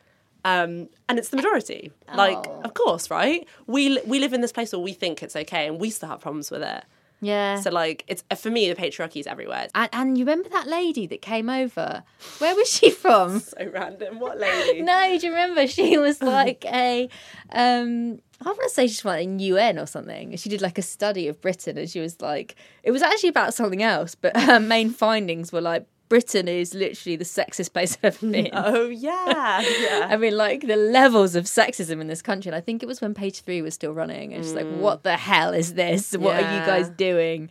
um, 0.42 0.88
and 1.06 1.18
it's 1.18 1.28
the 1.28 1.36
majority. 1.36 1.92
Like, 2.14 2.38
Oh. 2.38 2.62
of 2.64 2.72
course, 2.72 3.10
right? 3.10 3.46
We 3.66 4.00
we 4.06 4.18
live 4.18 4.32
in 4.32 4.40
this 4.40 4.52
place 4.52 4.72
where 4.72 4.80
we 4.80 4.94
think 4.94 5.22
it's 5.22 5.36
okay, 5.36 5.66
and 5.66 5.78
we 5.78 5.90
still 5.90 6.08
have 6.08 6.20
problems 6.20 6.50
with 6.50 6.62
it. 6.62 6.82
Yeah. 7.20 7.60
So, 7.60 7.70
like, 7.70 8.04
it's 8.06 8.24
for 8.40 8.50
me, 8.50 8.68
the 8.68 8.74
patriarchy 8.74 9.20
is 9.20 9.26
everywhere. 9.26 9.68
And, 9.74 9.88
and 9.92 10.18
you 10.18 10.24
remember 10.24 10.48
that 10.50 10.66
lady 10.66 11.06
that 11.08 11.22
came 11.22 11.50
over? 11.50 12.02
Where 12.38 12.54
was 12.54 12.68
she 12.68 12.90
from? 12.90 13.40
so 13.40 13.70
random. 13.72 14.18
What 14.18 14.38
lady? 14.38 14.82
no, 14.82 15.18
do 15.18 15.26
you 15.26 15.32
remember? 15.32 15.66
She 15.66 15.98
was 15.98 16.22
like 16.22 16.64
a, 16.66 17.08
um, 17.52 18.20
I 18.40 18.46
want 18.46 18.62
to 18.62 18.70
say 18.70 18.86
she's 18.86 19.04
like 19.04 19.24
in 19.24 19.38
UN 19.38 19.78
or 19.78 19.86
something. 19.86 20.36
She 20.36 20.48
did 20.48 20.62
like 20.62 20.78
a 20.78 20.82
study 20.82 21.28
of 21.28 21.40
Britain, 21.40 21.76
and 21.76 21.88
she 21.88 22.00
was 22.00 22.20
like, 22.20 22.56
it 22.82 22.90
was 22.90 23.02
actually 23.02 23.28
about 23.28 23.54
something 23.54 23.82
else, 23.82 24.14
but 24.14 24.36
her 24.36 24.58
main 24.58 24.90
findings 24.90 25.52
were 25.52 25.60
like, 25.60 25.86
Britain 26.10 26.48
is 26.48 26.74
literally 26.74 27.16
the 27.16 27.24
sexiest 27.24 27.72
place 27.72 27.96
I've 28.02 28.16
ever 28.16 28.26
been. 28.32 28.50
Oh 28.52 28.88
yeah, 28.88 29.60
yeah. 29.60 30.08
I 30.10 30.16
mean, 30.18 30.36
like 30.36 30.66
the 30.66 30.76
levels 30.76 31.34
of 31.36 31.44
sexism 31.44 32.00
in 32.00 32.08
this 32.08 32.20
country. 32.20 32.50
And 32.50 32.56
I 32.56 32.60
think 32.60 32.82
it 32.82 32.86
was 32.86 33.00
when 33.00 33.14
page 33.14 33.40
three 33.40 33.62
was 33.62 33.72
still 33.74 33.94
running, 33.94 34.34
and 34.34 34.44
she's 34.44 34.52
like, 34.52 34.66
"What 34.66 35.04
the 35.04 35.16
hell 35.16 35.54
is 35.54 35.74
this? 35.74 36.12
What 36.12 36.34
are 36.36 36.54
you 36.54 36.66
guys 36.66 36.90
doing?" 36.90 37.48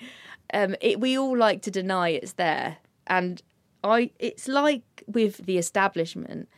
Um, 0.53 0.75
it, 0.81 0.99
we 0.99 1.17
all 1.17 1.37
like 1.37 1.61
to 1.63 1.71
deny 1.71 2.09
it's 2.09 2.33
there, 2.33 2.77
and 3.07 3.41
I. 3.83 4.11
It's 4.19 4.47
like 4.47 4.83
with 5.07 5.37
the 5.45 5.57
establishment. 5.57 6.49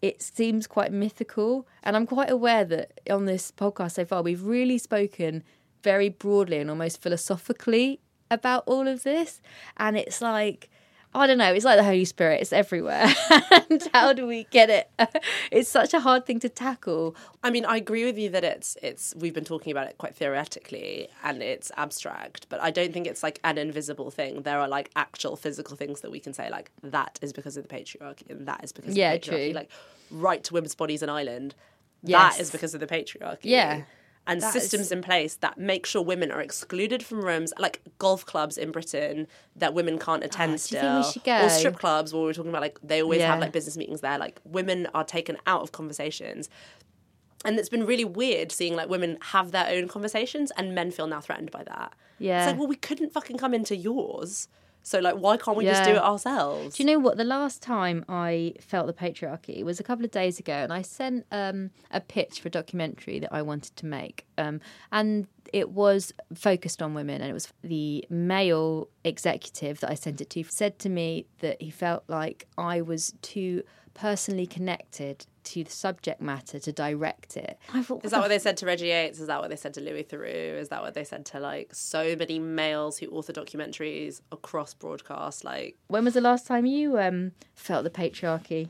It 0.00 0.22
seems 0.22 0.68
quite 0.68 0.92
mythical, 0.92 1.66
and 1.82 1.96
I'm 1.96 2.06
quite 2.06 2.30
aware 2.30 2.64
that 2.66 3.00
on 3.10 3.24
this 3.24 3.50
podcast 3.50 3.92
so 3.94 4.04
far, 4.04 4.22
we've 4.22 4.44
really 4.44 4.78
spoken 4.78 5.42
very 5.82 6.08
broadly 6.08 6.58
and 6.58 6.70
almost 6.70 7.02
philosophically 7.02 7.98
about 8.30 8.62
all 8.66 8.86
of 8.86 9.02
this. 9.02 9.40
And 9.76 9.96
it's 9.96 10.22
like, 10.22 10.70
I 11.14 11.26
don't 11.26 11.38
know, 11.38 11.52
it's 11.52 11.64
like 11.64 11.78
the 11.78 11.84
Holy 11.84 12.04
Spirit, 12.04 12.42
it's 12.42 12.52
everywhere. 12.52 13.06
and 13.70 13.88
how 13.94 14.12
do 14.12 14.26
we 14.26 14.44
get 14.50 14.68
it? 14.70 14.90
It's 15.50 15.68
such 15.68 15.94
a 15.94 16.00
hard 16.00 16.26
thing 16.26 16.38
to 16.40 16.48
tackle. 16.48 17.16
I 17.42 17.50
mean, 17.50 17.64
I 17.64 17.76
agree 17.78 18.04
with 18.04 18.18
you 18.18 18.28
that 18.30 18.44
it's 18.44 18.76
it's 18.82 19.14
we've 19.16 19.32
been 19.32 19.44
talking 19.44 19.70
about 19.72 19.88
it 19.88 19.96
quite 19.98 20.14
theoretically 20.14 21.08
and 21.24 21.42
it's 21.42 21.72
abstract, 21.76 22.46
but 22.50 22.60
I 22.60 22.70
don't 22.70 22.92
think 22.92 23.06
it's 23.06 23.22
like 23.22 23.40
an 23.44 23.56
invisible 23.58 24.10
thing. 24.10 24.42
There 24.42 24.58
are 24.60 24.68
like 24.68 24.90
actual 24.94 25.36
physical 25.36 25.76
things 25.76 26.02
that 26.02 26.10
we 26.10 26.20
can 26.20 26.34
say 26.34 26.50
like 26.50 26.70
that 26.82 27.18
is 27.22 27.32
because 27.32 27.56
of 27.56 27.66
the 27.66 27.74
patriarchy 27.74 28.28
and 28.30 28.46
that 28.46 28.62
is 28.62 28.72
because 28.72 28.94
Yeah, 28.94 29.12
of 29.14 29.22
the 29.22 29.30
patriarchy. 29.30 29.44
true. 29.46 29.52
Like 29.54 29.70
right 30.10 30.44
to 30.44 30.52
women's 30.54 30.74
bodies 30.74 31.02
in 31.02 31.08
Ireland. 31.08 31.54
Yes. 32.02 32.36
That 32.36 32.42
is 32.42 32.50
because 32.50 32.74
of 32.74 32.80
the 32.80 32.86
patriarchy. 32.86 33.38
Yeah. 33.44 33.82
And 34.28 34.42
That 34.42 34.52
systems 34.52 34.86
is- 34.86 34.92
in 34.92 35.02
place 35.02 35.36
that 35.36 35.56
make 35.58 35.86
sure 35.86 36.02
women 36.02 36.30
are 36.30 36.40
excluded 36.40 37.02
from 37.02 37.22
rooms, 37.24 37.52
like 37.58 37.80
golf 37.98 38.24
clubs 38.26 38.58
in 38.58 38.70
Britain 38.70 39.26
that 39.56 39.72
women 39.74 39.98
can't 39.98 40.22
attend 40.22 40.50
Ah, 40.52 40.52
do 40.52 40.52
you 40.52 40.58
still, 40.58 41.02
think 41.02 41.26
we 41.26 41.32
should 41.32 41.44
or 41.46 41.48
strip 41.48 41.78
clubs 41.78 42.12
where 42.12 42.20
we 42.20 42.26
were 42.26 42.34
talking 42.34 42.50
about 42.50 42.60
like 42.60 42.78
they 42.82 43.02
always 43.02 43.22
have 43.22 43.40
like 43.40 43.52
business 43.52 43.76
meetings 43.76 44.02
there. 44.02 44.18
Like 44.18 44.38
women 44.44 44.86
are 44.94 45.02
taken 45.02 45.38
out 45.46 45.62
of 45.62 45.72
conversations 45.72 46.50
and 47.44 47.58
it's 47.58 47.68
been 47.68 47.86
really 47.86 48.04
weird 48.04 48.52
seeing 48.52 48.76
like 48.76 48.88
women 48.88 49.16
have 49.32 49.50
their 49.52 49.66
own 49.68 49.88
conversations 49.88 50.52
and 50.56 50.74
men 50.74 50.90
feel 50.90 51.06
now 51.06 51.20
threatened 51.20 51.50
by 51.50 51.62
that. 51.64 51.94
Yeah. 52.18 52.42
It's 52.42 52.50
like, 52.50 52.58
well, 52.58 52.68
we 52.68 52.76
couldn't 52.76 53.12
fucking 53.12 53.38
come 53.38 53.54
into 53.54 53.76
yours. 53.76 54.48
So 54.88 55.00
like 55.00 55.16
why 55.16 55.36
can't 55.36 55.56
we 55.56 55.64
just 55.64 55.84
do 55.84 55.90
it 55.90 56.02
ourselves? 56.02 56.76
Do 56.76 56.82
you 56.82 56.86
know 56.86 56.98
what? 56.98 57.16
The 57.16 57.24
last 57.24 57.62
time 57.62 58.04
I 58.08 58.54
felt 58.60 58.86
the 58.86 58.92
patriarchy 58.92 59.62
was 59.62 59.78
a 59.78 59.82
couple 59.82 60.04
of 60.04 60.10
days 60.10 60.38
ago, 60.38 60.54
and 60.54 60.72
I 60.72 60.82
sent 60.82 61.26
um, 61.30 61.70
a 61.90 62.00
pitch 62.00 62.40
for 62.40 62.48
a 62.48 62.50
documentary 62.50 63.18
that 63.18 63.32
I 63.32 63.42
wanted 63.42 63.76
to 63.76 63.86
make. 63.86 64.26
Um, 64.38 64.60
and 64.90 65.26
it 65.52 65.70
was 65.70 66.12
focused 66.34 66.80
on 66.80 66.94
women, 66.94 67.20
and 67.20 67.30
it 67.30 67.34
was 67.34 67.52
the 67.62 68.04
male 68.08 68.88
executive 69.04 69.80
that 69.80 69.90
I 69.90 69.94
sent 69.94 70.20
it 70.20 70.30
to 70.30 70.44
said 70.44 70.78
to 70.80 70.88
me 70.88 71.26
that 71.40 71.60
he 71.60 71.70
felt 71.70 72.04
like 72.08 72.46
I 72.56 72.80
was 72.80 73.12
too 73.22 73.62
personally 73.94 74.46
connected 74.46 75.26
to 75.48 75.64
the 75.64 75.70
subject 75.70 76.20
matter 76.20 76.58
to 76.58 76.72
direct 76.72 77.36
it. 77.36 77.58
I 77.72 77.82
thought, 77.82 78.04
Is 78.04 78.12
that 78.12 78.20
what 78.20 78.28
they 78.28 78.38
said 78.38 78.56
to 78.58 78.66
Reggie 78.66 78.88
Yates? 78.88 79.20
Is 79.20 79.26
that 79.26 79.40
what 79.40 79.50
they 79.50 79.56
said 79.56 79.74
to 79.74 79.80
Louis 79.80 80.04
Theroux? 80.04 80.58
Is 80.58 80.68
that 80.68 80.82
what 80.82 80.94
they 80.94 81.04
said 81.04 81.24
to 81.26 81.40
like 81.40 81.74
so 81.74 82.16
many 82.16 82.38
males 82.38 82.98
who 82.98 83.06
author 83.08 83.32
documentaries 83.32 84.20
across 84.32 84.74
broadcast? 84.74 85.44
Like, 85.44 85.76
when 85.88 86.04
was 86.04 86.14
the 86.14 86.20
last 86.20 86.46
time 86.46 86.66
you 86.66 86.98
um, 86.98 87.32
felt 87.54 87.84
the 87.84 87.90
patriarchy? 87.90 88.68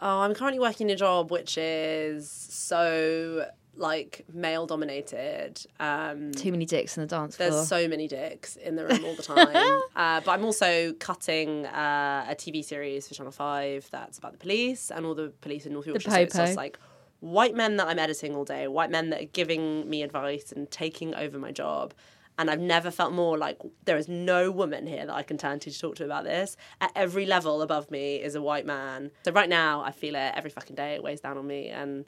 oh, 0.00 0.20
I'm 0.20 0.34
currently 0.34 0.60
working 0.60 0.90
a 0.90 0.96
job 0.96 1.30
which 1.30 1.58
is 1.58 2.30
so 2.30 3.46
like 3.78 4.24
male 4.32 4.66
dominated. 4.66 5.60
Um, 5.80 6.32
Too 6.32 6.50
many 6.50 6.66
dicks 6.66 6.96
in 6.96 7.02
the 7.02 7.06
dance 7.06 7.36
floor. 7.36 7.50
There's 7.50 7.68
so 7.68 7.88
many 7.88 8.08
dicks 8.08 8.56
in 8.56 8.76
the 8.76 8.86
room 8.86 9.04
all 9.04 9.14
the 9.14 9.22
time. 9.22 9.48
uh, 9.96 10.20
but 10.20 10.32
I'm 10.32 10.44
also 10.44 10.92
cutting 10.94 11.66
uh, 11.66 12.26
a 12.28 12.34
TV 12.34 12.64
series 12.64 13.08
for 13.08 13.14
Channel 13.14 13.32
5 13.32 13.88
that's 13.90 14.18
about 14.18 14.32
the 14.32 14.38
police 14.38 14.90
and 14.90 15.06
all 15.06 15.14
the 15.14 15.32
police 15.40 15.66
in 15.66 15.72
North 15.72 15.86
Yorkshire. 15.86 16.10
So 16.10 16.16
it's 16.16 16.36
just 16.36 16.56
like 16.56 16.78
white 17.20 17.54
men 17.54 17.76
that 17.76 17.88
I'm 17.88 17.98
editing 17.98 18.34
all 18.34 18.44
day, 18.44 18.68
white 18.68 18.90
men 18.90 19.10
that 19.10 19.22
are 19.22 19.26
giving 19.32 19.88
me 19.88 20.02
advice 20.02 20.52
and 20.52 20.70
taking 20.70 21.14
over 21.14 21.38
my 21.38 21.52
job. 21.52 21.94
And 22.40 22.48
I've 22.48 22.60
never 22.60 22.92
felt 22.92 23.12
more 23.12 23.36
like 23.36 23.58
there 23.84 23.96
is 23.96 24.06
no 24.06 24.52
woman 24.52 24.86
here 24.86 25.04
that 25.04 25.14
I 25.14 25.24
can 25.24 25.38
turn 25.38 25.58
to 25.58 25.70
to 25.72 25.78
talk 25.78 25.96
to 25.96 26.04
about 26.04 26.22
this. 26.22 26.56
At 26.80 26.92
every 26.94 27.26
level 27.26 27.62
above 27.62 27.90
me 27.90 28.16
is 28.16 28.36
a 28.36 28.42
white 28.42 28.64
man. 28.64 29.10
So 29.24 29.32
right 29.32 29.48
now, 29.48 29.82
I 29.82 29.90
feel 29.90 30.14
it 30.14 30.32
every 30.36 30.50
fucking 30.50 30.76
day. 30.76 30.94
It 30.94 31.02
weighs 31.02 31.20
down 31.20 31.36
on 31.36 31.48
me. 31.48 31.68
And 31.68 32.04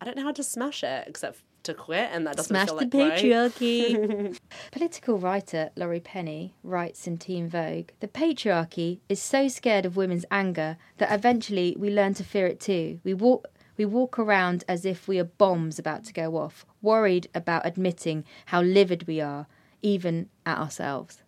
I 0.00 0.04
don't 0.04 0.16
know 0.16 0.22
how 0.22 0.32
to 0.32 0.42
smash 0.42 0.84
it 0.84 1.04
except 1.06 1.40
to 1.64 1.74
quit. 1.74 2.08
And 2.12 2.26
that 2.26 2.36
doesn't 2.36 2.48
Smash 2.48 2.68
feel 2.68 2.76
the 2.78 2.84
like 2.84 2.94
right. 3.10 3.22
patriarchy. 3.22 4.38
Political 4.70 5.18
writer 5.18 5.70
Laurie 5.76 6.00
Penny 6.00 6.54
writes 6.62 7.06
in 7.06 7.18
Teen 7.18 7.48
Vogue 7.48 7.88
The 8.00 8.08
patriarchy 8.08 9.00
is 9.08 9.20
so 9.20 9.48
scared 9.48 9.84
of 9.84 9.96
women's 9.96 10.24
anger 10.30 10.76
that 10.98 11.12
eventually 11.12 11.74
we 11.78 11.90
learn 11.90 12.14
to 12.14 12.24
fear 12.24 12.46
it 12.46 12.60
too. 12.60 13.00
We 13.04 13.14
walk. 13.14 13.48
We 13.76 13.84
walk 13.84 14.18
around 14.18 14.64
as 14.66 14.84
if 14.84 15.06
we 15.06 15.20
are 15.20 15.24
bombs 15.24 15.78
about 15.78 16.02
to 16.06 16.12
go 16.12 16.36
off, 16.36 16.66
worried 16.82 17.28
about 17.32 17.64
admitting 17.64 18.24
how 18.46 18.60
livid 18.60 19.06
we 19.06 19.20
are, 19.20 19.46
even 19.82 20.28
at 20.44 20.58
ourselves. 20.58 21.22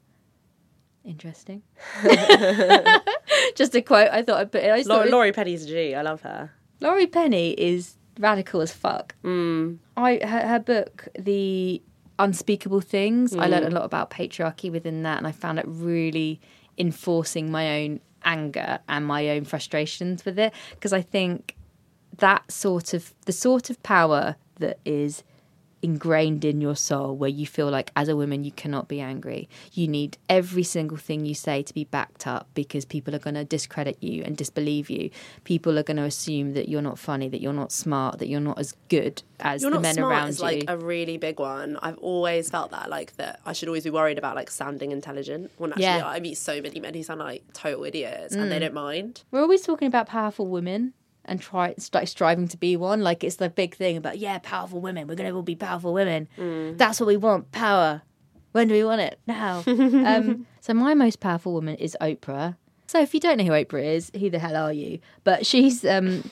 Interesting. 1.04 1.62
Just 3.54 3.74
a 3.76 3.82
quote 3.82 4.08
I 4.10 4.22
thought 4.22 4.40
I'd 4.40 4.50
put 4.52 4.64
in. 4.64 4.70
I 4.70 4.82
Laurie, 4.82 5.00
it 5.02 5.04
was- 5.04 5.10
Laurie 5.12 5.32
Penny's 5.32 5.64
a 5.64 5.68
G. 5.68 5.94
I 5.94 6.02
love 6.02 6.22
her. 6.22 6.50
Laurie 6.80 7.06
Penny 7.06 7.50
is 7.52 7.96
radical 8.20 8.60
as 8.60 8.72
fuck. 8.72 9.14
Mm. 9.24 9.78
I 9.96 10.20
her, 10.24 10.46
her 10.46 10.58
book, 10.60 11.08
the 11.18 11.82
unspeakable 12.18 12.82
things. 12.82 13.34
I 13.34 13.46
learned 13.46 13.66
a 13.66 13.70
lot 13.70 13.84
about 13.84 14.10
patriarchy 14.10 14.70
within 14.70 15.02
that, 15.02 15.18
and 15.18 15.26
I 15.26 15.32
found 15.32 15.58
it 15.58 15.64
really 15.66 16.40
enforcing 16.78 17.50
my 17.50 17.82
own 17.82 18.00
anger 18.24 18.78
and 18.88 19.06
my 19.06 19.30
own 19.30 19.44
frustrations 19.44 20.24
with 20.24 20.38
it 20.38 20.52
because 20.70 20.92
I 20.92 21.00
think 21.00 21.56
that 22.18 22.50
sort 22.52 22.92
of 22.92 23.14
the 23.24 23.32
sort 23.32 23.70
of 23.70 23.82
power 23.82 24.36
that 24.56 24.78
is 24.84 25.22
ingrained 25.82 26.44
in 26.44 26.60
your 26.60 26.76
soul 26.76 27.16
where 27.16 27.30
you 27.30 27.46
feel 27.46 27.70
like 27.70 27.90
as 27.96 28.08
a 28.08 28.16
woman 28.16 28.44
you 28.44 28.52
cannot 28.52 28.88
be 28.88 29.00
angry 29.00 29.48
you 29.72 29.88
need 29.88 30.18
every 30.28 30.62
single 30.62 30.96
thing 30.96 31.24
you 31.24 31.34
say 31.34 31.62
to 31.62 31.72
be 31.72 31.84
backed 31.84 32.26
up 32.26 32.48
because 32.54 32.84
people 32.84 33.14
are 33.14 33.18
going 33.18 33.34
to 33.34 33.44
discredit 33.44 33.96
you 34.02 34.22
and 34.24 34.36
disbelieve 34.36 34.90
you 34.90 35.10
people 35.44 35.78
are 35.78 35.82
going 35.82 35.96
to 35.96 36.04
assume 36.04 36.52
that 36.52 36.68
you're 36.68 36.82
not 36.82 36.98
funny 36.98 37.28
that 37.28 37.40
you're 37.40 37.52
not 37.52 37.72
smart 37.72 38.18
that 38.18 38.28
you're 38.28 38.40
not 38.40 38.58
as 38.58 38.74
good 38.88 39.22
as 39.40 39.62
You're 39.62 39.70
the 39.70 39.80
men 39.80 39.98
around 39.98 40.28
is 40.28 40.38
you 40.38 40.44
like 40.44 40.64
a 40.68 40.76
really 40.76 41.16
big 41.16 41.40
one. 41.40 41.78
I've 41.82 41.98
always 41.98 42.50
felt 42.50 42.70
that, 42.70 42.90
like 42.90 43.16
that 43.16 43.40
I 43.44 43.52
should 43.52 43.68
always 43.68 43.84
be 43.84 43.90
worried 43.90 44.18
about 44.18 44.36
like 44.36 44.50
sounding 44.50 44.92
intelligent. 44.92 45.50
When 45.56 45.72
actually, 45.72 45.84
Yeah. 45.84 46.06
I 46.06 46.20
meet 46.20 46.36
so 46.36 46.60
many 46.60 46.80
men 46.80 46.94
who 46.94 47.02
sound 47.02 47.20
like 47.20 47.42
total 47.52 47.84
idiots, 47.84 48.34
and 48.34 48.50
they 48.50 48.58
mm. 48.58 48.60
don't 48.60 48.74
mind. 48.74 49.22
we're 49.30 49.40
always 49.40 49.62
talking 49.62 49.88
about 49.88 50.06
powerful 50.06 50.46
women 50.46 50.94
and 51.30 51.40
try 51.40 51.74
like 51.94 52.08
striving 52.08 52.48
to 52.48 52.56
be 52.56 52.76
one. 52.76 53.02
Like 53.02 53.24
it's 53.24 53.36
the 53.36 53.48
big 53.48 53.74
thing 53.76 53.96
about 53.96 54.18
yeah, 54.18 54.38
powerful 54.42 54.80
women. 54.80 55.06
We're 55.06 55.14
gonna 55.14 55.34
all 55.34 55.42
be 55.42 55.54
powerful 55.54 55.94
women. 55.94 56.28
That's 56.76 57.00
what 57.00 57.06
we 57.06 57.16
want. 57.16 57.52
Power. 57.52 58.02
When 58.52 58.66
do 58.66 58.74
we 58.74 58.84
want 58.84 59.00
it? 59.00 59.20
Now. 59.26 59.62
um, 59.66 60.46
so 60.60 60.74
my 60.74 60.92
most 60.94 61.20
powerful 61.20 61.54
woman 61.54 61.76
is 61.76 61.96
Oprah. 62.00 62.56
So 62.88 63.00
if 63.00 63.14
you 63.14 63.20
don't 63.20 63.38
know 63.38 63.44
who 63.44 63.52
Oprah 63.52 63.84
is, 63.84 64.10
who 64.18 64.28
the 64.28 64.40
hell 64.40 64.56
are 64.56 64.72
you? 64.72 64.98
But 65.22 65.46
she's 65.46 65.84
um, 65.84 66.28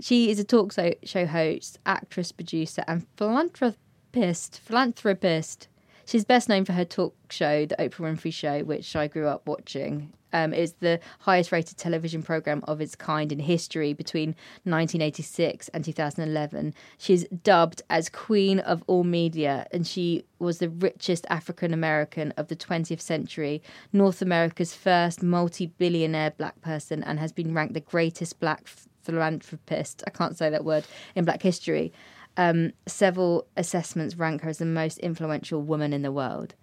she 0.00 0.30
is 0.30 0.40
a 0.40 0.44
talk 0.44 0.72
show 0.72 1.26
host, 1.26 1.78
actress, 1.84 2.32
producer, 2.32 2.82
and 2.88 3.06
philanthropist. 3.16 4.60
Philanthropist. 4.64 5.68
She's 6.06 6.24
best 6.24 6.48
known 6.48 6.64
for 6.64 6.72
her 6.72 6.86
talk 6.86 7.14
show, 7.30 7.66
The 7.66 7.76
Oprah 7.76 8.16
Winfrey 8.16 8.32
Show, 8.32 8.64
which 8.64 8.96
I 8.96 9.06
grew 9.06 9.28
up 9.28 9.46
watching. 9.46 10.12
Um, 10.32 10.50
the 10.50 11.00
highest 11.20 11.52
rated 11.52 11.76
television 11.76 12.22
program 12.22 12.62
of 12.66 12.80
its 12.80 12.94
kind 12.94 13.32
in 13.32 13.38
history 13.38 13.92
between 13.92 14.30
1986 14.64 15.68
and 15.68 15.84
2011. 15.84 16.74
She's 16.98 17.24
dubbed 17.42 17.82
as 17.90 18.08
Queen 18.08 18.60
of 18.60 18.82
All 18.86 19.04
Media, 19.04 19.66
and 19.72 19.86
she 19.86 20.24
was 20.38 20.58
the 20.58 20.70
richest 20.70 21.26
African 21.28 21.74
American 21.74 22.32
of 22.36 22.48
the 22.48 22.56
20th 22.56 23.00
century, 23.00 23.62
North 23.92 24.22
America's 24.22 24.74
first 24.74 25.22
multi 25.22 25.66
billionaire 25.66 26.32
black 26.32 26.60
person, 26.60 27.02
and 27.04 27.18
has 27.18 27.32
been 27.32 27.54
ranked 27.54 27.74
the 27.74 27.80
greatest 27.80 28.40
black 28.40 28.66
philanthropist. 29.02 30.02
I 30.06 30.10
can't 30.10 30.36
say 30.36 30.50
that 30.50 30.64
word 30.64 30.84
in 31.14 31.24
black 31.24 31.42
history. 31.42 31.92
Um, 32.36 32.72
several 32.86 33.46
assessments 33.56 34.16
rank 34.16 34.42
her 34.42 34.48
as 34.48 34.58
the 34.58 34.64
most 34.64 34.98
influential 34.98 35.60
woman 35.60 35.92
in 35.92 36.02
the 36.02 36.12
world. 36.12 36.54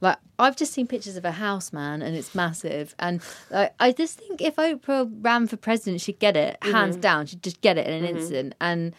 Like 0.00 0.18
I've 0.38 0.56
just 0.56 0.72
seen 0.72 0.86
pictures 0.86 1.16
of 1.16 1.24
a 1.24 1.32
house, 1.32 1.72
man, 1.72 2.02
and 2.02 2.16
it's 2.16 2.34
massive. 2.34 2.94
And 2.98 3.22
like, 3.50 3.74
I 3.80 3.92
just 3.92 4.18
think 4.18 4.40
if 4.40 4.56
Oprah 4.56 5.10
ran 5.20 5.46
for 5.46 5.56
president, 5.56 6.00
she'd 6.00 6.18
get 6.18 6.36
it 6.36 6.58
mm-hmm. 6.60 6.72
hands 6.72 6.96
down. 6.96 7.26
She'd 7.26 7.42
just 7.42 7.60
get 7.60 7.78
it 7.78 7.86
in 7.86 7.92
an 7.94 8.04
mm-hmm. 8.04 8.18
instant. 8.18 8.54
And 8.60 8.94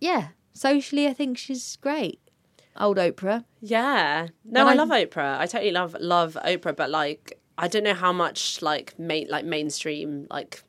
yeah, 0.00 0.28
socially, 0.52 1.06
I 1.06 1.12
think 1.12 1.38
she's 1.38 1.76
great. 1.76 2.20
Old 2.78 2.98
Oprah. 2.98 3.44
Yeah, 3.60 4.28
no, 4.44 4.66
I, 4.66 4.72
I- 4.72 4.74
love 4.74 4.88
Oprah. 4.88 5.38
I 5.38 5.46
totally 5.46 5.72
love 5.72 5.96
love 6.00 6.36
Oprah, 6.44 6.76
but 6.76 6.90
like 6.90 7.38
I 7.58 7.68
don't 7.68 7.84
know 7.84 7.94
how 7.94 8.12
much 8.12 8.60
like 8.62 8.98
main 8.98 9.28
like 9.28 9.44
mainstream 9.44 10.26
like 10.30 10.62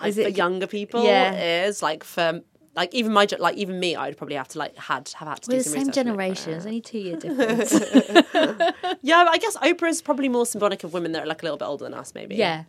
like, 0.00 0.08
Is 0.08 0.16
for 0.16 0.22
it- 0.22 0.36
younger 0.36 0.66
people 0.66 1.04
Yeah. 1.04 1.64
is 1.66 1.82
like 1.82 2.04
for 2.04 2.42
like 2.74 2.94
even 2.94 3.12
my 3.12 3.26
like 3.38 3.56
even 3.56 3.78
me, 3.78 3.96
I'd 3.96 4.16
probably 4.16 4.36
have 4.36 4.48
to 4.48 4.58
like 4.58 4.76
had 4.76 5.08
have 5.16 5.28
had 5.28 5.42
to 5.42 5.50
We're 5.50 5.58
do 5.58 5.62
the 5.62 5.64
some 5.64 5.72
same 5.72 5.80
research 5.88 5.94
generation. 5.94 6.54
Oprah. 6.54 6.66
Only 6.66 6.80
two 6.80 6.98
year 6.98 7.16
difference. 7.16 7.72
Yeah, 9.04 9.24
but 9.24 9.34
I 9.34 9.38
guess 9.38 9.56
Oprah 9.56 9.88
is 9.88 10.00
probably 10.00 10.28
more 10.28 10.46
symbolic 10.46 10.84
of 10.84 10.92
women 10.92 11.12
that 11.12 11.24
are 11.24 11.26
like 11.26 11.42
a 11.42 11.44
little 11.44 11.58
bit 11.58 11.64
older 11.64 11.84
than 11.84 11.94
us, 11.94 12.14
maybe. 12.14 12.36
yeah. 12.36 12.64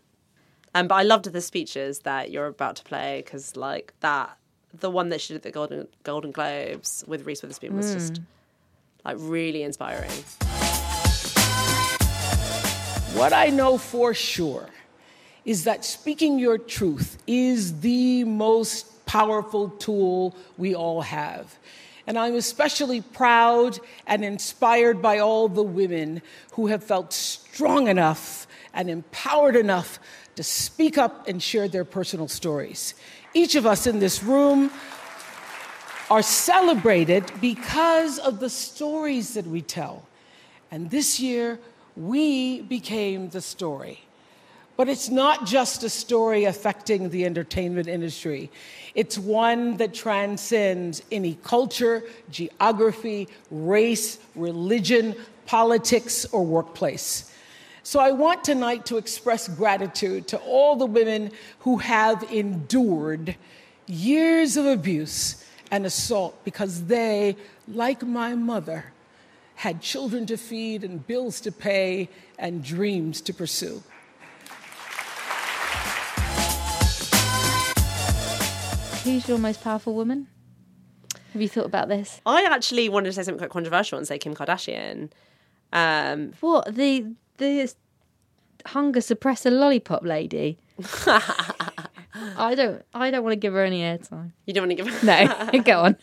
Um, 0.76 0.88
but 0.88 0.96
I 0.96 1.04
loved 1.04 1.26
the 1.26 1.42
speeches 1.42 2.00
that 2.00 2.32
you're 2.32 2.48
about 2.48 2.76
to 2.78 2.84
play 2.84 3.22
because 3.24 3.56
like 3.56 3.94
that, 4.00 4.36
the 4.74 4.90
one 4.90 5.10
that 5.10 5.22
she 5.22 5.34
did 5.34 5.38
at 5.38 5.44
the 5.44 5.52
Golden 5.52 5.88
Golden 6.04 6.32
Globes 6.32 7.04
with 7.08 7.26
Reese 7.28 7.44
Witherspoon 7.44 7.78
was 7.78 7.94
just 7.94 8.20
like 9.06 9.18
really 9.20 9.62
inspiring. 9.64 10.10
What 13.14 13.32
I 13.32 13.50
know 13.52 13.78
for 13.78 14.16
sure 14.16 14.70
is 15.46 15.66
that 15.66 15.86
speaking 15.86 16.40
your 16.40 16.58
truth 16.58 17.18
is 17.28 17.82
the 17.82 18.24
most 18.24 18.93
powerful 19.14 19.70
tool 19.70 20.36
we 20.58 20.74
all 20.74 21.02
have. 21.02 21.60
And 22.08 22.18
I'm 22.18 22.34
especially 22.34 23.02
proud 23.02 23.78
and 24.08 24.26
inspired 24.26 25.04
by 25.04 25.20
all 25.20 25.48
the 25.48 25.62
women 25.62 26.24
who 26.54 26.66
have 26.66 26.84
felt 26.84 27.14
strong 27.14 27.88
enough 27.90 28.48
and 28.74 28.90
empowered 28.90 29.56
enough 29.56 30.00
to 30.36 30.42
speak 30.42 30.98
up 30.98 31.28
and 31.28 31.44
share 31.44 31.68
their 31.68 31.86
personal 31.86 32.28
stories. 32.28 32.96
Each 33.36 33.54
of 33.54 33.68
us 33.68 33.86
in 33.86 34.00
this 34.00 34.24
room 34.24 34.72
are 36.10 36.24
celebrated 36.24 37.24
because 37.40 38.18
of 38.18 38.40
the 38.40 38.50
stories 38.50 39.36
that 39.36 39.46
we 39.46 39.62
tell. 39.62 40.08
And 40.72 40.90
this 40.90 41.20
year, 41.20 41.60
we 41.96 42.64
became 42.64 43.30
the 43.30 43.42
story. 43.42 44.00
But 44.76 44.90
it's 44.90 45.10
not 45.10 45.46
just 45.46 45.84
a 45.84 45.90
story 45.90 46.46
affecting 46.46 47.10
the 47.10 47.26
entertainment 47.26 47.88
industry. 47.88 48.50
It's 48.96 49.18
one 49.18 49.78
that 49.78 49.94
transcends 49.94 51.04
any 51.12 51.36
culture, 51.44 52.04
geography, 52.32 53.28
race, 53.52 54.18
religion, 54.36 55.16
politics, 55.46 56.26
or 56.26 56.44
workplace. 56.44 57.32
So 57.84 58.00
I 58.00 58.12
want 58.12 58.44
tonight 58.44 58.86
to 58.88 58.98
express 58.98 59.48
gratitude 59.48 60.28
to 60.30 60.38
all 60.38 60.76
the 60.76 60.86
women 60.86 61.32
who 61.60 61.78
have 61.78 62.24
endured 62.32 63.36
years 63.88 64.58
of 64.58 64.66
abuse 64.66 65.46
and 65.70 65.86
assault 65.86 66.44
because 66.46 66.86
they, 66.86 67.36
like 67.68 68.02
my 68.02 68.36
mother, 68.36 68.86
had 69.56 69.82
children 69.82 70.26
to 70.28 70.38
feed 70.38 70.84
and 70.84 71.06
bills 71.06 71.42
to 71.42 71.52
pay 71.52 72.10
and 72.40 72.64
dreams 72.64 73.22
to 73.22 73.34
pursue. 73.34 73.84
Who's 79.04 79.28
your 79.28 79.38
most 79.38 79.62
powerful 79.64 79.94
woman? 79.94 80.28
Have 81.34 81.42
you 81.42 81.50
thought 81.50 81.66
about 81.66 81.90
this? 81.90 82.22
I 82.26 82.44
actually 82.44 82.90
wanted 82.90 83.08
to 83.08 83.14
say 83.14 83.24
something 83.24 83.40
quite 83.40 83.50
controversial 83.50 83.98
and 83.98 84.08
say 84.08 84.18
Kim 84.18 84.36
Kardashian. 84.36 85.12
Um, 85.72 86.34
What 86.40 86.74
the 86.76 87.08
the 87.38 87.74
hunger 88.68 89.00
suppressor 89.00 89.52
lollipop 89.52 90.04
lady? 90.04 90.58
I 92.38 92.54
don't. 92.56 92.84
I 92.94 93.10
don't 93.12 93.24
want 93.24 93.34
to 93.34 93.38
give 93.38 93.54
her 93.54 93.64
any 93.64 93.82
airtime. 93.82 94.32
you 94.46 94.54
don't 94.54 94.68
want 94.68 94.78
to 94.78 94.84
give 94.84 94.88
her. 94.94 95.06
No, 95.06 95.62
go 95.64 95.80
on. 95.82 95.98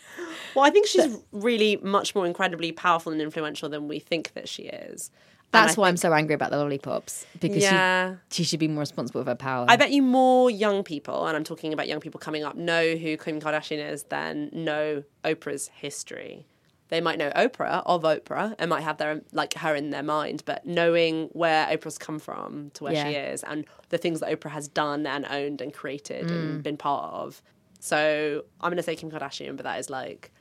Well, 0.55 0.65
I 0.65 0.71
think 0.71 0.87
she's 0.89 1.17
really 1.33 1.77
much 1.77 2.15
more 2.15 2.27
incredibly 2.27 2.73
powerful 2.73 3.13
and 3.13 3.23
influential 3.23 3.69
than 3.69 3.87
we 3.89 4.01
think 4.01 4.33
that 4.35 4.49
she 4.49 4.65
is. 4.65 5.11
That's 5.53 5.77
why 5.77 5.89
I'm 5.89 5.97
so 5.97 6.13
angry 6.13 6.35
about 6.35 6.51
the 6.51 6.59
lollipops 6.59 7.27
because 7.41 7.63
Yeah. 7.63 8.17
she, 8.31 8.43
she 8.43 8.45
should 8.45 8.61
be 8.61 8.69
more 8.69 8.81
responsible 8.81 9.23
for 9.25 9.31
her 9.31 9.35
power. 9.37 9.67
I 9.69 9.77
bet 9.77 9.91
you 9.91 10.03
more 10.03 10.51
young 10.51 10.85
people, 10.85 11.27
and 11.27 11.37
I'm 11.37 11.45
talking 11.45 11.73
about 11.73 11.89
young 11.89 12.01
people 12.01 12.21
coming 12.21 12.45
up, 12.45 12.55
know 12.57 12.95
who 12.97 13.17
Kim 13.17 13.41
Kardashian 13.41 13.91
is 13.91 14.05
than 14.05 14.51
know 14.53 15.03
Oprah's 15.25 15.69
history. 15.75 16.47
They 16.89 17.01
might 17.01 17.19
know 17.19 17.31
Oprah 17.37 17.83
of 17.87 18.03
Oprah 18.03 18.55
and 18.59 18.69
might 18.69 18.83
have 18.83 18.99
their 18.99 19.23
like 19.33 19.55
her 19.55 19.75
in 19.77 19.91
their 19.91 20.03
mind, 20.03 20.43
but 20.45 20.67
knowing 20.67 21.29
where 21.33 21.67
Oprah's 21.67 21.99
come 21.99 22.19
from 22.19 22.71
to 22.75 22.85
where 22.85 22.95
she 22.95 23.15
is 23.15 23.43
and 23.45 23.65
the 23.91 23.99
things 23.99 24.19
that 24.21 24.31
Oprah 24.31 24.51
has 24.51 24.67
done 24.67 25.07
and 25.07 25.25
owned 25.31 25.61
and 25.61 25.73
created 25.73 26.27
Mm. 26.27 26.31
and 26.31 26.63
been 26.65 26.77
part 26.77 27.13
of. 27.15 27.43
So 27.79 28.43
I'm 28.61 28.71
gonna 28.71 28.83
say 28.83 28.97
Kim 28.97 29.11
Kardashian, 29.11 29.57
but 29.57 29.63
that 29.65 29.79
is 29.79 29.89
like 29.89 30.33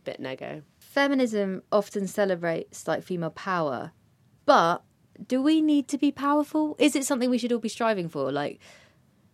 a 0.00 0.04
bit 0.04 0.20
nego. 0.20 0.62
Feminism 0.78 1.62
often 1.70 2.06
celebrates 2.08 2.86
like 2.88 3.02
female 3.04 3.30
power, 3.30 3.92
but 4.44 4.82
do 5.26 5.42
we 5.42 5.60
need 5.60 5.88
to 5.88 5.98
be 5.98 6.10
powerful? 6.10 6.76
Is 6.78 6.96
it 6.96 7.04
something 7.04 7.30
we 7.30 7.38
should 7.38 7.52
all 7.52 7.58
be 7.58 7.68
striving 7.68 8.08
for? 8.08 8.32
Like 8.32 8.60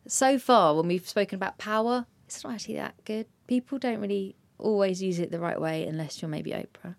so 0.06 0.38
far, 0.38 0.74
when 0.74 0.88
we've 0.88 1.08
spoken 1.08 1.36
about 1.36 1.58
power, 1.58 2.06
it's 2.26 2.42
not 2.44 2.54
actually 2.54 2.76
that 2.76 2.94
good. 3.04 3.26
People 3.46 3.78
don't 3.78 4.00
really 4.00 4.36
always 4.58 5.02
use 5.02 5.18
it 5.18 5.30
the 5.30 5.38
right 5.38 5.60
way 5.60 5.86
unless 5.86 6.20
you're 6.20 6.28
maybe 6.28 6.50
Oprah. 6.50 6.96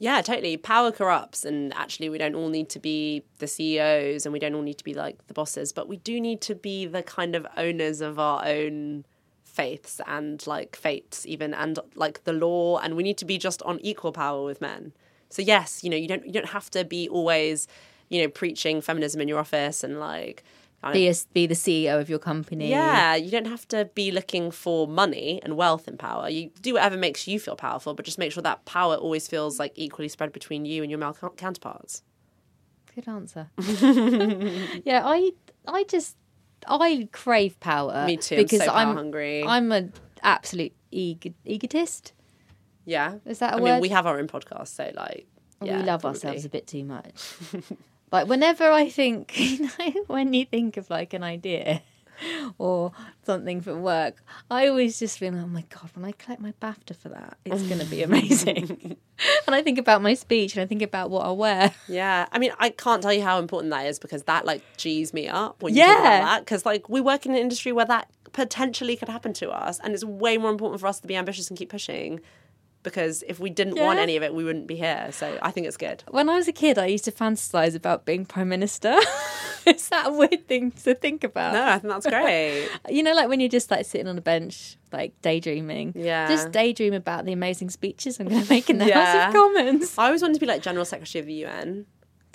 Yeah, 0.00 0.22
totally. 0.22 0.56
Power 0.56 0.92
corrupts, 0.92 1.44
and 1.44 1.74
actually, 1.74 2.08
we 2.08 2.18
don't 2.18 2.36
all 2.36 2.48
need 2.48 2.68
to 2.70 2.78
be 2.78 3.24
the 3.38 3.48
CEOs 3.48 4.24
and 4.24 4.32
we 4.32 4.38
don't 4.38 4.54
all 4.54 4.62
need 4.62 4.78
to 4.78 4.84
be 4.84 4.94
like 4.94 5.26
the 5.26 5.34
bosses, 5.34 5.72
but 5.72 5.88
we 5.88 5.96
do 5.96 6.20
need 6.20 6.40
to 6.42 6.54
be 6.54 6.86
the 6.86 7.02
kind 7.02 7.34
of 7.34 7.46
owners 7.56 8.00
of 8.00 8.18
our 8.18 8.46
own 8.46 9.04
faiths 9.44 10.00
and 10.06 10.46
like 10.46 10.76
fates, 10.76 11.26
even 11.26 11.52
and 11.52 11.80
like 11.96 12.22
the 12.22 12.32
law, 12.32 12.78
and 12.78 12.96
we 12.96 13.02
need 13.02 13.18
to 13.18 13.24
be 13.24 13.38
just 13.38 13.60
on 13.62 13.80
equal 13.80 14.12
power 14.12 14.44
with 14.44 14.60
men. 14.60 14.92
So 15.30 15.42
yes, 15.42 15.82
you 15.84 15.90
know, 15.90 15.96
you 15.96 16.08
don't 16.08 16.24
you 16.26 16.32
don't 16.32 16.48
have 16.48 16.70
to 16.70 16.84
be 16.84 17.08
always, 17.08 17.68
you 18.08 18.22
know, 18.22 18.28
preaching 18.28 18.80
feminism 18.80 19.20
in 19.20 19.28
your 19.28 19.38
office 19.38 19.84
and 19.84 20.00
like 20.00 20.42
Be, 20.92 21.08
a, 21.08 21.14
be 21.34 21.46
the 21.46 21.54
CEO 21.54 22.00
of 22.00 22.08
your 22.08 22.18
company. 22.20 22.70
Yeah, 22.70 23.14
you 23.14 23.30
don't 23.30 23.46
have 23.46 23.66
to 23.68 23.90
be 23.94 24.10
looking 24.10 24.50
for 24.50 24.86
money 24.88 25.40
and 25.42 25.56
wealth 25.56 25.88
and 25.88 25.98
power. 25.98 26.28
You 26.28 26.50
do 26.62 26.74
whatever 26.74 26.96
makes 26.96 27.26
you 27.28 27.38
feel 27.40 27.56
powerful, 27.56 27.94
but 27.94 28.04
just 28.04 28.18
make 28.18 28.32
sure 28.32 28.42
that 28.42 28.64
power 28.64 28.94
always 28.94 29.28
feels 29.28 29.58
like 29.58 29.72
equally 29.74 30.08
spread 30.08 30.32
between 30.32 30.64
you 30.64 30.82
and 30.82 30.90
your 30.90 30.98
male 30.98 31.16
counterparts. 31.36 32.02
Good 32.94 33.08
answer. 33.08 33.50
yeah, 34.84 35.02
I 35.04 35.32
I 35.66 35.84
just 35.84 36.16
I 36.66 37.08
crave 37.12 37.58
power. 37.60 38.04
Me 38.06 38.16
too, 38.16 38.36
I'm 38.36 38.42
Because 38.42 38.60
so 38.60 38.66
power 38.66 38.76
I'm 38.76 38.94
hungry. 38.94 39.44
I'm 39.46 39.70
an 39.72 39.92
absolute 40.22 40.72
ego- 40.90 41.34
egotist. 41.44 42.12
Yeah, 42.88 43.16
Is 43.26 43.40
that 43.40 43.52
a 43.54 43.56
I 43.56 43.60
word? 43.60 43.72
mean, 43.72 43.80
we 43.82 43.88
have 43.90 44.06
our 44.06 44.18
own 44.18 44.28
podcast, 44.28 44.68
so 44.68 44.90
like, 44.96 45.26
yeah, 45.62 45.78
we 45.80 45.84
love 45.84 46.00
probably. 46.00 46.18
ourselves 46.20 46.44
a 46.44 46.48
bit 46.48 46.66
too 46.66 46.84
much. 46.84 47.12
like 48.12 48.26
whenever 48.28 48.70
I 48.70 48.88
think, 48.88 49.38
you 49.60 49.64
know, 49.78 50.04
when 50.06 50.32
you 50.32 50.46
think 50.46 50.76
of 50.78 50.88
like 50.88 51.12
an 51.12 51.22
idea 51.22 51.82
or 52.56 52.92
something 53.24 53.60
for 53.60 53.76
work, 53.76 54.22
I 54.50 54.68
always 54.68 54.98
just 54.98 55.18
feel, 55.18 55.34
oh 55.36 55.46
my 55.46 55.64
god, 55.68 55.90
when 55.94 56.04
I 56.04 56.12
collect 56.12 56.40
my 56.40 56.52
BAFTA 56.62 56.96
for 56.96 57.10
that, 57.10 57.36
it's 57.44 57.62
going 57.64 57.78
to 57.80 57.84
be 57.86 58.02
amazing. 58.10 58.96
and 59.46 59.54
I 59.54 59.62
think 59.62 59.78
about 59.78 60.00
my 60.02 60.14
speech 60.14 60.54
and 60.56 60.62
I 60.62 60.66
think 60.66 60.82
about 60.82 61.10
what 61.10 61.24
I'll 61.26 61.36
wear. 61.36 61.72
Yeah, 61.88 62.26
I 62.32 62.38
mean, 62.38 62.52
I 62.58 62.70
can't 62.70 63.02
tell 63.02 63.12
you 63.12 63.22
how 63.22 63.38
important 63.38 63.70
that 63.70 63.86
is 63.86 63.98
because 63.98 64.22
that 64.24 64.46
like 64.46 64.62
G's 64.78 65.12
me 65.12 65.28
up 65.28 65.62
when 65.62 65.74
you 65.76 65.82
talk 65.82 65.88
Yeah. 65.90 66.00
about 66.00 66.24
that. 66.24 66.40
Because 66.40 66.64
like 66.66 66.88
we 66.88 67.00
work 67.00 67.26
in 67.26 67.32
an 67.32 67.38
industry 67.38 67.72
where 67.72 67.86
that 67.86 68.08
potentially 68.32 68.96
could 68.96 69.08
happen 69.08 69.32
to 69.34 69.50
us, 69.50 69.78
and 69.80 69.92
it's 69.94 70.04
way 70.04 70.38
more 70.38 70.50
important 70.50 70.80
for 70.80 70.86
us 70.86 71.00
to 71.00 71.06
be 71.06 71.16
ambitious 71.16 71.48
and 71.50 71.58
keep 71.58 71.68
pushing. 71.68 72.20
Because 72.84 73.22
if 73.26 73.40
we 73.40 73.50
didn't 73.50 73.74
want 73.78 73.98
any 73.98 74.16
of 74.16 74.22
it, 74.22 74.32
we 74.32 74.44
wouldn't 74.44 74.66
be 74.68 74.76
here. 74.76 75.08
So 75.10 75.36
I 75.42 75.50
think 75.50 75.66
it's 75.66 75.76
good. 75.76 76.04
When 76.08 76.28
I 76.28 76.36
was 76.36 76.46
a 76.48 76.52
kid, 76.52 76.78
I 76.78 76.86
used 76.86 77.04
to 77.06 77.12
fantasize 77.12 77.74
about 77.74 78.04
being 78.04 78.24
prime 78.24 78.48
minister. 78.48 78.96
Is 79.66 79.88
that 79.90 80.06
a 80.06 80.12
weird 80.12 80.46
thing 80.46 80.70
to 80.70 80.94
think 80.94 81.24
about? 81.24 81.52
No, 81.54 81.64
I 81.66 81.78
think 81.78 81.92
that's 81.92 82.06
great. 82.06 82.68
You 82.88 83.02
know, 83.02 83.12
like 83.14 83.28
when 83.28 83.40
you're 83.40 83.48
just 83.50 83.70
like 83.70 83.84
sitting 83.84 84.06
on 84.06 84.16
a 84.16 84.20
bench, 84.22 84.76
like 84.92 85.12
daydreaming. 85.22 85.92
Yeah. 85.96 86.28
Just 86.28 86.52
daydream 86.52 86.94
about 86.94 87.26
the 87.26 87.32
amazing 87.32 87.68
speeches 87.70 88.18
I'm 88.20 88.28
going 88.28 88.44
to 88.44 88.48
make 88.48 88.70
in 88.70 88.78
the 88.78 88.90
House 88.92 89.26
of 89.28 89.34
Commons. 89.34 89.94
I 89.98 90.06
always 90.06 90.22
wanted 90.22 90.34
to 90.34 90.40
be 90.40 90.46
like 90.46 90.62
general 90.62 90.84
secretary 90.84 91.20
of 91.20 91.26
the 91.26 91.34
UN. 91.44 91.84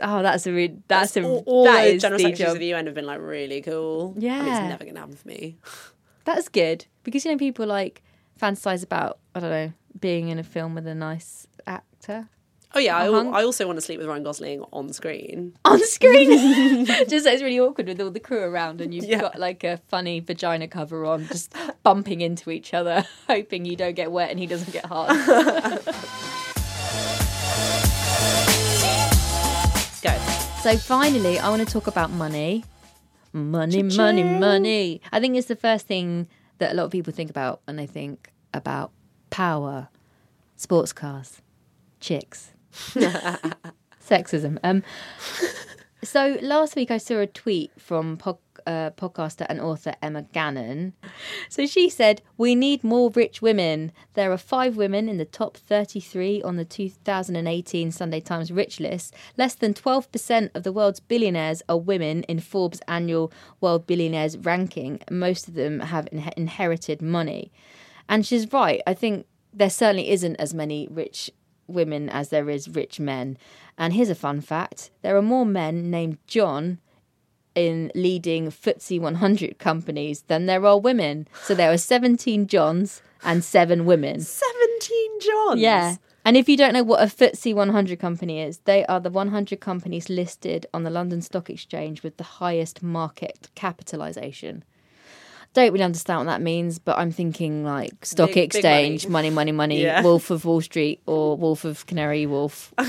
Oh, 0.02 0.22
that's 0.22 0.46
a 0.46 0.52
re- 0.52 0.78
that's, 0.88 1.16
a 1.18 1.24
all, 1.24 1.44
all 1.46 1.64
that 1.66 1.84
those 1.84 1.94
is 1.94 2.02
general 2.02 2.20
secretaries 2.20 2.40
job. 2.50 2.56
of 2.56 2.60
the 2.60 2.74
UN 2.74 2.86
have 2.88 2.96
been 2.96 3.06
like 3.06 3.22
really 3.22 3.62
cool. 3.62 4.12
I 4.18 4.20
mean, 4.20 4.22
Yeah. 4.24 4.42
it's 4.60 4.70
never 4.70 4.86
gonna 4.86 5.00
happen 5.00 5.16
for 5.16 5.28
me. 5.28 5.58
That's 6.26 6.48
good 6.50 6.86
because 7.04 7.26
you 7.26 7.32
know 7.32 7.38
people 7.38 7.66
like 7.68 8.02
fantasize 8.40 8.84
about 8.84 9.20
I 9.36 9.40
don't 9.40 9.50
know 9.50 9.74
being 10.00 10.30
in 10.30 10.40
a 10.40 10.44
film 10.44 10.76
with 10.76 10.88
a 10.88 10.96
nice 10.96 11.48
actor 11.68 12.28
Oh 12.76 12.80
yeah, 12.80 12.98
I. 12.98 13.06
I 13.06 13.44
also 13.44 13.68
want 13.68 13.78
to 13.78 13.82
sleep 13.82 14.00
with 14.00 14.08
Ryan 14.08 14.24
Gosling 14.24 14.66
on 14.74 14.92
screen. 14.94 15.54
on 15.66 15.80
screen. 15.86 16.86
just 16.88 17.28
it's 17.28 17.44
really 17.44 17.60
awkward 17.60 17.86
with 17.88 18.02
all 18.02 18.10
the 18.10 18.20
crew 18.20 18.42
around 18.42 18.82
and 18.82 18.92
you've 18.92 19.06
Yeah. 19.06 19.22
got 19.22 19.38
like 19.38 19.64
a 19.64 19.78
funny 19.90 20.22
vagina 20.22 20.68
cover 20.68 21.06
on, 21.06 21.28
just 21.28 21.54
bumping 21.84 22.22
into 22.22 22.50
each 22.50 22.74
other, 22.74 23.06
hoping 23.28 23.66
you 23.66 23.76
don't 23.76 23.94
get 23.94 24.12
wet 24.12 24.32
and 24.32 24.40
he 24.40 24.48
doesn't 24.48 24.74
get 24.74 24.86
hard. 24.88 25.12
Go. 30.02 30.18
So 30.64 30.76
finally, 30.78 31.38
I 31.40 31.50
want 31.50 31.66
to 31.66 31.72
talk 31.72 31.88
about 31.88 32.10
money. 32.10 32.66
Money, 33.34 33.84
money, 33.84 34.24
money. 34.24 35.02
I 35.12 35.20
think 35.20 35.38
it's 35.38 35.48
the 35.48 35.56
first 35.56 35.88
thing 35.88 36.28
that 36.60 36.72
a 36.72 36.76
lot 36.76 36.86
of 36.86 36.92
people 36.92 37.14
think 37.14 37.30
about 37.30 37.62
when 37.66 37.76
they 37.76 37.88
think 37.88 38.32
about 38.54 38.92
power, 39.30 39.90
sports 40.56 40.94
cars, 40.94 41.42
chicks, 42.00 42.52
sexism. 42.72 44.58
Um, 44.64 44.84
so 46.04 46.38
last 46.42 46.76
week 46.76 46.92
I 46.92 46.98
saw 46.98 47.20
a 47.20 47.28
tweet 47.28 47.72
from 47.80 48.18
pod, 48.18 48.38
uh, 48.66 48.92
podcaster 48.92 49.46
and 49.50 49.60
author 49.60 49.94
Emma 50.02 50.24
Gannon. 50.34 50.94
So 51.50 51.66
she 51.66 51.90
said, 51.90 52.22
We 52.38 52.56
need 52.56 52.84
more 52.84 53.10
rich 53.10 53.42
women. 53.42 53.92
There 54.14 54.32
are 54.32 54.38
five 54.38 54.76
women 54.78 55.10
in 55.10 55.18
the 55.18 55.26
top 55.26 55.58
33 55.58 56.42
on 56.44 56.56
the 56.56 56.66
2018 56.66 57.92
Sunday 57.92 58.20
Times 58.20 58.52
Rich 58.52 58.80
List. 58.80 59.14
Less 59.38 59.56
than 59.56 59.74
12% 59.74 60.50
of 60.56 60.64
the 60.64 60.74
world's 60.74 61.00
billionaires 61.00 61.62
are 61.68 61.78
women 61.78 62.24
in 62.24 62.40
Forbes' 62.40 62.82
annual 62.88 63.32
World 63.62 63.88
Billionaires 63.88 64.38
ranking. 64.38 65.02
Most 65.10 65.48
of 65.48 65.54
them 65.54 65.80
have 65.80 66.08
in- 66.12 66.32
inherited 66.38 67.02
money. 67.02 67.52
And 68.10 68.26
she's 68.26 68.52
right. 68.52 68.82
I 68.86 68.94
think 68.94 69.26
there 69.54 69.70
certainly 69.70 70.10
isn't 70.10 70.36
as 70.38 70.54
many 70.54 70.88
rich 70.90 71.32
women 71.68 72.10
as 72.10 72.30
there 72.30 72.50
is 72.50 72.68
rich 72.68 73.00
men. 73.00 73.38
And 73.78 73.94
here's 73.94 74.10
a 74.10 74.16
fun 74.16 74.42
fact 74.42 74.92
there 75.02 75.18
are 75.18 75.22
more 75.22 75.46
men 75.46 75.90
named 75.90 76.18
John 76.28 76.80
in 77.56 77.92
leading 77.96 78.48
FTSE 78.48 79.00
100 79.00 79.60
companies 79.60 80.22
than 80.28 80.46
there 80.46 80.66
are 80.66 80.80
women. 80.80 81.28
So 81.44 81.54
there 81.54 81.72
are 81.72 81.78
17 81.78 82.48
Johns 82.48 83.02
and 83.24 83.44
seven 83.44 83.86
women. 83.86 84.22
Seventeen 84.22 85.20
Johns. 85.20 85.62
Yeah. 85.62 85.96
And 86.26 86.38
if 86.38 86.48
you 86.48 86.56
don't 86.56 86.74
know 86.74 86.84
what 86.84 87.02
a 87.02 87.06
FTSE 87.06 87.54
100 87.54 88.00
company 88.00 88.42
is, 88.42 88.60
they 88.60 88.86
are 88.86 89.00
the 89.00 89.10
100 89.10 89.60
companies 89.60 90.10
listed 90.10 90.66
on 90.74 90.84
the 90.84 90.90
London 90.90 91.22
Stock 91.22 91.50
Exchange 91.50 92.02
with 92.02 92.16
the 92.16 92.24
highest 92.24 92.82
market 92.82 93.50
capitalisation. 93.56 94.64
Don't 95.54 95.72
really 95.72 95.84
understand 95.84 96.20
what 96.22 96.26
that 96.32 96.42
means, 96.42 96.80
but 96.80 96.98
I'm 96.98 97.12
thinking 97.12 97.64
like 97.64 98.06
stock 98.06 98.30
Big- 98.30 98.36
big 98.36 98.44
exchange, 98.46 99.08
money. 99.08 99.30
money, 99.30 99.52
money, 99.52 99.76
money, 99.78 99.84
Yeah. 99.84 100.02
Wolf 100.02 100.32
of 100.32 100.46
Wall 100.46 100.62
Street 100.62 101.02
or 101.06 101.38
Wolf 101.38 101.64
of 101.64 101.86
Canary 101.86 102.26
Wolf. 102.26 102.74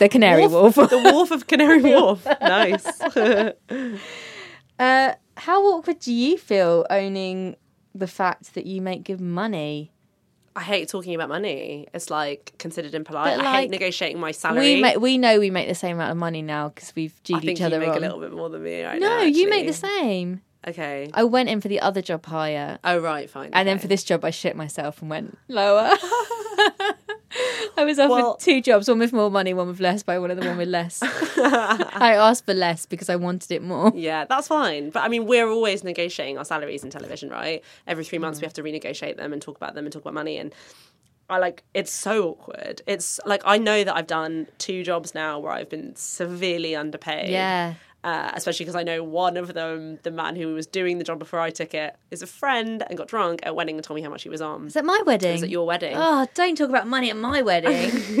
the 0.00 0.08
Canary 0.10 0.46
Wolf. 0.48 0.74
the 0.74 1.00
Wolf 1.12 1.30
of 1.30 1.46
Canary 1.46 1.80
Wolf. 1.94 2.26
nice. 2.40 2.84
Uh, 4.78 5.12
how 5.36 5.60
awkward 5.64 5.98
do 5.98 6.12
you 6.12 6.38
feel 6.38 6.86
owning 6.88 7.56
the 7.94 8.06
fact 8.06 8.54
that 8.54 8.64
you 8.66 8.80
make 8.80 9.02
good 9.04 9.20
money? 9.20 9.92
I 10.54 10.60
hate 10.62 10.88
talking 10.88 11.14
about 11.16 11.28
money. 11.28 11.88
It's 11.92 12.10
like 12.10 12.52
considered 12.58 12.94
impolite. 12.94 13.38
But, 13.38 13.46
I 13.46 13.60
hate 13.62 13.70
negotiating 13.70 14.20
my 14.20 14.30
salary. 14.32 14.76
We 14.76 14.80
make, 14.82 15.00
we 15.00 15.18
know 15.18 15.38
we 15.40 15.50
make 15.50 15.66
the 15.68 15.74
same 15.74 15.96
amount 15.96 16.12
of 16.12 16.16
money 16.16 16.42
now 16.42 16.68
because 16.68 16.92
we've 16.94 17.12
I 17.12 17.22
G'd 17.24 17.40
think 17.40 17.50
each 17.52 17.60
you 17.60 17.66
other 17.66 17.80
make 17.80 17.88
on. 17.88 17.96
a 17.96 18.00
little 18.00 18.20
bit 18.20 18.32
more 18.32 18.48
than 18.48 18.62
me 18.62 18.84
right 18.84 19.00
no, 19.00 19.08
now. 19.18 19.22
you 19.22 19.48
make 19.50 19.66
the 19.66 19.72
same. 19.72 20.42
Okay. 20.66 21.08
I 21.14 21.24
went 21.24 21.48
in 21.48 21.60
for 21.60 21.68
the 21.68 21.80
other 21.80 22.02
job 22.02 22.26
higher, 22.26 22.78
Oh 22.84 22.98
right, 22.98 23.30
fine. 23.30 23.50
and 23.52 23.66
then 23.68 23.78
for 23.78 23.86
this 23.86 24.02
job, 24.04 24.24
I 24.24 24.30
shit 24.30 24.56
myself 24.56 25.00
and 25.00 25.08
went 25.10 25.38
lower. 25.48 25.90
I 27.76 27.84
was 27.84 27.98
offered 27.98 28.10
Well- 28.10 28.34
two 28.36 28.60
jobs, 28.60 28.88
one 28.88 28.98
with 28.98 29.12
more 29.12 29.30
money, 29.30 29.54
one 29.54 29.68
with 29.68 29.78
less, 29.80 30.02
but 30.02 30.12
I 30.14 30.18
wanted 30.18 30.40
the 30.40 30.46
one 30.48 30.56
with 30.58 30.68
less. 30.68 31.00
I 31.02 32.16
asked 32.18 32.44
for 32.44 32.54
less 32.54 32.86
because 32.86 33.08
I 33.08 33.16
wanted 33.16 33.50
it 33.52 33.62
more. 33.62 33.92
Yeah, 33.94 34.24
that's 34.24 34.48
fine. 34.48 34.90
But 34.90 35.04
I 35.04 35.08
mean, 35.08 35.26
we're 35.26 35.48
always 35.48 35.84
negotiating 35.84 36.38
our 36.38 36.44
salaries 36.44 36.82
in 36.82 36.90
television, 36.90 37.30
right? 37.30 37.62
Every 37.86 38.04
three 38.04 38.18
Mm. 38.18 38.22
months, 38.22 38.40
we 38.40 38.46
have 38.46 38.54
to 38.54 38.62
renegotiate 38.62 39.16
them 39.16 39.32
and 39.32 39.40
talk 39.40 39.56
about 39.56 39.74
them 39.74 39.84
and 39.86 39.92
talk 39.92 40.02
about 40.02 40.14
money. 40.14 40.38
And 40.38 40.52
I 41.30 41.38
like 41.38 41.62
it's 41.74 41.92
so 41.92 42.30
awkward. 42.30 42.82
It's 42.86 43.20
like 43.26 43.42
I 43.44 43.58
know 43.58 43.84
that 43.84 43.94
I've 43.94 44.06
done 44.08 44.48
two 44.58 44.82
jobs 44.82 45.14
now 45.14 45.38
where 45.38 45.52
I've 45.52 45.68
been 45.68 45.94
severely 45.94 46.74
underpaid. 46.74 47.28
Yeah. 47.30 47.74
Uh, 48.08 48.30
especially 48.34 48.64
because 48.64 48.74
I 48.76 48.84
know 48.84 49.02
one 49.04 49.36
of 49.36 49.52
them, 49.54 49.98
the 50.02 50.10
man 50.10 50.34
who 50.36 50.54
was 50.54 50.66
doing 50.66 50.96
the 50.98 51.04
job 51.04 51.18
before 51.18 51.40
I 51.40 51.50
took 51.50 51.74
it, 51.74 51.94
is 52.10 52.22
a 52.22 52.26
friend 52.26 52.82
and 52.88 52.96
got 52.96 53.08
drunk 53.08 53.40
at 53.42 53.50
a 53.50 53.54
wedding 53.54 53.76
and 53.76 53.84
told 53.84 53.96
me 53.96 54.02
how 54.02 54.08
much 54.10 54.22
he 54.22 54.28
was 54.30 54.40
on. 54.40 54.66
Is 54.68 54.74
that 54.74 54.84
my 54.84 55.00
wedding? 55.04 55.28
Is 55.32 55.34
It 55.34 55.36
was 55.36 55.42
at 55.44 55.50
your 55.50 55.66
wedding. 55.66 55.94
Oh, 55.96 56.26
don't 56.34 56.56
talk 56.56 56.70
about 56.70 56.86
money 56.86 57.10
at 57.10 57.16
my 57.16 57.42
wedding. 57.42 57.90
Do 58.06 58.14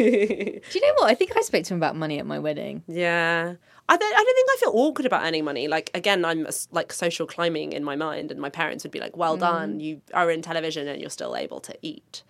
you 0.74 0.80
know 0.82 0.92
what? 0.96 1.10
I 1.10 1.14
think 1.14 1.36
I 1.36 1.40
spoke 1.42 1.64
to 1.64 1.74
him 1.74 1.78
about 1.78 1.96
money 1.96 2.18
at 2.18 2.26
my 2.26 2.38
wedding. 2.38 2.82
Yeah. 2.86 3.54
I 3.90 3.96
don't, 3.96 4.14
I 4.14 4.22
don't 4.22 4.34
think 4.34 4.48
I 4.52 4.56
feel 4.60 4.72
awkward 4.74 5.06
about 5.06 5.24
earning 5.24 5.44
money. 5.44 5.66
Like, 5.68 5.90
again, 5.94 6.22
I'm 6.24 6.46
like 6.70 6.92
social 6.92 7.26
climbing 7.26 7.72
in 7.72 7.82
my 7.84 7.96
mind, 7.96 8.30
and 8.30 8.38
my 8.40 8.50
parents 8.50 8.84
would 8.84 8.92
be 8.92 9.00
like, 9.00 9.16
well 9.16 9.36
Mm. 9.36 9.40
done, 9.40 9.80
you 9.80 10.02
are 10.12 10.30
in 10.30 10.42
television 10.42 10.86
and 10.88 11.00
you're 11.00 11.08
still 11.08 11.34
able 11.34 11.60
to 11.60 11.74
eat. 11.80 12.22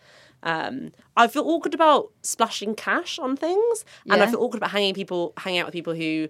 Um, 0.44 0.92
I 1.16 1.26
feel 1.26 1.42
awkward 1.42 1.74
about 1.74 2.12
splashing 2.22 2.76
cash 2.76 3.18
on 3.18 3.36
things, 3.36 3.84
and 4.08 4.22
I 4.22 4.26
feel 4.28 4.40
awkward 4.40 4.58
about 4.58 4.70
hanging 4.70 4.94
people, 4.94 5.32
hanging 5.36 5.58
out 5.58 5.66
with 5.66 5.72
people 5.72 5.94
who 5.94 6.28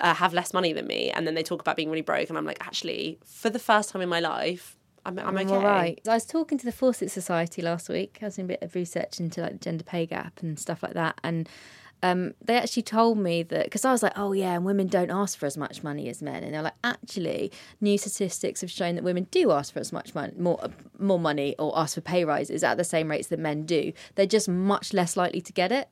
uh, 0.00 0.14
have 0.14 0.34
less 0.34 0.52
money 0.52 0.72
than 0.72 0.86
me, 0.86 1.10
and 1.10 1.26
then 1.26 1.34
they 1.34 1.42
talk 1.42 1.60
about 1.60 1.76
being 1.76 1.90
really 1.90 2.02
broke, 2.02 2.28
and 2.28 2.38
I'm 2.38 2.46
like, 2.46 2.64
actually, 2.64 3.18
for 3.24 3.50
the 3.50 3.58
first 3.58 3.90
time 3.90 4.02
in 4.02 4.08
my 4.08 4.20
life, 4.20 4.76
I'm, 5.06 5.18
I'm 5.18 5.36
okay. 5.36 5.54
all 5.54 5.62
right. 5.62 6.00
I 6.08 6.14
was 6.14 6.24
talking 6.24 6.58
to 6.58 6.64
the 6.64 6.72
Fawcett 6.72 7.10
Society 7.10 7.62
last 7.62 7.88
week. 7.88 8.18
I 8.22 8.26
was 8.26 8.36
doing 8.36 8.46
a 8.46 8.48
bit 8.48 8.62
of 8.62 8.74
research 8.74 9.20
into 9.20 9.42
like 9.42 9.52
the 9.52 9.58
gender 9.58 9.84
pay 9.84 10.06
gap 10.06 10.40
and 10.42 10.58
stuff 10.58 10.82
like 10.82 10.94
that, 10.94 11.20
and 11.22 11.48
um, 12.04 12.34
they 12.44 12.58
actually 12.58 12.82
told 12.82 13.16
me 13.16 13.42
that 13.44 13.64
because 13.64 13.86
I 13.86 13.92
was 13.92 14.02
like, 14.02 14.12
oh 14.16 14.32
yeah, 14.32 14.52
and 14.52 14.64
women 14.66 14.88
don't 14.88 15.10
ask 15.10 15.38
for 15.38 15.46
as 15.46 15.56
much 15.56 15.82
money 15.82 16.10
as 16.10 16.20
men, 16.20 16.44
and 16.44 16.52
they're 16.52 16.60
like, 16.60 16.74
actually, 16.84 17.50
new 17.80 17.96
statistics 17.96 18.60
have 18.60 18.70
shown 18.70 18.96
that 18.96 19.04
women 19.04 19.26
do 19.30 19.50
ask 19.52 19.72
for 19.72 19.80
as 19.80 19.90
much 19.90 20.14
money, 20.14 20.34
more 20.36 20.60
more 20.98 21.18
money, 21.18 21.54
or 21.58 21.72
ask 21.78 21.94
for 21.94 22.02
pay 22.02 22.24
rises 22.24 22.62
at 22.62 22.76
the 22.76 22.84
same 22.84 23.10
rates 23.10 23.28
that 23.28 23.38
men 23.38 23.64
do. 23.64 23.94
They're 24.16 24.26
just 24.26 24.50
much 24.50 24.92
less 24.92 25.16
likely 25.16 25.40
to 25.40 25.52
get 25.52 25.72
it. 25.72 25.88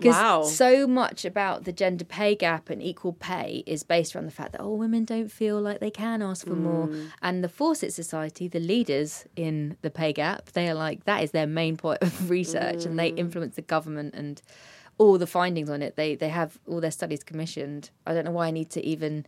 Because 0.00 0.16
Wow. 0.16 0.42
so 0.42 0.86
much 0.86 1.24
about 1.24 1.64
the 1.64 1.72
gender 1.72 2.04
pay 2.04 2.34
gap 2.34 2.70
and 2.70 2.82
equal 2.82 3.12
pay 3.12 3.62
is 3.66 3.82
based 3.82 4.14
around 4.14 4.24
the 4.24 4.32
fact 4.32 4.52
that 4.52 4.60
oh, 4.60 4.74
women 4.74 5.04
don't 5.04 5.30
feel 5.30 5.60
like 5.60 5.80
they 5.80 5.90
can 5.90 6.22
ask 6.22 6.46
for 6.46 6.54
more. 6.54 6.88
Mm. 6.88 7.10
And 7.22 7.44
the 7.44 7.48
Fawcett 7.48 7.92
Society, 7.92 8.48
the 8.48 8.60
leaders 8.60 9.26
in 9.36 9.76
the 9.82 9.90
pay 9.90 10.12
gap, 10.12 10.52
they 10.52 10.68
are 10.68 10.74
like 10.74 11.04
that 11.04 11.22
is 11.22 11.32
their 11.32 11.46
main 11.46 11.76
point 11.76 12.02
of 12.02 12.30
research, 12.30 12.84
and 12.86 12.98
they 12.98 13.12
mm. 13.12 13.18
influence 13.18 13.56
the 13.56 13.62
government 13.62 14.14
and 14.14 14.40
all 14.98 15.18
the 15.18 15.26
findings 15.26 15.70
on 15.70 15.82
it. 15.82 15.96
They 15.96 16.14
they 16.14 16.28
have 16.28 16.58
all 16.66 16.80
their 16.80 16.90
studies 16.90 17.22
commissioned. 17.22 17.90
I 18.06 18.14
don't 18.14 18.24
know 18.24 18.32
why 18.32 18.48
I 18.48 18.50
need 18.50 18.70
to 18.70 18.84
even 18.84 19.26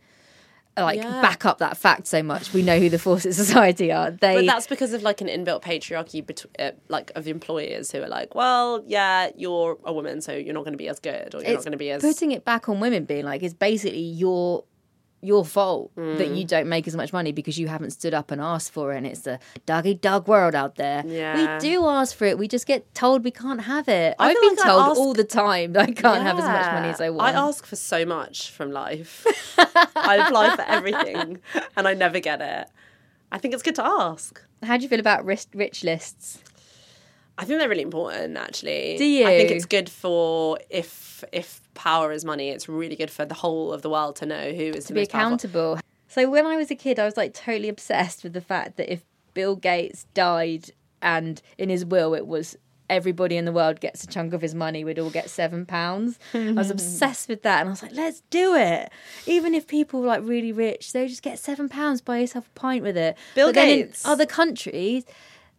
like 0.81 0.97
Yeah. 0.97 1.21
back 1.21 1.45
up 1.45 1.59
that 1.59 1.77
fact 1.77 2.07
so 2.07 2.23
much. 2.23 2.53
We 2.53 2.61
know 2.63 2.79
who 2.79 2.89
the 2.89 2.97
Fawcett 2.99 3.35
Society 3.35 3.91
are. 3.91 4.11
They 4.11 4.35
But 4.35 4.45
that's 4.45 4.67
because 4.67 4.93
of 4.93 5.03
like 5.03 5.21
an 5.21 5.27
inbuilt 5.27 5.61
patriarchy 5.61 6.25
between 6.25 6.51
uh, 6.59 6.71
like 6.89 7.11
of 7.15 7.27
employers 7.27 7.91
who 7.91 8.01
are 8.01 8.07
like, 8.07 8.33
well, 8.35 8.83
yeah, 8.87 9.29
you're 9.35 9.77
a 9.83 9.93
woman, 9.93 10.21
so 10.21 10.33
you're 10.33 10.53
not 10.53 10.63
going 10.63 10.73
to 10.73 10.77
be 10.77 10.87
as 10.89 10.99
good, 10.99 11.35
or 11.35 11.41
you're 11.41 11.53
not 11.53 11.63
going 11.63 11.71
to 11.73 11.77
be 11.77 11.91
as 11.91 12.01
putting 12.01 12.31
it 12.31 12.43
back 12.45 12.67
on 12.69 12.79
women 12.79 13.05
being 13.05 13.25
like 13.25 13.43
it's 13.43 13.53
basically 13.53 13.99
your 13.99 14.63
your 15.23 15.45
fault 15.45 15.91
that 15.95 16.27
Mm. 16.29 16.37
you 16.37 16.45
don't 16.45 16.67
make 16.67 16.87
as 16.87 16.95
much 16.95 17.13
money 17.13 17.31
because 17.31 17.57
you 17.57 17.67
haven't 17.67 17.91
stood 17.91 18.13
up 18.13 18.29
and 18.31 18.41
asked 18.41 18.71
for 18.71 18.93
it 18.93 18.97
and 18.97 19.07
it's 19.07 19.21
the 19.21 19.39
doggy 19.65 19.93
dog 19.93 20.27
world 20.27 20.53
out 20.55 20.75
there 20.75 21.03
Yeah. 21.05 21.35
we 21.55 21.59
do 21.59 21.85
ask 21.87 22.15
for 22.15 22.25
it 22.25 22.37
we 22.37 22.47
just 22.47 22.65
get 22.67 22.93
told 22.93 23.23
we 23.23 23.31
can't 23.31 23.61
have 23.61 23.87
it 23.87 24.15
I 24.19 24.29
i've 24.29 24.41
been 24.41 24.55
like 24.55 24.65
told 24.67 24.81
ask- 24.83 24.99
all 24.99 25.13
the 25.13 25.23
time 25.23 25.73
that 25.73 25.83
i 25.89 25.91
can't 25.91 26.23
have 26.23 26.37
as 26.37 26.45
much 26.45 26.65
money 26.73 26.89
as 26.89 26.99
i 27.01 27.09
want 27.09 27.35
I 27.35 27.39
ask 27.47 27.65
for 27.65 27.75
so 27.77 28.05
much 28.05 28.51
from 28.51 28.71
life. 28.71 29.25
I 29.95 30.17
apply 30.25 30.55
for 30.55 30.63
everything, 30.63 31.39
and 31.77 31.87
I 31.87 31.93
never 31.93 32.19
get 32.19 32.41
it. 32.41 32.67
I 33.31 33.37
think 33.37 33.53
it's 33.53 33.63
good 33.63 33.75
to 33.75 33.85
ask. 33.85 34.41
how 34.61 34.75
do 34.77 34.83
you 34.83 34.89
feel 34.89 34.99
about 34.99 35.23
rich, 35.25 35.45
rich 35.53 35.83
lists 35.83 36.43
I 37.37 37.45
think 37.45 37.59
they're 37.59 37.69
really 37.69 37.81
important, 37.81 38.37
actually. 38.37 38.95
Do 38.97 39.05
you? 39.05 39.25
I 39.25 39.37
think 39.37 39.51
it's 39.51 39.65
good 39.65 39.89
for 39.89 40.59
if 40.69 41.23
if 41.31 41.61
power 41.73 42.11
is 42.11 42.23
money. 42.25 42.49
It's 42.49 42.69
really 42.69 42.95
good 42.95 43.09
for 43.09 43.25
the 43.25 43.33
whole 43.33 43.73
of 43.73 43.81
the 43.81 43.89
world 43.89 44.15
to 44.17 44.25
know 44.25 44.51
who 44.51 44.63
is 44.63 44.85
to 44.85 44.93
be 44.93 45.01
most 45.01 45.11
powerful. 45.11 45.27
accountable 45.27 45.79
so 46.13 46.29
when 46.29 46.45
i 46.45 46.55
was 46.55 46.69
a 46.69 46.75
kid 46.75 46.99
i 46.99 47.05
was 47.05 47.17
like 47.17 47.33
totally 47.33 47.69
obsessed 47.69 48.23
with 48.23 48.33
the 48.33 48.41
fact 48.41 48.77
that 48.77 48.91
if 48.91 49.03
bill 49.33 49.55
gates 49.55 50.05
died 50.13 50.69
and 51.01 51.41
in 51.57 51.69
his 51.69 51.83
will 51.85 52.13
it 52.13 52.27
was 52.27 52.55
everybody 52.89 53.35
in 53.37 53.45
the 53.45 53.51
world 53.51 53.79
gets 53.79 54.03
a 54.03 54.07
chunk 54.07 54.33
of 54.33 54.41
his 54.41 54.53
money 54.53 54.83
we'd 54.83 54.99
all 54.99 55.09
get 55.09 55.29
seven 55.29 55.65
pounds 55.65 56.19
i 56.33 56.51
was 56.51 56.69
obsessed 56.77 57.27
with 57.27 57.41
that 57.41 57.61
and 57.61 57.69
i 57.69 57.71
was 57.71 57.81
like 57.81 57.93
let's 57.93 58.21
do 58.29 58.53
it 58.55 58.91
even 59.25 59.55
if 59.55 59.65
people 59.65 60.01
were 60.01 60.07
like 60.07 60.21
really 60.23 60.51
rich 60.51 60.93
they 60.93 61.07
just 61.07 61.23
get 61.23 61.39
seven 61.39 61.67
pounds 61.67 62.01
buy 62.01 62.19
yourself 62.19 62.45
a 62.47 62.59
pint 62.59 62.83
with 62.83 62.97
it 62.97 63.17
Bill 63.33 63.47
but 63.47 63.55
then 63.55 63.69
in 63.69 63.77
Gates. 63.87 64.05
other 64.05 64.25
countries 64.27 65.05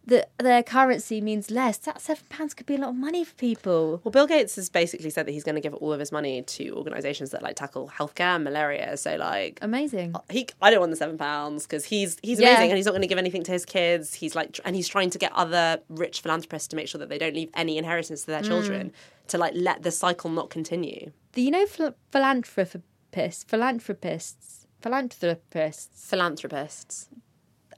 that 0.07 0.29
their 0.37 0.61
currency 0.63 1.19
means 1.21 1.49
less 1.49 1.77
that 1.79 1.99
seven 1.99 2.23
pounds 2.29 2.53
could 2.53 2.65
be 2.65 2.75
a 2.75 2.77
lot 2.77 2.89
of 2.89 2.95
money 2.95 3.23
for 3.23 3.33
people 3.35 4.01
Well, 4.03 4.11
Bill 4.11 4.27
Gates 4.27 4.55
has 4.55 4.69
basically 4.69 5.09
said 5.09 5.25
that 5.25 5.31
he's 5.31 5.43
going 5.43 5.55
to 5.55 5.61
give 5.61 5.73
all 5.73 5.91
of 5.93 5.99
his 5.99 6.11
money 6.11 6.41
to 6.43 6.69
organisations 6.71 7.31
that 7.31 7.41
like 7.41 7.55
tackle 7.55 7.89
healthcare 7.97 8.35
and 8.35 8.43
malaria. 8.43 8.97
So 8.97 9.15
like. 9.15 9.59
amazing 9.61 10.13
He, 10.29 10.47
I 10.61 10.69
don't 10.71 10.79
want 10.79 10.91
the 10.91 10.95
seven 10.97 11.17
pounds 11.17 11.65
because 11.65 11.85
he's 11.85 12.17
he's 12.21 12.39
Yeah. 12.39 12.49
amazing 12.49 12.71
and 12.71 12.77
he's 12.77 12.85
not 12.85 12.91
going 12.91 13.01
to 13.01 13.07
give 13.07 13.17
anything 13.17 13.43
to 13.43 13.51
his 13.51 13.65
kids. 13.65 14.13
He's 14.13 14.35
like, 14.35 14.59
and 14.65 14.75
he's 14.75 14.87
trying 14.87 15.09
to 15.11 15.17
get 15.17 15.31
other 15.33 15.79
rich 15.89 16.21
philanthropists 16.21 16.67
to 16.69 16.75
make 16.75 16.87
sure 16.87 16.99
that 16.99 17.09
they 17.09 17.17
don't 17.17 17.33
leave 17.35 17.49
any 17.55 17.77
inheritance 17.77 18.21
to 18.21 18.27
their 18.27 18.41
Mm. 18.41 18.47
children 18.47 18.91
to 19.29 19.37
like 19.37 19.53
let 19.55 19.81
the 19.83 19.91
cycle 19.91 20.29
not 20.29 20.49
continue. 20.49 21.11
the 21.33 21.41
you 21.41 21.51
know 21.51 21.65
phil- 21.65 21.95
philanthropists 22.11 23.43
philanthropists 23.43 24.67
philanthropists 24.81 26.09
Philanthropists. 26.09 27.09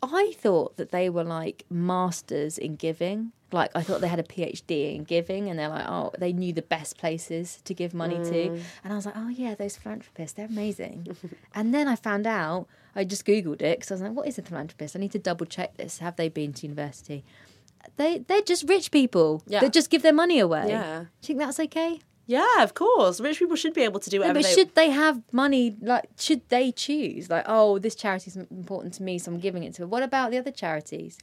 I 0.03 0.33
thought 0.37 0.77
that 0.77 0.91
they 0.91 1.09
were 1.09 1.23
like 1.23 1.65
masters 1.69 2.57
in 2.57 2.75
giving. 2.75 3.31
Like 3.51 3.71
I 3.75 3.81
thought 3.81 4.01
they 4.01 4.09
had 4.09 4.19
a 4.19 4.23
PhD 4.23 4.95
in 4.95 5.03
giving, 5.05 5.49
and 5.49 5.57
they're 5.57 5.69
like, 5.69 5.87
oh, 5.87 6.11
they 6.19 6.33
knew 6.33 6.51
the 6.51 6.61
best 6.61 6.97
places 6.97 7.61
to 7.63 7.73
give 7.73 7.93
money 7.93 8.15
to. 8.17 8.49
Mm. 8.49 8.61
And 8.83 8.93
I 8.93 8.95
was 8.95 9.05
like, 9.05 9.15
oh 9.17 9.29
yeah, 9.29 9.55
those 9.55 9.77
philanthropists, 9.77 10.35
they're 10.35 10.47
amazing. 10.47 11.15
and 11.55 11.73
then 11.73 11.87
I 11.87 11.95
found 11.95 12.27
out. 12.27 12.67
I 12.95 13.03
just 13.03 13.25
googled 13.27 13.61
it 13.61 13.77
because 13.77 13.91
I 13.91 13.93
was 13.93 14.01
like, 14.01 14.13
what 14.13 14.27
is 14.27 14.39
a 14.39 14.41
philanthropist? 14.41 14.95
I 14.95 14.99
need 14.99 15.11
to 15.11 15.19
double 15.19 15.45
check 15.45 15.77
this. 15.77 15.99
Have 15.99 16.15
they 16.15 16.29
been 16.29 16.51
to 16.53 16.65
university? 16.65 17.23
They 17.95 18.17
they're 18.19 18.41
just 18.41 18.67
rich 18.67 18.89
people 18.89 19.43
Yeah. 19.45 19.59
that 19.59 19.71
just 19.71 19.91
give 19.91 20.01
their 20.01 20.13
money 20.13 20.39
away. 20.39 20.65
Yeah. 20.67 20.99
Do 21.01 21.05
you 21.21 21.27
think 21.27 21.39
that's 21.39 21.59
okay? 21.59 21.99
Yeah, 22.27 22.61
of 22.61 22.73
course. 22.73 23.19
Rich 23.21 23.39
people 23.39 23.55
should 23.55 23.73
be 23.73 23.83
able 23.83 24.01
to 24.01 24.09
do 24.09 24.17
No, 24.17 24.27
whatever 24.27 24.39
but 24.39 24.45
they 24.45 24.53
should 24.53 24.75
they 24.75 24.89
have 24.89 25.21
money? 25.31 25.75
Like, 25.81 26.09
should 26.19 26.47
they 26.49 26.71
choose? 26.73 27.29
Like, 27.29 27.45
oh, 27.47 27.79
this 27.79 27.95
charity 27.95 28.29
is 28.29 28.35
important 28.35 28.93
to 28.95 29.03
me, 29.03 29.17
so 29.17 29.31
I'm 29.31 29.39
giving 29.39 29.63
it 29.63 29.73
to. 29.75 29.87
What 29.87 30.03
about 30.03 30.31
the 30.31 30.37
other 30.37 30.51
charities? 30.51 31.17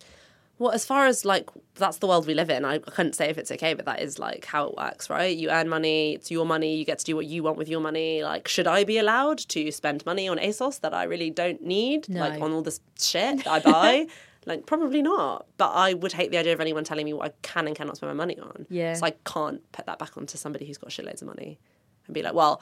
Well, 0.58 0.70
as 0.70 0.84
far 0.84 1.06
as 1.06 1.24
like 1.24 1.50
that's 1.74 1.98
the 1.98 2.06
world 2.06 2.26
we 2.26 2.34
live 2.34 2.48
in, 2.48 2.64
I 2.64 2.78
couldn't 2.78 3.14
say 3.14 3.28
if 3.28 3.38
it's 3.38 3.50
okay, 3.50 3.74
but 3.74 3.86
that 3.86 4.00
is 4.00 4.18
like 4.18 4.44
how 4.46 4.68
it 4.68 4.76
works, 4.76 5.10
right? 5.10 5.36
You 5.36 5.50
earn 5.50 5.68
money, 5.68 6.14
it's 6.14 6.30
your 6.30 6.46
money, 6.46 6.76
you 6.76 6.84
get 6.84 7.00
to 7.00 7.04
do 7.04 7.16
what 7.16 7.26
you 7.26 7.42
want 7.42 7.58
with 7.58 7.68
your 7.68 7.80
money. 7.80 8.22
Like, 8.22 8.46
should 8.46 8.68
I 8.68 8.84
be 8.84 8.96
allowed 8.96 9.38
to 9.38 9.70
spend 9.72 10.06
money 10.06 10.28
on 10.28 10.38
ASOS 10.38 10.80
that 10.80 10.94
I 10.94 11.04
really 11.04 11.30
don't 11.30 11.60
need? 11.62 12.08
Like 12.08 12.40
on 12.40 12.52
all 12.52 12.62
this 12.62 12.80
shit 12.98 13.44
that 13.44 13.66
I 13.66 13.70
buy? 13.70 14.06
like, 14.46 14.66
probably 14.66 15.02
not. 15.02 15.46
But 15.56 15.70
I 15.70 15.94
would 15.94 16.12
hate 16.12 16.30
the 16.30 16.38
idea 16.38 16.52
of 16.52 16.60
anyone 16.60 16.84
telling 16.84 17.04
me 17.04 17.12
what 17.12 17.26
I 17.26 17.32
can 17.42 17.66
and 17.66 17.76
cannot 17.76 17.96
spend 17.96 18.10
my 18.10 18.16
money 18.16 18.38
on. 18.38 18.66
Yeah. 18.68 18.94
So 18.94 19.06
I 19.06 19.12
can't 19.24 19.60
put 19.72 19.86
that 19.86 19.98
back 19.98 20.16
onto 20.16 20.36
somebody 20.36 20.66
who's 20.66 20.78
got 20.78 20.90
shitloads 20.90 21.22
of 21.22 21.28
money 21.28 21.58
and 22.06 22.14
be 22.14 22.22
like, 22.22 22.34
well, 22.34 22.60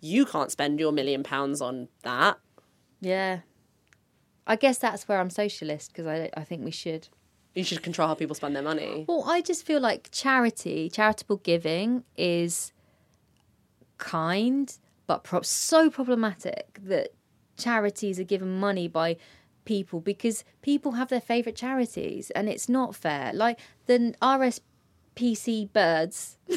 you 0.00 0.26
can't 0.26 0.50
spend 0.50 0.78
your 0.78 0.92
million 0.92 1.22
pounds 1.22 1.60
on 1.60 1.88
that. 2.02 2.38
Yeah. 3.00 3.40
I 4.46 4.56
guess 4.56 4.78
that's 4.78 5.08
where 5.08 5.20
I'm 5.20 5.30
socialist 5.30 5.92
because 5.92 6.06
I, 6.06 6.30
I 6.36 6.44
think 6.44 6.64
we 6.64 6.70
should. 6.70 7.08
You 7.54 7.64
should 7.64 7.82
control 7.82 8.08
how 8.08 8.14
people 8.14 8.34
spend 8.34 8.54
their 8.54 8.62
money. 8.62 9.04
Well, 9.08 9.24
I 9.26 9.40
just 9.40 9.64
feel 9.64 9.80
like 9.80 10.08
charity, 10.10 10.90
charitable 10.90 11.36
giving 11.38 12.04
is 12.16 12.72
kind, 13.98 14.76
but 15.06 15.22
pro- 15.24 15.42
so 15.42 15.88
problematic 15.88 16.78
that 16.82 17.10
charities 17.56 18.18
are 18.18 18.24
given 18.24 18.58
money 18.58 18.88
by 18.88 19.16
people 19.64 20.00
because 20.00 20.44
people 20.62 20.92
have 20.92 21.08
their 21.08 21.20
favourite 21.20 21.56
charities 21.56 22.30
and 22.30 22.48
it's 22.48 22.68
not 22.68 22.94
fair. 22.94 23.32
Like 23.32 23.58
the 23.86 24.14
RSPC 24.22 25.72
birds. 25.72 26.36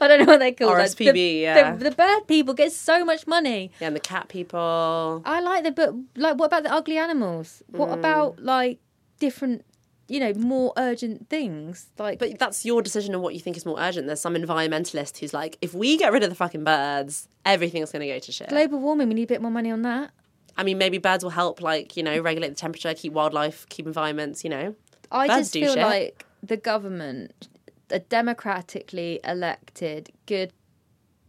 I 0.00 0.06
don't 0.06 0.20
know 0.20 0.26
what 0.26 0.38
they 0.40 0.52
call 0.52 0.68
it. 0.76 0.80
RSPB, 0.82 1.12
the, 1.12 1.20
yeah. 1.20 1.72
The, 1.74 1.90
the 1.90 1.96
bird 1.96 2.26
people 2.28 2.54
get 2.54 2.72
so 2.72 3.04
much 3.04 3.26
money. 3.26 3.72
Yeah, 3.80 3.88
and 3.88 3.96
the 3.96 4.00
cat 4.00 4.28
people. 4.28 5.22
I 5.24 5.40
like 5.40 5.64
the 5.64 5.72
but 5.72 5.94
like 6.16 6.38
what 6.38 6.46
about 6.46 6.62
the 6.62 6.72
ugly 6.72 6.98
animals? 6.98 7.62
What 7.68 7.88
Mm. 7.88 7.94
about 7.94 8.42
like 8.42 8.78
different 9.18 9.64
you 10.06 10.20
know, 10.20 10.34
more 10.34 10.72
urgent 10.76 11.30
things? 11.30 11.86
Like 11.98 12.18
But 12.18 12.38
that's 12.38 12.64
your 12.66 12.82
decision 12.82 13.14
on 13.14 13.22
what 13.22 13.32
you 13.32 13.40
think 13.40 13.56
is 13.56 13.64
more 13.64 13.80
urgent. 13.80 14.06
There's 14.06 14.20
some 14.20 14.34
environmentalist 14.34 15.16
who's 15.18 15.32
like, 15.32 15.56
if 15.62 15.72
we 15.72 15.96
get 15.96 16.12
rid 16.12 16.22
of 16.22 16.28
the 16.28 16.36
fucking 16.36 16.62
birds, 16.62 17.26
everything's 17.46 17.90
going 17.90 18.02
to 18.06 18.08
go 18.08 18.18
to 18.18 18.30
shit. 18.32 18.50
global 18.50 18.80
warming, 18.80 19.08
we 19.08 19.14
need 19.14 19.22
a 19.24 19.26
bit 19.26 19.40
more 19.42 19.50
money 19.50 19.70
on 19.70 19.80
that. 19.82 20.10
I 20.56 20.62
mean, 20.62 20.78
maybe 20.78 20.98
birds 20.98 21.24
will 21.24 21.30
help, 21.30 21.60
like, 21.60 21.96
you 21.96 22.02
know, 22.02 22.18
regulate 22.20 22.50
the 22.50 22.54
temperature, 22.54 22.94
keep 22.94 23.12
wildlife, 23.12 23.66
keep 23.68 23.86
environments, 23.86 24.44
you 24.44 24.50
know. 24.50 24.74
I 25.10 25.26
Birds 25.26 25.40
just 25.40 25.52
feel 25.52 25.74
shit. 25.74 25.82
like 25.82 26.26
the 26.42 26.56
government, 26.56 27.48
a 27.90 27.98
democratically 27.98 29.20
elected 29.24 30.10
good 30.26 30.52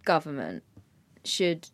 government, 0.03 0.63
should 1.23 1.69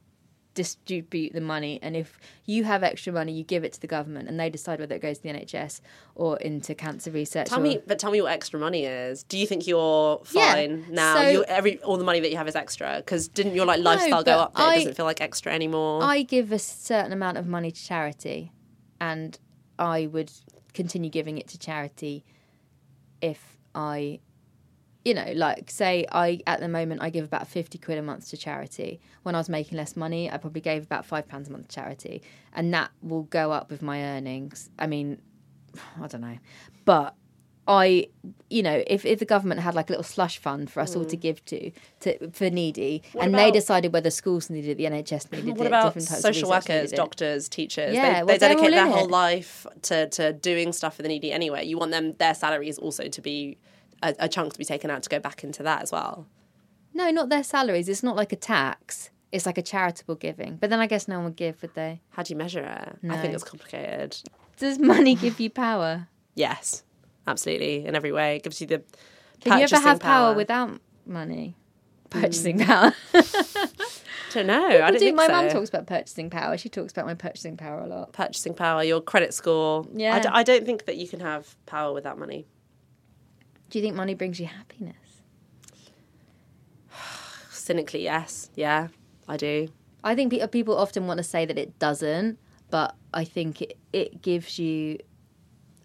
distribute 0.53 1.33
the 1.33 1.41
money. 1.41 1.79
And 1.81 1.95
if 1.95 2.19
you 2.45 2.63
have 2.65 2.83
extra 2.83 3.13
money, 3.13 3.31
you 3.31 3.43
give 3.43 3.63
it 3.63 3.73
to 3.73 3.81
the 3.81 3.87
government, 3.87 4.27
and 4.27 4.39
they 4.39 4.49
decide 4.49 4.79
whether 4.79 4.95
it 4.95 5.01
goes 5.01 5.17
to 5.19 5.23
the 5.23 5.29
NHS 5.29 5.81
or 6.15 6.37
into 6.37 6.75
cancer 6.75 7.11
research. 7.11 7.47
Tell 7.47 7.59
or- 7.59 7.63
me, 7.63 7.79
but 7.87 7.99
tell 7.99 8.11
me 8.11 8.21
what 8.21 8.31
extra 8.31 8.59
money 8.59 8.85
is. 8.85 9.23
Do 9.23 9.37
you 9.37 9.47
think 9.47 9.65
you're 9.67 10.21
Yeah, 10.31 10.53
fine 10.53 10.85
now? 10.89 11.15
so- 11.15 11.29
you 11.29 11.43
every 11.45 11.79
all 11.83 11.97
the 11.97 12.03
money 12.03 12.19
that 12.19 12.29
you 12.31 12.37
have 12.37 12.47
is 12.47 12.55
extra 12.55 12.97
because 12.97 13.27
didn't 13.27 13.55
your 13.55 13.65
like 13.65 13.79
lifestyle 13.81 14.23
go 14.23 14.39
up? 14.39 14.51
I- 14.55 14.73
it 14.73 14.77
doesn't 14.79 14.95
feel 14.97 15.05
like 15.05 15.21
extra 15.21 15.53
anymore. 15.53 16.03
I 16.03 16.23
give 16.23 16.51
a 16.51 16.59
certain 16.59 17.11
amount 17.13 17.37
of 17.37 17.47
money 17.47 17.71
to 17.71 17.83
charity, 17.83 18.51
and 18.99 19.37
I 19.79 20.07
would 20.07 20.31
continue 20.73 21.09
giving 21.09 21.37
it 21.37 21.47
to 21.49 21.57
charity 21.57 22.23
if 23.21 23.57
I, 23.73 24.19
you 25.03 25.13
know, 25.13 25.31
like 25.35 25.71
say 25.71 26.05
I 26.11 26.41
at 26.45 26.59
the 26.59 26.67
moment 26.67 27.01
I 27.01 27.09
give 27.09 27.25
about 27.25 27.47
fifty 27.47 27.77
quid 27.77 27.97
a 27.97 28.01
month 28.01 28.29
to 28.29 28.37
charity. 28.37 28.99
When 29.23 29.35
I 29.35 29.39
was 29.39 29.49
making 29.49 29.77
less 29.77 29.95
money, 29.95 30.29
I 30.29 30.37
probably 30.37 30.61
gave 30.61 30.83
about 30.83 31.05
five 31.05 31.27
pounds 31.27 31.49
a 31.49 31.51
month 31.51 31.69
to 31.69 31.75
charity, 31.75 32.21
and 32.53 32.73
that 32.73 32.91
will 33.01 33.23
go 33.23 33.51
up 33.51 33.71
with 33.71 33.81
my 33.81 34.03
earnings. 34.03 34.69
I 34.77 34.87
mean, 34.87 35.21
I 36.01 36.07
don't 36.07 36.21
know, 36.21 36.37
but. 36.85 37.15
I, 37.67 38.07
you 38.49 38.63
know, 38.63 38.83
if, 38.87 39.05
if 39.05 39.19
the 39.19 39.25
government 39.25 39.61
had 39.61 39.75
like 39.75 39.87
a 39.87 39.93
little 39.93 40.03
slush 40.03 40.39
fund 40.39 40.69
for 40.69 40.79
us 40.79 40.95
all 40.95 41.05
to 41.05 41.15
mm. 41.15 41.21
give 41.21 41.45
to, 41.45 41.71
to 42.01 42.31
for 42.31 42.49
needy, 42.49 43.03
and 43.17 43.35
they 43.35 43.51
decided 43.51 43.93
whether 43.93 44.09
schools 44.09 44.49
needed 44.49 44.71
it, 44.71 44.77
the 44.77 44.85
NHS 44.85 45.31
needed 45.45 45.57
what 45.57 45.65
it, 45.65 45.67
about 45.67 45.83
different 45.93 46.07
types 46.07 46.25
of 46.25 46.35
social 46.35 46.49
workers, 46.49 46.91
doctors, 46.91 47.47
teachers? 47.47 47.93
Yeah, 47.93 48.01
they, 48.01 48.23
well, 48.23 48.25
they 48.25 48.37
dedicate 48.39 48.71
their 48.71 48.87
whole 48.87 49.05
it. 49.05 49.11
life 49.11 49.67
to, 49.83 50.09
to 50.09 50.33
doing 50.33 50.73
stuff 50.73 50.95
for 50.95 51.03
the 51.03 51.07
needy 51.07 51.31
anyway. 51.31 51.63
You 51.63 51.77
want 51.77 51.91
them 51.91 52.13
their 52.13 52.33
salaries 52.33 52.79
also 52.79 53.07
to 53.07 53.21
be 53.21 53.59
a, 54.01 54.15
a 54.19 54.29
chunk 54.29 54.53
to 54.53 54.59
be 54.59 54.65
taken 54.65 54.89
out 54.89 55.03
to 55.03 55.09
go 55.09 55.19
back 55.19 55.43
into 55.43 55.63
that 55.63 55.81
as 55.81 55.91
well. 55.91 56.27
No, 56.93 57.09
not 57.11 57.29
their 57.29 57.43
salaries. 57.43 57.87
It's 57.87 58.03
not 58.03 58.15
like 58.15 58.31
a 58.33 58.35
tax. 58.35 59.09
It's 59.31 59.45
like 59.45 59.57
a 59.57 59.61
charitable 59.61 60.15
giving. 60.15 60.57
But 60.57 60.69
then 60.69 60.79
I 60.79 60.87
guess 60.87 61.07
no 61.07 61.15
one 61.17 61.25
would 61.25 61.35
give, 61.37 61.61
would 61.61 61.73
they? 61.73 62.01
How 62.09 62.23
do 62.23 62.33
you 62.33 62.37
measure 62.37 62.63
it? 62.63 63.09
I 63.09 63.17
think 63.17 63.33
it's 63.33 63.43
complicated. 63.45 64.17
Does 64.57 64.77
money 64.77 65.15
give 65.15 65.39
you 65.39 65.49
power? 65.49 66.07
Yes, 66.35 66.83
absolutely. 67.27 67.85
In 67.85 67.95
every 67.95 68.11
way, 68.11 68.35
it 68.35 68.43
gives 68.43 68.59
you 68.59 68.67
the. 68.67 68.83
Can 69.39 69.57
you 69.57 69.63
ever 69.63 69.79
have 69.79 69.99
power, 69.99 70.33
without 70.35 70.79
money? 71.05 71.55
Mm. 72.09 72.21
Purchasing 72.21 72.59
power. 72.59 72.93
don't 74.33 74.47
know. 74.47 74.65
I 74.67 74.77
don't 74.77 74.93
do. 74.93 74.99
think 74.99 75.15
My 75.15 75.27
so. 75.27 75.33
mum 75.33 75.49
talks 75.49 75.69
about 75.69 75.87
purchasing 75.87 76.29
power. 76.29 76.57
She 76.57 76.69
talks 76.69 76.91
about 76.91 77.05
my 77.05 77.13
purchasing 77.13 77.57
power 77.57 77.79
a 77.79 77.87
lot. 77.87 78.13
Purchasing 78.13 78.53
power, 78.53 78.83
your 78.83 79.01
credit 79.01 79.33
score. 79.33 79.85
Yeah. 79.93 80.15
I, 80.15 80.19
d- 80.19 80.29
I 80.31 80.43
don't 80.43 80.65
think 80.65 80.85
that 80.85 80.97
you 80.97 81.07
can 81.07 81.19
have 81.21 81.55
power 81.65 81.93
without 81.93 82.19
money. 82.19 82.45
Do 83.71 83.79
you 83.79 83.83
think 83.83 83.95
money 83.95 84.15
brings 84.15 84.37
you 84.37 84.47
happiness? 84.47 85.23
Cynically, 87.49 88.03
yes. 88.03 88.49
Yeah, 88.53 88.89
I 89.29 89.37
do. 89.37 89.69
I 90.03 90.13
think 90.13 90.33
people 90.51 90.77
often 90.77 91.07
want 91.07 91.19
to 91.19 91.23
say 91.23 91.45
that 91.45 91.57
it 91.57 91.79
doesn't, 91.79 92.37
but 92.69 92.95
I 93.13 93.23
think 93.23 93.61
it, 93.61 93.77
it 93.93 94.21
gives 94.21 94.59
you 94.59 94.97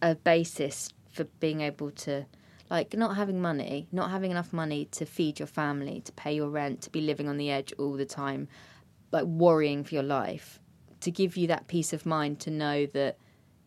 a 0.03 0.17
basis 0.17 0.93
for 1.13 1.25
being 1.39 1.61
able 1.61 1.93
to, 1.93 2.27
like, 2.71 2.93
not 2.95 3.15
having 3.15 3.41
money, 3.41 3.87
not 3.93 4.11
having 4.11 4.33
enough 4.33 4.53
money 4.53 4.87
to 4.87 5.07
feed 5.07 5.39
your 5.39 5.47
family, 5.47 6.01
to 6.01 6.13
pay 6.13 6.35
your 6.35 6.49
rent, 6.49 6.83
to 6.83 6.91
be 6.91 7.01
living 7.01 7.29
on 7.29 7.37
the 7.37 7.53
edge 7.53 7.73
all 7.79 7.93
the 7.93 8.05
time, 8.05 8.49
like 9.13 9.25
worrying 9.27 9.85
for 9.85 9.95
your 9.95 10.03
life, 10.03 10.59
to 11.03 11.13
give 11.13 11.37
you 11.37 11.47
that 11.47 11.69
peace 11.69 11.93
of 11.93 12.05
mind 12.05 12.41
to 12.41 12.51
know 12.51 12.87
that, 12.87 13.17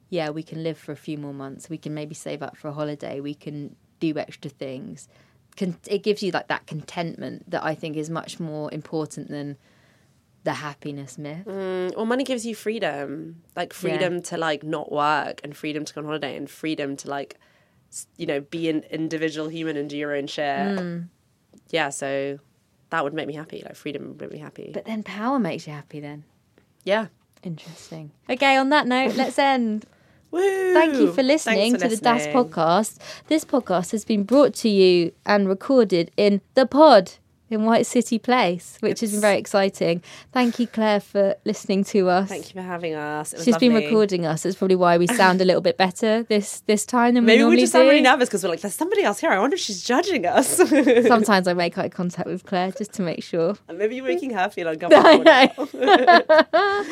yeah, 0.10 0.30
we 0.30 0.44
can 0.44 0.62
live 0.62 0.78
for 0.78 0.92
a 0.92 0.98
few 0.98 1.18
more 1.18 1.34
months, 1.34 1.70
we 1.70 1.78
can 1.78 1.94
maybe 1.94 2.16
save 2.16 2.44
up 2.44 2.58
for 2.58 2.68
a 2.68 2.74
holiday, 2.74 3.22
we 3.22 3.34
can 3.34 3.78
do 4.00 4.18
extra 4.18 4.50
things. 4.50 5.08
Con- 5.58 5.78
it 5.88 6.04
gives 6.04 6.24
you 6.24 6.32
like 6.32 6.48
that 6.48 6.66
contentment 6.68 7.50
that 7.52 7.64
I 7.64 7.76
think 7.76 7.98
is 7.98 8.10
much 8.10 8.40
more 8.40 8.74
important 8.74 9.30
than 9.30 9.58
the 10.46 10.54
happiness 10.54 11.18
myth. 11.18 11.46
Or 11.98 12.06
money 12.06 12.24
gives 12.24 12.46
you 12.46 12.56
freedom, 12.56 13.42
like 13.56 13.74
freedom 13.74 14.22
to 14.24 14.38
like 14.38 14.64
not 14.64 14.92
work 14.92 15.42
and 15.44 15.56
freedom 15.56 15.84
to 15.86 15.94
go 15.94 16.00
on 16.02 16.06
holiday 16.06 16.36
and 16.38 16.50
freedom 16.50 16.96
to 16.98 17.10
like, 17.10 17.38
you 18.16 18.26
know, 18.26 18.40
be 18.40 18.70
an 18.70 18.84
individual 18.90 19.50
human 19.50 19.76
and 19.76 19.90
do 19.90 19.98
your 19.98 20.16
own 20.16 20.28
shit. 20.28 20.80
Hmm. 20.80 21.00
Yeah, 21.72 21.90
so 21.90 22.40
that 22.90 23.04
would 23.04 23.14
make 23.14 23.28
me 23.28 23.34
happy. 23.34 23.62
Like 23.66 23.76
freedom 23.76 24.08
would 24.08 24.22
make 24.22 24.32
me 24.32 24.40
happy. 24.40 24.72
But 24.74 24.86
then 24.86 25.04
power 25.04 25.40
makes 25.40 25.68
you 25.68 25.74
happy 25.74 26.00
then. 26.00 26.24
yeah. 26.86 27.08
Interesting. 27.42 28.12
Okay, 28.30 28.58
on 28.58 28.68
that 28.72 28.86
note, 28.86 29.16
let's 29.16 29.40
end. 29.40 29.86
Woo! 30.32 30.74
Thank 30.74 30.96
you 30.96 31.12
for 31.12 31.24
listening 31.24 31.74
for 31.74 31.80
to 31.80 31.88
the 31.88 31.98
DAS 31.98 32.28
podcast. 32.28 32.98
This 33.28 33.44
podcast 33.44 33.92
has 33.92 34.06
been 34.06 34.24
brought 34.24 34.54
to 34.56 34.70
you 34.70 35.12
and 35.26 35.48
recorded 35.48 36.12
in 36.18 36.42
the 36.54 36.66
pod 36.66 37.14
in 37.50 37.66
White 37.66 37.86
City 37.86 38.20
Place, 38.20 38.78
which 38.82 39.00
has 39.02 39.12
been 39.12 39.22
very 39.22 39.38
exciting. 39.38 40.02
Thank 40.32 40.60
you, 40.60 40.68
Claire, 40.68 41.00
for 41.00 41.36
listening 41.46 41.84
to 41.86 42.10
us. 42.10 42.30
Thank 42.30 42.54
you 42.54 42.62
for 42.62 42.66
having 42.66 42.94
us. 42.94 43.34
It 43.34 43.38
was 43.38 43.46
She's 43.46 43.58
been 43.58 43.74
recording 43.74 44.26
us. 44.26 44.44
That's 44.44 44.56
probably 44.56 44.76
why 44.76 44.98
we 44.98 45.08
sound 45.08 45.42
a 45.42 45.46
little 45.46 45.62
bit 45.62 45.78
better 45.78 46.24
this 46.24 46.62
this 46.68 46.86
time 46.86 47.16
than 47.16 47.24
we 47.24 47.28
Maybe 47.28 47.38
we 47.38 47.44
normally 47.44 47.62
just 47.62 47.74
sound 47.74 47.88
really 47.88 48.02
nervous 48.02 48.30
because 48.30 48.44
we're 48.44 48.50
like, 48.50 48.62
there's 48.62 48.76
somebody 48.76 49.04
else 49.04 49.20
here. 49.20 49.32
I 49.32 49.40
wonder 49.40 49.56
if 49.56 49.62
she's 49.62 49.84
judging 49.84 50.26
us. 50.26 50.58
Sometimes 51.08 51.48
I 51.48 51.54
make 51.54 51.78
eye 51.78 51.90
contact 51.90 52.28
with 52.28 52.46
Claire 52.46 52.72
just 52.72 52.94
to 52.94 53.02
make 53.02 53.24
sure. 53.24 53.56
Maybe 53.74 53.96
you're 53.96 54.06
making 54.06 54.32
her 54.32 54.50
feel 54.50 54.68
uncomfortable. 54.70 55.68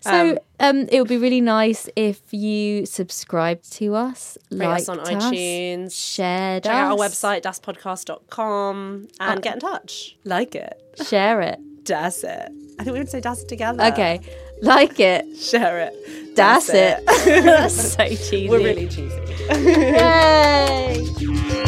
so 0.00 0.38
um, 0.60 0.88
it 0.90 1.00
would 1.00 1.08
be 1.08 1.16
really 1.16 1.40
nice 1.40 1.88
if 1.96 2.20
you 2.32 2.86
subscribed 2.86 3.72
to 3.72 3.94
us, 3.94 4.38
liked 4.50 4.82
us 4.82 4.88
on 4.88 4.98
iTunes. 4.98 5.92
shared 5.92 6.64
Check 6.64 6.72
out 6.72 6.98
our 6.98 7.04
us, 7.04 7.14
website, 7.14 7.42
daspodcast.com, 7.42 9.08
and 9.20 9.42
get 9.42 9.54
in 9.54 9.60
touch. 9.60 10.03
Like 10.24 10.54
it. 10.54 10.80
share 11.08 11.40
it. 11.40 11.58
Das 11.84 12.24
it. 12.24 12.48
I 12.78 12.84
think 12.84 12.94
we 12.94 13.00
would 13.00 13.10
say 13.10 13.20
das 13.20 13.42
it 13.42 13.48
together. 13.48 13.82
Okay, 13.84 14.20
like 14.62 14.98
it, 14.98 15.36
Share 15.38 15.78
it. 15.80 16.34
that's 16.36 16.68
it. 16.70 17.04
That's 17.06 17.74
so 17.94 18.06
cheesy. 18.08 18.48
We're 18.48 18.58
really 18.58 18.88
cheesy. 18.88 19.20
Yay! 19.50 21.04